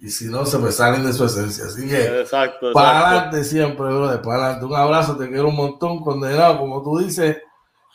y, 0.00 0.06
y 0.06 0.10
si 0.10 0.26
no, 0.26 0.44
se 0.44 0.58
me 0.58 0.70
salen 0.70 1.04
de 1.06 1.12
su 1.12 1.24
esencia. 1.24 1.64
Así 1.64 1.88
que, 1.88 2.20
Exacto, 2.20 2.72
para 2.72 3.08
adelante 3.08 3.44
siempre, 3.44 3.86
brother, 3.86 4.20
para 4.20 4.44
adelante. 4.44 4.64
Un 4.66 4.74
abrazo, 4.76 5.16
te 5.16 5.28
quiero 5.28 5.48
un 5.48 5.56
montón, 5.56 6.00
condenado, 6.02 6.58
como 6.58 6.82
tú 6.82 6.98
dices. 6.98 7.38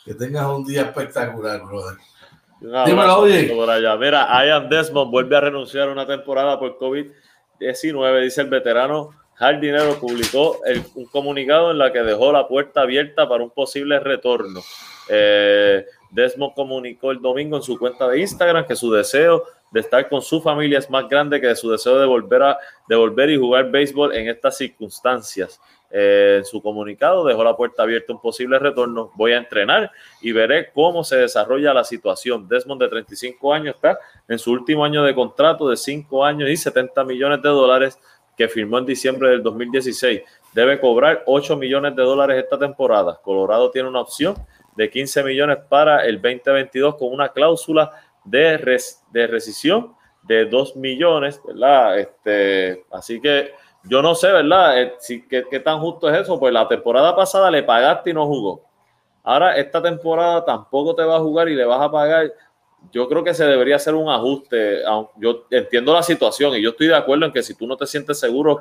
Que 0.04 0.14
tengas 0.14 0.46
un 0.46 0.64
día 0.64 0.82
espectacular, 0.82 1.60
brother. 1.64 1.98
Dímelo, 2.60 3.18
oye. 3.20 3.44
por 3.54 3.68
allá. 3.70 3.94
Mira, 3.96 4.26
Ian 4.46 4.68
Desmond 4.68 5.10
vuelve 5.10 5.36
a 5.36 5.40
renunciar 5.40 5.88
a 5.88 5.92
una 5.92 6.06
temporada 6.06 6.58
por 6.58 6.78
COVID-19, 6.78 8.22
dice 8.22 8.40
el 8.40 8.48
veterano. 8.48 9.10
Jardinero 9.34 9.94
publicó 10.00 10.58
el- 10.64 10.82
un 10.96 11.06
comunicado 11.06 11.70
en 11.70 11.78
la 11.78 11.92
que 11.92 12.00
dejó 12.02 12.32
la 12.32 12.48
puerta 12.48 12.80
abierta 12.80 13.28
para 13.28 13.44
un 13.44 13.50
posible 13.50 14.00
retorno. 14.00 14.60
Eh, 15.08 15.84
Desmond 16.10 16.54
comunicó 16.54 17.10
el 17.12 17.20
domingo 17.20 17.56
en 17.58 17.62
su 17.62 17.78
cuenta 17.78 18.08
de 18.08 18.20
Instagram 18.20 18.66
que 18.66 18.74
su 18.74 18.90
deseo 18.90 19.44
de 19.70 19.80
estar 19.80 20.08
con 20.08 20.22
su 20.22 20.40
familia 20.40 20.78
es 20.78 20.88
más 20.90 21.08
grande 21.08 21.40
que 21.40 21.54
su 21.54 21.70
deseo 21.70 21.98
de 21.98 22.06
volver, 22.06 22.42
a, 22.42 22.58
de 22.88 22.96
volver 22.96 23.30
y 23.30 23.36
jugar 23.36 23.70
béisbol 23.70 24.14
en 24.14 24.28
estas 24.28 24.56
circunstancias. 24.56 25.60
Eh, 25.90 26.36
en 26.38 26.44
su 26.44 26.60
comunicado 26.60 27.24
dejó 27.24 27.42
la 27.42 27.56
puerta 27.56 27.82
abierta 27.82 28.12
un 28.12 28.20
posible 28.20 28.58
retorno. 28.58 29.10
Voy 29.14 29.32
a 29.32 29.38
entrenar 29.38 29.90
y 30.20 30.32
veré 30.32 30.70
cómo 30.72 31.02
se 31.02 31.16
desarrolla 31.16 31.72
la 31.72 31.84
situación. 31.84 32.46
Desmond, 32.48 32.82
de 32.82 32.88
35 32.88 33.54
años, 33.54 33.74
está 33.74 33.98
en 34.26 34.38
su 34.38 34.52
último 34.52 34.84
año 34.84 35.02
de 35.02 35.14
contrato 35.14 35.68
de 35.68 35.76
5 35.76 36.24
años 36.24 36.50
y 36.50 36.56
70 36.56 37.04
millones 37.04 37.42
de 37.42 37.48
dólares 37.48 37.98
que 38.36 38.48
firmó 38.48 38.78
en 38.78 38.86
diciembre 38.86 39.30
del 39.30 39.42
2016. 39.42 40.22
Debe 40.52 40.78
cobrar 40.78 41.22
8 41.26 41.56
millones 41.56 41.96
de 41.96 42.02
dólares 42.02 42.42
esta 42.42 42.58
temporada. 42.58 43.18
Colorado 43.22 43.70
tiene 43.70 43.88
una 43.88 44.00
opción 44.00 44.36
de 44.76 44.88
15 44.88 45.24
millones 45.24 45.58
para 45.68 46.04
el 46.06 46.22
2022 46.22 46.96
con 46.96 47.12
una 47.12 47.30
cláusula 47.30 47.90
de, 48.30 48.56
res- 48.58 49.02
de 49.12 49.26
rescisión 49.26 49.94
de 50.22 50.44
2 50.46 50.76
millones, 50.76 51.40
¿verdad? 51.46 51.98
Este, 51.98 52.84
así 52.90 53.20
que 53.20 53.52
yo 53.84 54.02
no 54.02 54.14
sé, 54.14 54.30
¿verdad? 54.32 54.80
Eh, 54.82 54.94
si, 54.98 55.26
¿qué, 55.26 55.44
qué 55.50 55.60
tan 55.60 55.80
justo 55.80 56.10
es 56.10 56.18
eso? 56.20 56.38
Pues 56.38 56.52
la 56.52 56.68
temporada 56.68 57.14
pasada 57.16 57.50
le 57.50 57.62
pagaste 57.62 58.10
y 58.10 58.14
no 58.14 58.26
jugó. 58.26 58.62
Ahora 59.24 59.56
esta 59.56 59.82
temporada 59.82 60.44
tampoco 60.44 60.94
te 60.94 61.02
va 61.04 61.16
a 61.16 61.20
jugar 61.20 61.48
y 61.48 61.54
le 61.54 61.64
vas 61.64 61.80
a 61.80 61.90
pagar. 61.90 62.32
Yo 62.92 63.08
creo 63.08 63.24
que 63.24 63.34
se 63.34 63.44
debería 63.44 63.76
hacer 63.76 63.94
un 63.94 64.08
ajuste. 64.08 64.82
Yo 65.16 65.46
entiendo 65.50 65.92
la 65.92 66.02
situación 66.02 66.54
y 66.56 66.62
yo 66.62 66.70
estoy 66.70 66.86
de 66.88 66.94
acuerdo 66.96 67.26
en 67.26 67.32
que 67.32 67.42
si 67.42 67.54
tú 67.54 67.66
no 67.66 67.76
te 67.76 67.86
sientes 67.86 68.18
seguro, 68.18 68.60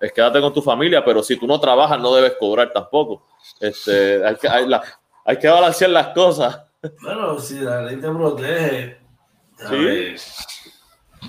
es 0.00 0.12
quédate 0.12 0.40
con 0.40 0.52
tu 0.52 0.62
familia, 0.62 1.04
pero 1.04 1.22
si 1.22 1.36
tú 1.36 1.46
no 1.46 1.58
trabajas 1.60 1.98
no 2.00 2.14
debes 2.14 2.34
cobrar 2.38 2.72
tampoco. 2.72 3.22
Este, 3.60 4.24
hay, 4.24 4.36
que, 4.36 4.48
hay, 4.48 4.66
la- 4.66 4.82
hay 5.24 5.36
que 5.38 5.48
balancear 5.48 5.90
las 5.90 6.08
cosas. 6.08 6.64
Bueno, 7.02 7.38
si 7.38 7.58
la 7.60 7.82
ley 7.82 7.96
te 8.00 8.08
protege. 8.08 8.97
Sí. 9.58 10.14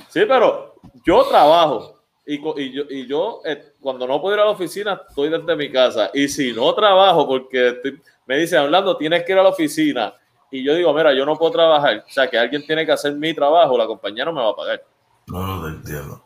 Sí, 0.07 0.21
pero 0.27 0.75
yo 1.05 1.23
trabajo 1.25 1.95
y, 2.25 2.39
yo, 2.71 2.83
y 2.89 3.07
yo 3.07 3.41
eh, 3.43 3.73
cuando 3.79 4.05
no 4.07 4.21
puedo 4.21 4.35
ir 4.35 4.41
a 4.41 4.45
la 4.45 4.51
oficina 4.51 5.01
estoy 5.09 5.29
desde 5.29 5.55
mi 5.55 5.71
casa. 5.71 6.11
Y 6.13 6.27
si 6.27 6.53
no 6.53 6.73
trabajo 6.75 7.27
porque 7.27 7.69
estoy- 7.69 8.01
me 8.27 8.37
dicen, 8.37 8.59
hablando, 8.59 8.95
tienes 8.97 9.23
que 9.23 9.31
ir 9.31 9.39
a 9.39 9.43
la 9.43 9.49
oficina. 9.49 10.13
Y 10.51 10.63
yo 10.63 10.75
digo, 10.75 10.93
mira, 10.93 11.13
yo 11.13 11.25
no 11.25 11.35
puedo 11.35 11.51
trabajar. 11.51 12.03
O 12.07 12.11
sea, 12.11 12.29
que 12.29 12.37
alguien 12.37 12.63
tiene 12.65 12.85
que 12.85 12.91
hacer 12.91 13.13
mi 13.15 13.33
trabajo, 13.33 13.77
la 13.77 13.87
compañía 13.87 14.25
no 14.25 14.33
me 14.33 14.41
va 14.41 14.49
a 14.49 14.55
pagar. 14.55 14.83
No, 15.27 15.63
te 15.63 15.69
entiendo. 15.69 16.23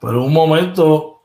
Pero 0.00 0.12
en 0.14 0.18
un 0.18 0.32
momento, 0.32 1.22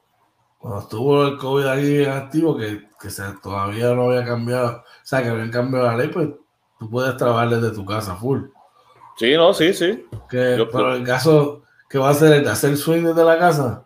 cuando 0.58 0.80
estuvo 0.82 1.24
el 1.28 1.38
COVID 1.38 1.66
ahí 1.66 1.98
bien 1.98 2.12
activo, 2.12 2.58
que, 2.58 2.90
que 3.00 3.10
se, 3.12 3.24
todavía 3.44 3.94
no 3.94 4.10
había 4.10 4.26
cambiado, 4.26 4.78
o 4.78 4.84
sea, 5.04 5.22
que 5.22 5.30
habían 5.30 5.52
cambiado 5.52 5.88
la 5.88 5.98
ley, 5.98 6.08
pues 6.10 6.30
tú 6.80 6.90
puedes 6.90 7.16
trabajar 7.18 7.50
desde 7.50 7.76
tu 7.76 7.86
casa 7.86 8.16
full. 8.16 8.46
Sí, 9.18 9.34
no, 9.36 9.54
sí, 9.54 9.74
sí. 9.74 10.06
Que, 10.30 10.56
Yo- 10.58 10.70
pero 10.70 10.96
el 10.96 11.04
caso 11.04 11.64
que 11.90 11.98
va 11.98 12.10
a 12.10 12.14
ser 12.14 12.34
el 12.34 12.44
de 12.44 12.50
hacer 12.52 12.78
swing 12.78 13.04
desde 13.04 13.24
la 13.24 13.38
casa. 13.38 13.84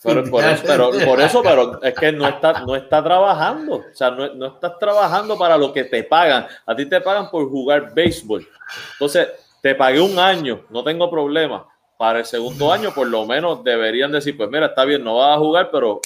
Pero 0.00 0.22
por 0.30 0.44
eso, 0.44 0.62
pero, 0.64 0.90
por 1.04 1.20
eso, 1.20 1.42
pero 1.42 1.82
es 1.82 1.94
que 1.94 2.12
no 2.12 2.28
está, 2.28 2.60
no 2.64 2.76
está 2.76 3.02
trabajando. 3.02 3.76
O 3.76 3.84
sea, 3.94 4.10
no, 4.12 4.32
no 4.34 4.46
estás 4.46 4.78
trabajando 4.78 5.36
para 5.36 5.58
lo 5.58 5.72
que 5.72 5.84
te 5.84 6.04
pagan. 6.04 6.46
A 6.64 6.76
ti 6.76 6.86
te 6.86 7.00
pagan 7.00 7.28
por 7.30 7.48
jugar 7.50 7.92
béisbol. 7.92 8.46
Entonces, 8.92 9.28
te 9.60 9.74
pagué 9.74 10.00
un 10.00 10.16
año, 10.18 10.64
no 10.70 10.84
tengo 10.84 11.10
problema. 11.10 11.66
Para 11.96 12.20
el 12.20 12.24
segundo 12.24 12.72
año, 12.72 12.94
por 12.94 13.08
lo 13.08 13.26
menos 13.26 13.64
deberían 13.64 14.12
decir, 14.12 14.36
pues 14.36 14.48
mira, 14.48 14.66
está 14.66 14.84
bien, 14.84 15.02
no 15.02 15.16
vas 15.16 15.36
a 15.36 15.40
jugar, 15.40 15.68
pero 15.72 16.00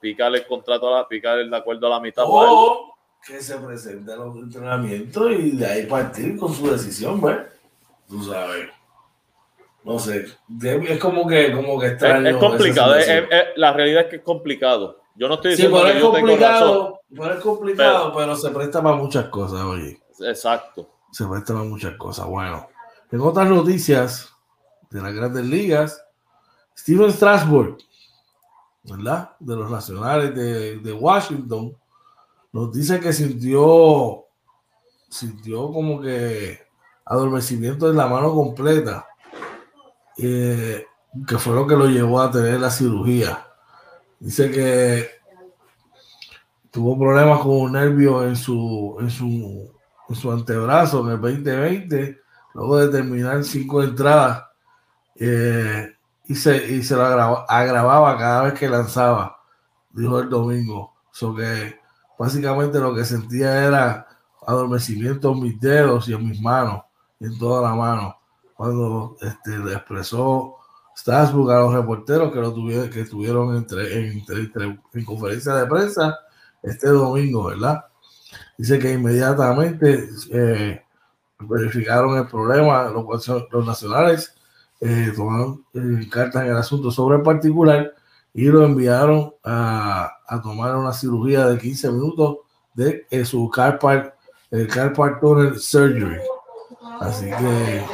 pícale 0.00 0.38
el 0.38 0.46
contrato, 0.46 0.88
a 0.94 1.00
la, 1.00 1.06
pícale 1.08 1.42
el 1.42 1.50
de 1.50 1.56
acuerdo 1.58 1.86
a 1.88 1.90
la 1.90 2.00
mitad. 2.00 2.24
por 2.24 2.46
algo. 2.46 2.70
O 2.80 2.93
que 3.26 3.40
se 3.40 3.56
presente 3.58 4.12
a 4.12 4.16
los 4.16 4.36
entrenamientos 4.36 5.30
y 5.32 5.52
de 5.52 5.66
ahí 5.66 5.86
partir 5.86 6.36
con 6.38 6.52
su 6.52 6.70
decisión, 6.70 7.20
¿ves? 7.20 7.38
Tú 8.08 8.22
sabes. 8.22 8.68
No 9.82 9.98
sé. 9.98 10.26
Es 10.62 10.98
como 11.00 11.26
que, 11.26 11.52
como 11.52 11.78
que 11.78 11.86
Es, 11.86 11.92
extraño. 11.92 12.28
es 12.28 12.36
complicado. 12.36 12.94
es- 12.96 13.08
es- 13.08 13.28
la 13.56 13.72
realidad 13.72 14.02
es 14.04 14.08
que 14.08 14.16
es 14.16 14.22
complicado. 14.22 15.00
Yo 15.16 15.28
no 15.28 15.34
estoy 15.34 15.52
Sí, 15.52 15.62
diciendo 15.62 15.78
pero 15.78 15.90
que 15.92 15.96
es 15.98 16.02
yo 16.02 16.12
tengo 16.12 16.26
razón. 16.36 16.38
complicado, 16.38 17.00
pero 17.10 17.34
es 17.34 17.40
complicado, 17.40 18.12
pero, 18.16 18.36
se 18.36 18.50
presta 18.50 18.82
para 18.82 18.96
muchas 18.96 19.26
cosas, 19.28 19.60
oye. 19.62 20.00
Exacto. 20.20 20.90
se 21.12 21.24
muestran 21.24 21.68
muchas 21.68 21.94
cosas. 21.96 22.26
Bueno, 22.26 22.68
en 23.12 23.20
otras 23.20 23.48
noticias 23.48 24.32
de 24.90 25.00
las 25.00 25.12
grandes 25.14 25.44
ligas, 25.44 26.04
Steven 26.76 27.12
Strasburg, 27.12 27.78
¿verdad? 28.82 29.30
De 29.38 29.54
los 29.54 29.70
nacionales 29.70 30.34
de, 30.34 30.78
de 30.78 30.92
Washington, 30.92 31.76
nos 32.54 32.70
dice 32.72 33.00
que 33.00 33.12
sintió, 33.12 34.26
sintió 35.08 35.72
como 35.72 36.00
que 36.00 36.60
adormecimiento 37.04 37.90
en 37.90 37.96
la 37.96 38.06
mano 38.06 38.32
completa, 38.32 39.08
eh, 40.16 40.86
que 41.26 41.36
fue 41.38 41.56
lo 41.56 41.66
que 41.66 41.74
lo 41.74 41.86
llevó 41.86 42.20
a 42.20 42.30
tener 42.30 42.60
la 42.60 42.70
cirugía. 42.70 43.44
Dice 44.20 44.52
que 44.52 45.10
tuvo 46.70 46.96
problemas 46.96 47.40
con 47.40 47.56
un 47.56 47.72
nervio 47.72 48.24
en 48.24 48.36
su, 48.36 48.98
en 49.00 49.10
su, 49.10 49.72
en 50.08 50.14
su 50.14 50.30
antebrazo 50.30 51.04
en 51.04 51.14
el 51.14 51.20
2020, 51.20 52.20
luego 52.54 52.76
de 52.76 52.88
terminar 52.88 53.42
cinco 53.42 53.82
entradas, 53.82 54.44
eh, 55.16 55.92
y, 56.28 56.36
se, 56.36 56.72
y 56.72 56.84
se 56.84 56.94
lo 56.94 57.02
agravaba 57.02 58.16
cada 58.16 58.42
vez 58.44 58.54
que 58.54 58.68
lanzaba, 58.68 59.40
dijo 59.90 60.20
el 60.20 60.28
domingo. 60.30 60.94
Básicamente 62.18 62.78
lo 62.78 62.94
que 62.94 63.04
sentía 63.04 63.64
era 63.64 64.06
adormecimiento 64.46 65.32
en 65.32 65.42
mis 65.42 65.60
dedos 65.60 66.08
y 66.08 66.14
en 66.14 66.28
mis 66.28 66.40
manos, 66.40 66.82
en 67.20 67.38
toda 67.38 67.62
la 67.62 67.74
mano, 67.74 68.16
cuando 68.54 69.16
este, 69.20 69.56
expresó 69.72 70.56
Strasbourg 70.96 71.50
a 71.50 71.60
los 71.60 71.74
reporteros 71.74 72.32
que 72.32 72.40
lo 72.40 72.52
tuvieron, 72.52 72.90
que 72.90 73.00
estuvieron 73.00 73.56
entre, 73.56 74.08
en 74.08 75.04
conferencia 75.04 75.54
de 75.54 75.66
prensa 75.66 76.18
este 76.62 76.88
domingo, 76.88 77.44
¿verdad? 77.44 77.84
Dice 78.56 78.78
que 78.78 78.92
inmediatamente 78.92 80.08
eh, 80.30 80.82
verificaron 81.40 82.16
el 82.18 82.26
problema, 82.26 82.84
los, 82.84 83.28
los 83.50 83.66
nacionales 83.66 84.34
eh, 84.80 85.12
tomaron 85.14 85.64
eh, 85.74 86.08
cartas 86.10 86.42
en 86.42 86.50
el 86.50 86.56
asunto 86.56 86.90
sobre 86.90 87.16
el 87.16 87.22
particular 87.22 87.94
y 88.34 88.46
lo 88.46 88.64
enviaron 88.64 89.32
a, 89.44 90.10
a 90.26 90.42
tomar 90.42 90.74
una 90.74 90.92
cirugía 90.92 91.46
de 91.46 91.56
15 91.56 91.92
minutos 91.92 92.38
de 92.74 93.24
su 93.24 93.48
carpal, 93.48 94.12
el 94.50 94.66
carpal 94.66 95.20
tunnel 95.20 95.58
surgery. 95.58 96.18
Así 97.00 97.26
que 97.26 97.84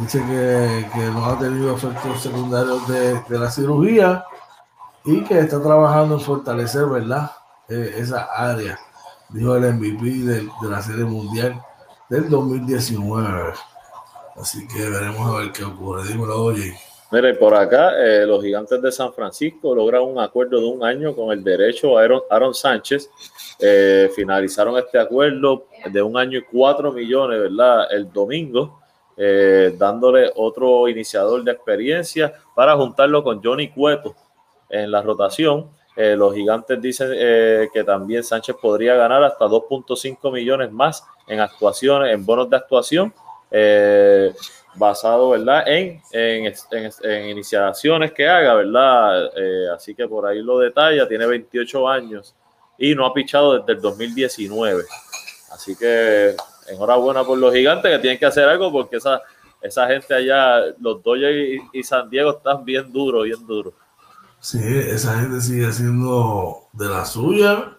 dice 0.00 0.18
que, 0.20 0.88
que, 0.94 1.06
no 1.10 1.26
ha 1.26 1.38
tenido 1.38 1.76
efectos 1.76 2.22
secundarios 2.22 2.88
de, 2.88 3.20
de, 3.28 3.38
la 3.38 3.50
cirugía 3.50 4.24
y 5.04 5.22
que 5.24 5.40
está 5.40 5.62
trabajando 5.62 6.14
en 6.14 6.20
fortalecer, 6.20 6.86
¿verdad? 6.86 7.30
Eh, 7.68 7.94
esa 7.96 8.28
área, 8.34 8.78
dijo 9.28 9.54
el 9.56 9.74
MVP 9.74 10.04
de, 10.04 10.48
de, 10.62 10.68
la 10.68 10.80
Serie 10.80 11.04
Mundial 11.04 11.62
del 12.08 12.30
2019. 12.30 13.52
Así 14.36 14.66
que 14.66 14.88
veremos 14.88 15.28
a 15.28 15.38
ver 15.40 15.52
qué 15.52 15.64
ocurre. 15.64 16.08
Dímelo, 16.08 16.42
oye. 16.42 16.74
Mire, 17.12 17.34
por 17.34 17.54
acá, 17.54 17.92
eh, 18.02 18.24
los 18.24 18.42
gigantes 18.42 18.80
de 18.80 18.90
San 18.90 19.12
Francisco 19.12 19.74
logran 19.74 20.00
un 20.00 20.18
acuerdo 20.18 20.58
de 20.58 20.66
un 20.66 20.82
año 20.82 21.14
con 21.14 21.30
el 21.30 21.44
derecho 21.44 21.98
Aaron, 21.98 22.22
Aaron 22.30 22.54
Sánchez. 22.54 23.10
Eh, 23.58 24.10
finalizaron 24.16 24.78
este 24.78 24.98
acuerdo 24.98 25.66
de 25.84 26.00
un 26.00 26.16
año 26.16 26.38
y 26.38 26.42
cuatro 26.42 26.90
millones, 26.90 27.38
¿verdad? 27.38 27.92
El 27.92 28.10
domingo. 28.10 28.80
Eh, 29.14 29.74
dándole 29.76 30.30
otro 30.36 30.88
iniciador 30.88 31.44
de 31.44 31.52
experiencia 31.52 32.32
para 32.56 32.74
juntarlo 32.76 33.22
con 33.22 33.42
Johnny 33.44 33.68
Cueto 33.70 34.16
en 34.70 34.90
la 34.90 35.02
rotación. 35.02 35.68
Los 35.94 36.34
gigantes 36.34 36.80
dicen 36.80 37.10
que 37.10 37.84
también 37.84 38.24
Sánchez 38.24 38.56
podría 38.56 38.94
ganar 38.94 39.22
hasta 39.22 39.44
2.5 39.44 40.32
millones 40.32 40.72
más 40.72 41.04
en 41.28 41.40
actuaciones, 41.40 42.14
en 42.14 42.24
bonos 42.24 42.48
de 42.48 42.56
actuación, 42.56 43.12
basado 44.74 45.30
¿verdad? 45.30 45.64
En, 45.66 46.02
en, 46.12 46.52
en, 47.02 47.28
iniciaciones 47.28 48.12
que 48.12 48.28
haga, 48.28 48.54
¿verdad? 48.54 49.30
así 49.74 49.94
que 49.94 50.06
por 50.08 50.26
ahí 50.26 50.42
lo 50.42 50.58
detalla, 50.58 51.08
tiene 51.08 51.26
28 51.26 51.88
años 51.88 52.34
y 52.78 52.94
no 52.94 53.06
ha 53.06 53.14
pichado 53.14 53.58
desde 53.58 53.72
el 53.74 53.80
2019. 53.80 54.84
Así 55.52 55.76
que 55.76 56.34
enhorabuena 56.68 57.24
por 57.24 57.38
los 57.38 57.52
gigantes 57.52 57.90
que 57.90 57.98
tienen 57.98 58.18
que 58.18 58.26
hacer 58.26 58.48
algo 58.48 58.72
porque 58.72 58.96
esa, 58.96 59.20
esa 59.60 59.86
gente 59.86 60.14
allá, 60.14 60.74
los 60.80 61.02
Dodgers 61.02 61.62
y, 61.72 61.82
San 61.82 62.08
Diego 62.08 62.32
están 62.32 62.64
bien 62.64 62.92
duros, 62.92 63.24
bien 63.24 63.46
duros. 63.46 63.74
Sí, 64.40 64.58
esa 64.60 65.20
gente 65.20 65.40
sigue 65.40 65.70
siendo 65.70 66.68
de 66.72 66.88
la 66.88 67.04
suya 67.04 67.76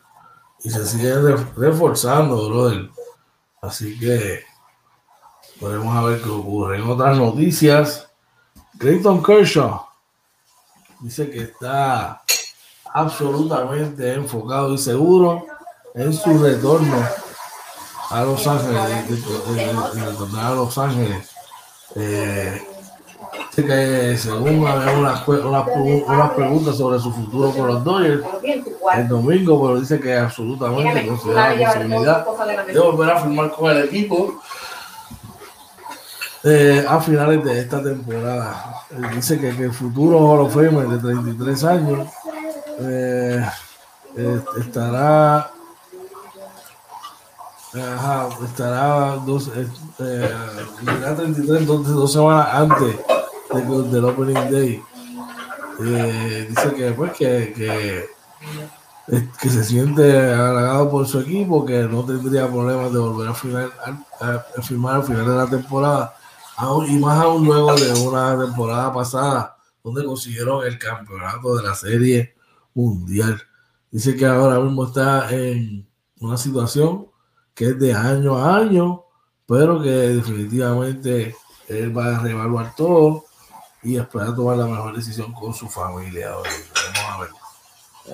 y 0.64 0.70
se 0.70 0.86
sigue 0.86 1.14
reforzando, 1.58 2.50
brother. 2.50 2.90
Así 3.62 4.00
que 4.00 4.44
podemos 5.64 5.96
a 5.96 6.02
ver 6.02 6.22
qué 6.22 6.30
ocurre. 6.30 6.76
En 6.76 6.90
otras 6.90 7.18
noticias, 7.18 8.10
Clayton 8.78 9.24
Kershaw 9.24 9.86
dice 11.00 11.32
que 11.32 11.44
está 11.44 12.22
absolutamente 12.94 14.14
enfocado 14.14 14.74
y 14.74 14.78
seguro 14.78 15.46
en 15.96 16.12
su 16.14 16.38
retorno 16.38 16.98
a 18.10 18.24
Los 18.24 18.46
Ángeles, 18.46 19.24
en 19.48 19.96
de 19.96 20.56
Los 20.56 20.78
Ángeles. 20.78 21.30
Eh, 21.96 22.62
que 23.56 24.18
según 24.18 24.60
unas, 24.60 25.26
unas, 25.28 26.32
preguntas 26.32 26.76
sobre 26.76 27.00
su 27.00 27.14
futuro 27.14 27.52
con 27.52 27.68
los 27.68 27.84
Dodgers 27.84 28.24
el 28.96 29.08
domingo, 29.08 29.62
pero 29.62 29.80
dice 29.80 30.00
que 30.00 30.16
absolutamente 30.16 31.08
considera 31.08 31.56
la 31.56 31.74
posibilidad 31.74 32.66
de 32.66 32.80
volver 32.80 33.12
a 33.12 33.22
firmar 33.22 33.52
con 33.52 33.72
el 33.72 33.84
equipo 33.86 34.42
eh, 36.44 36.86
a 36.88 37.00
finales 37.00 37.44
de 37.44 37.60
esta 37.60 37.82
temporada. 37.82 38.86
dice 39.16 39.40
que, 39.40 39.56
que, 39.56 39.66
el 39.66 39.74
futuro 39.74 40.20
Hall 40.20 40.42
of 40.42 40.54
Famer 40.54 40.88
de 40.88 40.98
33 40.98 41.64
años 41.64 42.08
eh, 42.80 43.46
eh, 44.18 44.40
estará 44.60 45.52
Ajá, 47.76 48.30
estará 48.46 49.16
dos, 49.26 49.50
eh, 49.56 49.68
33, 49.98 51.66
dos, 51.66 51.88
dos, 51.88 52.14
semanas 52.14 52.48
antes 52.52 52.96
de, 53.52 53.84
del 53.90 54.06
Opening 54.06 54.52
Day. 54.52 54.84
Eh, 55.80 56.46
dice 56.50 56.74
que, 56.76 56.92
pues, 56.92 57.14
que, 57.14 57.52
que, 57.56 58.10
que, 59.42 59.50
se 59.50 59.64
siente 59.64 60.04
halagado 60.34 60.92
por 60.92 61.08
su 61.08 61.22
equipo, 61.22 61.66
que 61.66 61.80
no 61.84 62.06
tendría 62.06 62.48
problemas 62.48 62.94
de 62.94 63.00
volver 63.00 63.30
a, 63.30 63.34
final, 63.34 63.74
a, 64.20 64.62
firmar 64.62 64.98
al 64.98 65.04
final 65.04 65.26
de 65.26 65.36
la 65.36 65.48
temporada, 65.48 66.14
y 66.88 66.98
más 66.98 67.24
aún 67.24 67.46
luego 67.46 67.76
de 67.76 67.92
una 68.08 68.38
temporada 68.40 68.94
pasada 68.94 69.58
donde 69.84 70.06
consiguieron 70.06 70.66
el 70.66 70.78
campeonato 70.78 71.56
de 71.56 71.64
la 71.64 71.76
serie 71.76 72.36
mundial. 72.74 73.42
Dice 73.92 74.16
que 74.16 74.26
ahora 74.26 74.60
mismo 74.60 74.86
está 74.86 75.30
en 75.32 75.88
una 76.20 76.38
situación 76.38 77.08
que 77.54 77.66
es 77.66 77.80
de 77.80 77.94
año 77.94 78.38
a 78.38 78.58
año, 78.58 79.04
pero 79.46 79.82
que 79.82 79.90
definitivamente 79.90 81.36
él 81.68 81.96
va 81.96 82.18
a 82.18 82.20
reevaluar 82.20 82.76
todo 82.76 83.26
y 83.84 83.98
espera 83.98 84.34
tomar 84.34 84.58
la 84.58 84.66
mejor 84.66 84.96
decisión 84.96 85.34
con 85.34 85.54
su 85.54 85.68
familia. 85.68 86.32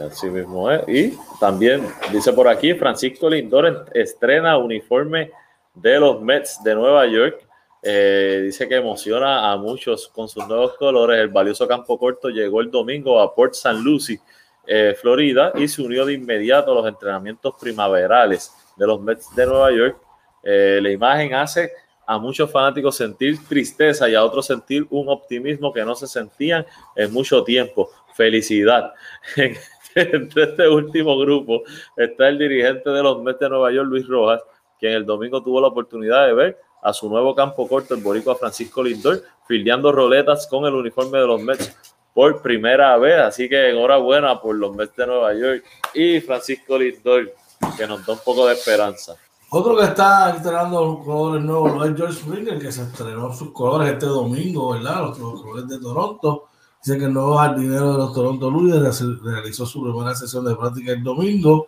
Así 0.08 0.28
mismo 0.28 0.70
es. 0.72 0.88
Y 0.88 1.18
también 1.40 1.88
dice 2.12 2.34
por 2.34 2.48
aquí, 2.48 2.74
Francisco 2.74 3.30
Lindor 3.30 3.86
estrena 3.94 4.58
uniforme 4.58 5.32
de 5.74 6.00
los 6.00 6.22
Mets 6.22 6.62
de 6.64 6.76
Nueva 6.76 7.08
York. 7.08 7.48
Eh, 7.82 8.42
dice 8.44 8.68
que 8.68 8.76
emociona 8.76 9.52
a 9.52 9.58
muchos 9.58 10.08
con 10.10 10.28
sus 10.28 10.46
nuevos 10.48 10.76
colores. 10.76 11.20
El 11.20 11.30
valioso 11.30 11.68
campo 11.68 11.98
corto 11.98 12.30
llegó 12.30 12.62
el 12.62 12.70
domingo 12.70 13.20
a 13.20 13.34
Port 13.34 13.54
St. 13.54 13.80
Lucie, 13.80 14.20
eh, 14.68 14.96
Florida, 15.00 15.54
y 15.56 15.68
se 15.68 15.82
unió 15.82 16.06
de 16.06 16.14
inmediato 16.14 16.72
a 16.72 16.76
los 16.76 16.88
entrenamientos 16.88 17.56
primaverales 17.60 18.54
de 18.76 18.88
los 18.88 19.02
Mets 19.02 19.34
de 19.36 19.46
Nueva 19.46 19.72
York. 19.72 19.98
Eh, 20.44 20.80
la 20.82 20.92
imagen 20.92 21.34
hace 21.34 21.72
a 22.06 22.18
muchos 22.18 22.52
fanáticos 22.52 22.96
sentir 22.96 23.38
tristeza 23.48 24.10
y 24.10 24.16
a 24.16 24.24
otros 24.24 24.46
sentir 24.46 24.86
un 24.90 25.10
optimismo 25.10 25.72
que 25.72 25.86
no 25.86 25.96
se 25.96 26.08
sentían 26.08 26.66
en 26.96 27.14
mucho 27.14 27.44
tiempo. 27.44 27.90
Felicidad. 28.14 28.94
Entre 29.96 30.44
este 30.44 30.68
último 30.68 31.18
grupo 31.18 31.64
está 31.96 32.28
el 32.28 32.38
dirigente 32.38 32.90
de 32.90 33.04
los 33.04 33.22
Mets 33.22 33.40
de 33.40 33.50
Nueva 33.50 33.72
York, 33.72 33.88
Luis 33.88 34.08
Rojas, 34.08 34.42
quien 34.80 34.94
el 34.94 35.06
domingo 35.06 35.42
tuvo 35.42 35.62
la 35.62 35.68
oportunidad 35.68 36.28
de 36.28 36.34
ver 36.34 36.58
a 36.82 36.94
su 36.94 37.10
nuevo 37.10 37.36
campo 37.36 37.68
corto, 37.68 37.94
el 37.94 38.02
boricua 38.02 38.36
Francisco 38.36 38.84
Lindor, 38.84 39.24
fildeando 39.48 39.92
roletas 39.92 40.48
con 40.48 40.66
el 40.66 40.74
uniforme 40.74 41.20
de 41.20 41.28
los 41.28 41.42
Mets 41.42 41.76
por 42.14 42.42
primera 42.42 42.98
vez. 42.98 43.20
Así 43.20 43.50
que 43.50 43.70
enhorabuena 43.70 44.42
por 44.42 44.56
los 44.56 44.76
Mets 44.76 44.96
de 44.96 45.08
Nueva 45.08 45.34
York 45.34 45.64
y 45.94 46.20
Francisco 46.22 46.78
Lindor 46.78 47.34
que 47.78 47.88
nos 47.88 48.06
da 48.06 48.14
un 48.14 48.20
poco 48.20 48.48
de 48.48 48.54
esperanza. 48.54 49.16
Otro 49.52 49.76
que 49.76 49.86
está 49.86 50.36
estrenando 50.36 51.02
colores 51.04 51.44
nuevos 51.44 51.90
es 51.90 51.96
George 51.96 52.20
Springer, 52.20 52.60
que 52.60 52.72
se 52.72 52.84
estrenó 52.84 53.34
sus 53.34 53.52
colores 53.52 53.94
este 53.94 54.06
domingo, 54.06 54.74
¿verdad? 54.74 55.02
Los, 55.02 55.18
colores 55.18 55.68
de 55.68 55.80
Toronto. 55.80 56.46
Dice 56.84 56.98
que 56.98 57.06
el 57.06 57.14
nuevo 57.14 57.38
jardinero 57.38 57.92
de 57.92 57.98
los 57.98 58.14
Toronto 58.14 58.50
Luis 58.50 58.76
realizó 59.24 59.66
su 59.66 59.84
primera 59.84 60.16
sesión 60.16 60.46
de 60.46 60.56
práctica 60.56 60.92
el 60.92 61.04
domingo 61.04 61.68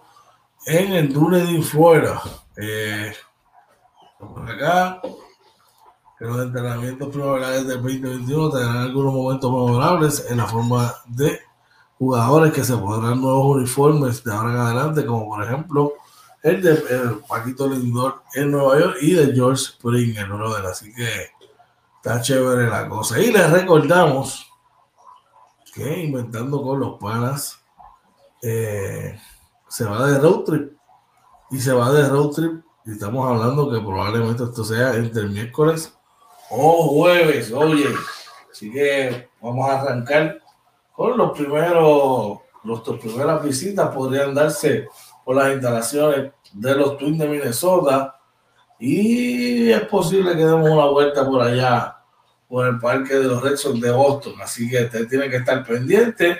en 0.65 0.93
el 0.93 1.11
Dunedin, 1.11 1.63
Florida. 1.63 2.21
Eh, 2.55 3.11
por 4.27 4.49
acá. 4.49 5.01
Que 6.17 6.25
los 6.25 6.43
entrenamientos 6.43 7.09
primaverales 7.09 7.67
del 7.67 7.81
2021 7.81 8.49
tendrán 8.51 8.77
algunos 8.77 9.13
momentos 9.13 9.51
memorables 9.51 10.25
en 10.29 10.37
la 10.37 10.47
forma 10.47 10.93
de 11.07 11.39
jugadores 11.97 12.53
que 12.53 12.63
se 12.63 12.77
pondrán 12.77 13.21
nuevos 13.21 13.57
uniformes 13.57 14.23
de 14.23 14.33
ahora 14.33 14.51
en 14.51 14.57
adelante, 14.57 15.05
como 15.05 15.27
por 15.27 15.43
ejemplo 15.43 15.93
el 16.43 16.61
de 16.61 16.75
Paquito 17.27 17.67
Lindor 17.67 18.23
en 18.33 18.51
Nueva 18.51 18.79
York 18.79 18.97
y 19.01 19.13
de 19.13 19.33
George 19.33 19.63
Springer, 19.63 20.27
brother. 20.27 20.65
Así 20.65 20.93
que 20.93 21.07
está 21.97 22.21
chévere 22.21 22.67
la 22.67 22.87
cosa. 22.89 23.19
Y 23.19 23.31
les 23.31 23.49
recordamos 23.49 24.47
que 25.73 26.03
Inventando 26.03 26.61
con 26.61 26.79
los 26.79 26.99
Panas 26.99 27.59
eh, 28.41 29.17
se 29.69 29.85
va 29.85 30.05
de 30.07 30.19
road 30.19 30.43
trip 30.43 30.73
y 31.51 31.59
se 31.59 31.71
va 31.71 31.91
de 31.91 32.09
road 32.09 32.29
trip 32.31 32.63
y 32.85 32.91
estamos 32.91 33.27
hablando 33.29 33.69
que 33.71 33.79
probablemente 33.79 34.43
esto 34.43 34.63
sea 34.63 34.95
entre 34.95 35.23
miércoles 35.27 35.93
o 36.49 36.87
jueves, 36.87 37.51
oye. 37.51 37.87
Así 38.51 38.71
que 38.71 39.29
vamos 39.41 39.69
a 39.69 39.81
arrancar 39.81 40.39
con 40.91 41.17
los 41.17 41.31
primeros, 41.37 42.39
nuestras 42.63 42.99
primeras 42.99 43.43
visitas 43.43 43.89
podrían 43.89 44.33
darse 44.33 44.87
por 45.23 45.35
las 45.35 45.53
instalaciones 45.53 46.31
de 46.53 46.75
los 46.75 46.97
Twins 46.97 47.19
de 47.19 47.27
Minnesota 47.27 48.19
y 48.79 49.69
es 49.69 49.81
posible 49.83 50.35
que 50.35 50.45
demos 50.45 50.69
una 50.69 50.85
vuelta 50.85 51.25
por 51.25 51.41
allá 51.41 51.97
por 52.47 52.67
el 52.67 52.79
parque 52.79 53.15
de 53.15 53.25
los 53.25 53.41
Red 53.41 53.55
Sox 53.55 53.79
de 53.79 53.91
Boston. 53.91 54.33
Así 54.41 54.69
que 54.69 54.83
usted 54.83 55.07
tiene 55.07 55.29
que 55.29 55.37
estar 55.37 55.63
pendiente, 55.63 56.39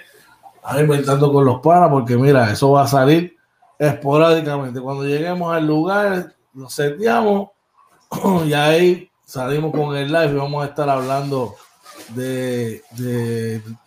a 0.63 0.79
inventando 0.79 1.31
con 1.31 1.45
los 1.45 1.61
panas, 1.61 1.89
porque 1.89 2.17
mira, 2.17 2.51
eso 2.51 2.71
va 2.71 2.83
a 2.83 2.87
salir 2.87 3.37
esporádicamente. 3.81 4.79
Cuando 4.79 5.05
lleguemos 5.05 5.51
al 5.51 5.65
lugar, 5.65 6.35
nos 6.53 6.71
seteamos 6.73 7.49
y 8.45 8.53
ahí 8.53 9.09
salimos 9.25 9.71
con 9.71 9.97
el 9.97 10.07
live 10.07 10.33
y 10.33 10.35
vamos 10.35 10.63
a 10.63 10.67
estar 10.67 10.87
hablando 10.87 11.55
de, 12.09 12.81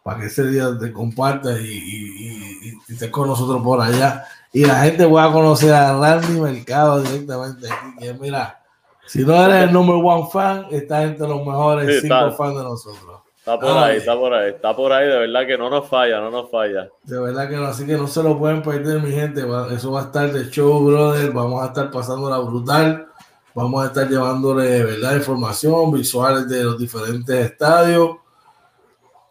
para 0.03 0.19
que 0.19 0.25
ese 0.27 0.47
día 0.47 0.65
te 0.79 0.91
compartas 0.91 1.59
y, 1.59 1.63
y, 1.63 2.69
y, 2.69 2.91
estés 2.91 3.11
con 3.11 3.27
nosotros 3.27 3.61
por 3.61 3.81
allá. 3.81 4.25
Y 4.51 4.65
la 4.65 4.83
gente 4.83 5.07
pueda 5.07 5.31
conocer 5.31 5.73
a 5.73 5.97
Randy 5.97 6.39
Mercado 6.39 7.01
directamente 7.01 7.71
aquí. 7.71 7.95
Que 7.99 8.13
mira, 8.13 8.63
si 9.07 9.25
no 9.25 9.33
eres 9.45 9.63
el 9.63 9.73
number 9.73 9.95
one 9.95 10.27
fan, 10.31 10.67
estás 10.71 11.05
entre 11.05 11.27
los 11.27 11.45
mejores 11.45 12.01
cinco 12.01 12.31
fans 12.31 12.57
de 12.57 12.63
nosotros. 12.63 13.21
Está 13.47 13.59
por 13.59 13.77
ahí, 13.77 13.97
está 13.97 14.15
por 14.15 14.33
ahí, 14.33 14.49
está 14.49 14.75
por 14.75 14.91
ahí, 14.91 15.07
de 15.07 15.19
verdad 15.19 15.47
que 15.47 15.57
no 15.57 15.69
nos 15.69 15.87
falla, 15.87 16.19
no 16.19 16.29
nos 16.29 16.51
falla. 16.51 16.89
De 17.03 17.17
verdad 17.17 17.47
que 17.47 17.55
no, 17.55 17.65
así 17.65 17.85
que 17.85 17.93
no 17.93 18.05
se 18.05 18.21
lo 18.21 18.37
pueden 18.37 18.61
perder, 18.61 19.01
mi 19.01 19.11
gente. 19.11 19.45
Eso 19.73 19.93
va 19.93 20.01
a 20.01 20.03
estar 20.03 20.33
de 20.33 20.49
show, 20.49 20.85
brother. 20.85 21.31
Vamos 21.31 21.63
a 21.63 21.67
estar 21.67 21.89
pasándola 21.89 22.39
brutal. 22.39 23.07
Vamos 23.55 23.83
a 23.83 23.87
estar 23.87 24.09
llevándole, 24.09 24.83
verdad, 24.83 25.15
información, 25.15 25.93
visuales 25.93 26.49
de 26.49 26.63
los 26.63 26.77
diferentes 26.77 27.51
estadios. 27.51 28.17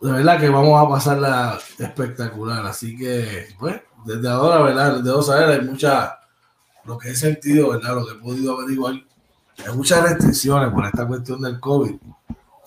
De 0.00 0.10
verdad 0.10 0.40
que 0.40 0.48
vamos 0.48 0.82
a 0.82 0.88
pasarla 0.88 1.58
espectacular. 1.78 2.64
Así 2.64 2.96
que, 2.96 3.48
pues, 3.58 3.82
desde 4.06 4.28
ahora, 4.28 4.62
¿verdad? 4.62 4.94
Desde 4.94 5.10
dos 5.10 5.26
saber, 5.26 5.60
hay 5.60 5.60
mucha, 5.60 6.18
lo 6.86 6.96
que 6.96 7.10
he 7.10 7.14
sentido, 7.14 7.68
¿verdad? 7.70 7.96
Lo 7.96 8.06
que 8.06 8.12
he 8.12 8.16
podido 8.16 8.58
averiguar, 8.58 8.94
hay 9.64 9.74
muchas 9.74 10.02
restricciones 10.02 10.70
por 10.72 10.84
esta 10.84 11.06
cuestión 11.06 11.40
del 11.42 11.60
COVID. 11.60 11.94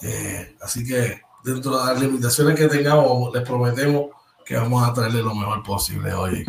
Eh, 0.01 0.55
así 0.61 0.85
que 0.85 1.21
dentro 1.43 1.77
de 1.77 1.85
las 1.85 2.01
limitaciones 2.01 2.57
que 2.57 2.67
tengamos, 2.67 3.33
les 3.33 3.43
prometemos 3.43 4.07
que 4.45 4.55
vamos 4.55 4.87
a 4.87 4.93
traerle 4.93 5.21
lo 5.21 5.35
mejor 5.35 5.63
posible 5.63 6.13
hoy. 6.13 6.45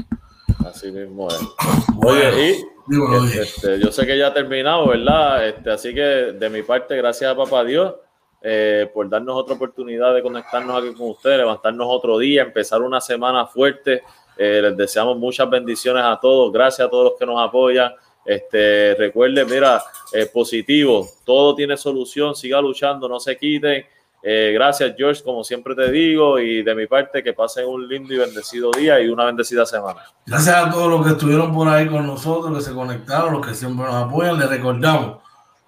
Así 0.64 0.90
mismo 0.90 1.28
es. 1.28 1.40
Oye, 2.04 2.64
y 2.88 3.38
este, 3.38 3.78
yo 3.78 3.92
sé 3.92 4.04
que 4.04 4.18
ya 4.18 4.28
ha 4.28 4.34
terminado, 4.34 4.88
¿verdad? 4.88 5.46
Este, 5.46 5.70
así 5.70 5.94
que 5.94 6.00
de 6.00 6.50
mi 6.50 6.62
parte, 6.62 6.96
gracias 6.96 7.30
a 7.30 7.36
Papá 7.36 7.62
Dios 7.62 7.94
eh, 8.42 8.90
por 8.92 9.08
darnos 9.08 9.36
otra 9.36 9.54
oportunidad 9.54 10.14
de 10.14 10.22
conectarnos 10.22 10.82
aquí 10.82 10.94
con 10.94 11.10
ustedes, 11.10 11.38
levantarnos 11.38 11.86
otro 11.88 12.18
día, 12.18 12.42
empezar 12.42 12.82
una 12.82 13.00
semana 13.00 13.46
fuerte. 13.46 14.02
Eh, 14.36 14.60
les 14.62 14.76
deseamos 14.76 15.18
muchas 15.18 15.48
bendiciones 15.48 16.02
a 16.02 16.18
todos. 16.18 16.52
Gracias 16.52 16.86
a 16.86 16.90
todos 16.90 17.10
los 17.10 17.18
que 17.18 17.26
nos 17.26 17.40
apoyan. 17.40 17.92
Este, 18.24 18.94
recuerden, 18.97 19.48
mira, 19.48 19.82
eh, 20.12 20.26
positivo, 20.26 21.09
todo 21.24 21.55
tiene 21.55 21.76
solución, 21.76 22.34
siga 22.34 22.60
luchando, 22.60 23.09
no 23.09 23.18
se 23.18 23.36
quiten. 23.36 23.84
Eh, 24.22 24.51
gracias, 24.52 24.94
George, 24.98 25.22
como 25.22 25.42
siempre 25.42 25.74
te 25.74 25.90
digo, 25.90 26.38
y 26.38 26.62
de 26.62 26.74
mi 26.74 26.86
parte, 26.86 27.22
que 27.22 27.32
pasen 27.32 27.66
un 27.66 27.88
lindo 27.88 28.12
y 28.12 28.18
bendecido 28.18 28.70
día 28.70 29.01
y 29.01 29.09
una 29.09 29.24
bendecida 29.24 29.64
semana. 29.64 30.01
Gracias 30.26 30.55
a 30.55 30.70
todos 30.70 30.90
los 30.90 31.06
que 31.06 31.12
estuvieron 31.12 31.55
por 31.55 31.68
ahí 31.68 31.88
con 31.88 32.06
nosotros, 32.06 32.56
que 32.56 32.62
se 32.62 32.74
conectaron, 32.74 33.32
los 33.32 33.47
que 33.47 33.55
siempre 33.55 33.86
nos 33.86 33.94
apoyan. 33.94 34.38
Les 34.38 34.48
recordamos 34.48 35.18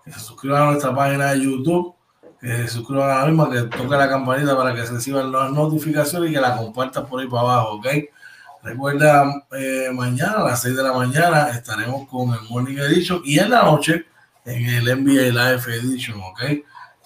que 0.04 0.12
se 0.12 0.20
suscriban 0.20 0.62
a 0.62 0.66
nuestra 0.66 0.94
página 0.94 1.32
de 1.32 1.40
YouTube, 1.40 1.94
que 2.40 2.48
se 2.48 2.68
suscriban 2.68 3.10
a 3.10 3.20
la 3.20 3.26
misma, 3.26 3.50
que 3.50 3.62
toquen 3.62 3.98
la 3.98 4.08
campanita 4.08 4.56
para 4.56 4.74
que 4.74 4.84
se 4.84 4.92
reciban 4.92 5.32
las 5.32 5.50
notificaciones 5.50 6.30
y 6.30 6.34
que 6.34 6.40
la 6.40 6.56
compartan 6.56 7.06
por 7.06 7.20
ahí 7.20 7.28
para 7.28 7.42
abajo, 7.42 7.76
¿ok? 7.76 7.86
Recuerda, 8.62 9.44
eh, 9.52 9.90
mañana 9.92 10.34
a 10.38 10.44
las 10.44 10.62
6 10.62 10.76
de 10.76 10.82
la 10.82 10.92
mañana 10.92 11.50
estaremos 11.50 12.08
con 12.08 12.32
el 12.32 12.40
Morning 12.48 12.78
Edition 12.78 13.20
y 13.24 13.38
en 13.38 13.50
la 13.50 13.62
noche 13.62 14.06
en 14.44 14.64
el 14.66 14.84
NBA 14.84 15.30
Live 15.30 15.76
Edition, 15.76 16.20
¿ok? 16.20 16.40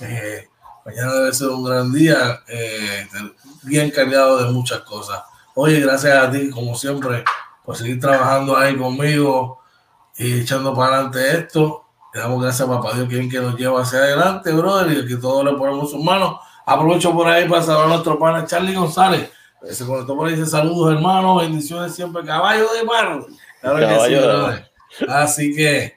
Eh, 0.00 0.48
Mañana 0.86 1.14
debe 1.14 1.32
ser 1.32 1.48
un 1.48 1.64
gran 1.64 1.92
día, 1.92 2.44
eh, 2.46 3.08
bien 3.64 3.90
cargado 3.90 4.44
de 4.44 4.52
muchas 4.52 4.82
cosas. 4.82 5.20
Oye, 5.56 5.80
gracias 5.80 6.16
a 6.16 6.30
ti, 6.30 6.48
como 6.48 6.76
siempre, 6.76 7.24
por 7.64 7.76
seguir 7.76 7.98
trabajando 7.98 8.56
ahí 8.56 8.76
conmigo 8.76 9.58
y 10.16 10.42
echando 10.42 10.72
para 10.76 10.94
adelante 10.94 11.38
esto. 11.38 11.86
Le 12.14 12.20
damos 12.20 12.40
gracias 12.40 12.68
a 12.68 12.70
Papá 12.70 12.94
Dios, 12.94 13.08
quien 13.08 13.28
que 13.28 13.40
nos 13.40 13.56
lleva 13.56 13.82
hacia 13.82 13.98
adelante, 13.98 14.52
brother, 14.52 14.96
y 14.96 15.08
que 15.08 15.16
todos 15.16 15.44
le 15.44 15.58
ponemos 15.58 15.90
sus 15.90 16.04
manos. 16.04 16.36
Aprovecho 16.64 17.12
por 17.12 17.26
ahí 17.26 17.48
para 17.48 17.62
saludar 17.62 17.86
a 17.86 17.88
nuestro 17.88 18.16
pana 18.16 18.46
Charlie 18.46 18.76
González. 18.76 19.28
Se 19.70 19.84
conectó 19.84 20.16
por 20.16 20.28
ahí, 20.28 20.36
dice 20.36 20.50
saludos, 20.50 20.94
hermanos, 20.94 21.42
bendiciones 21.42 21.94
siempre, 21.94 22.24
caballo 22.24 22.66
de 22.72 22.84
mar. 22.84 23.26
Así 25.08 25.54
que 25.54 25.96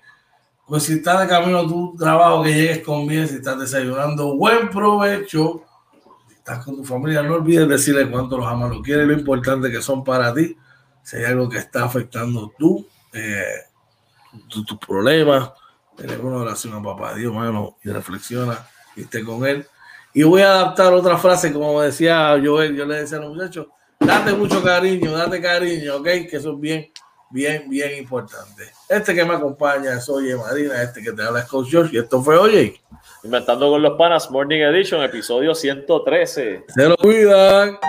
pues 0.70 0.84
si 0.84 0.94
estás 0.94 1.22
de 1.22 1.28
camino 1.28 1.58
a 1.58 1.68
tu 1.68 1.96
trabajo, 1.98 2.44
que 2.44 2.54
llegues 2.54 2.84
con 2.86 3.08
bien, 3.08 3.28
si 3.28 3.38
estás 3.38 3.60
desayunando, 3.60 4.38
buen 4.38 4.70
provecho. 4.70 5.64
Si 6.28 6.36
estás 6.36 6.64
con 6.64 6.76
tu 6.76 6.86
familia, 6.86 7.24
no 7.24 7.34
olvides 7.34 7.68
decirle 7.68 8.08
cuánto 8.08 8.38
los 8.38 8.46
amas, 8.46 8.70
lo 8.70 8.84
quieres, 8.84 9.08
lo 9.08 9.14
importante 9.14 9.72
que 9.72 9.82
son 9.82 10.04
para 10.04 10.32
ti. 10.32 10.56
Si 11.02 11.18
hay 11.18 11.24
algo 11.24 11.50
que 11.50 11.58
está 11.58 11.86
afectando 11.86 12.54
tú, 12.56 12.86
eh, 13.14 13.64
tus 14.48 14.64
tu 14.64 14.78
problemas, 14.78 15.50
tener 15.98 16.22
una 16.22 16.38
oración 16.38 16.76
a 16.76 16.84
papá 16.84 17.16
Dios, 17.16 17.34
hermano, 17.34 17.78
y 17.84 17.90
reflexiona 17.90 18.60
y 18.96 19.02
esté 19.02 19.24
con 19.24 19.48
él. 19.48 19.66
Y 20.20 20.24
voy 20.24 20.42
a 20.42 20.52
adaptar 20.52 20.92
otra 20.92 21.18
frase, 21.18 21.54
como 21.54 21.82
decía 21.82 22.38
Joel, 22.44 22.76
yo 22.76 22.86
le 22.86 22.98
decía 22.98 23.20
a 23.20 23.22
los 23.22 23.34
muchachos, 23.34 23.68
date 23.98 24.34
mucho 24.34 24.62
cariño, 24.62 25.14
date 25.14 25.42
cariño, 25.42 25.96
ok, 25.96 26.04
que 26.04 26.32
eso 26.34 26.56
es 26.56 26.60
bien 26.60 26.92
bien, 27.30 27.70
bien 27.70 27.98
importante. 28.00 28.64
Este 28.90 29.16
que 29.16 29.24
me 29.24 29.36
acompaña 29.36 29.94
es 29.94 30.10
Oye 30.10 30.36
Marina, 30.36 30.84
este 30.84 31.02
que 31.02 31.14
te 31.14 31.24
habla 31.24 31.40
es 31.40 31.46
Coach 31.46 31.70
George, 31.70 31.96
y 31.96 32.00
esto 32.00 32.22
fue 32.22 32.38
Oye. 32.38 32.82
Inventando 33.24 33.70
con 33.70 33.82
los 33.82 33.98
Panas 33.98 34.30
Morning 34.30 34.60
Edition, 34.60 35.02
episodio 35.04 35.56
113. 35.56 36.66
Se 36.68 36.90
lo 36.90 36.98
cuidan. 36.98 37.80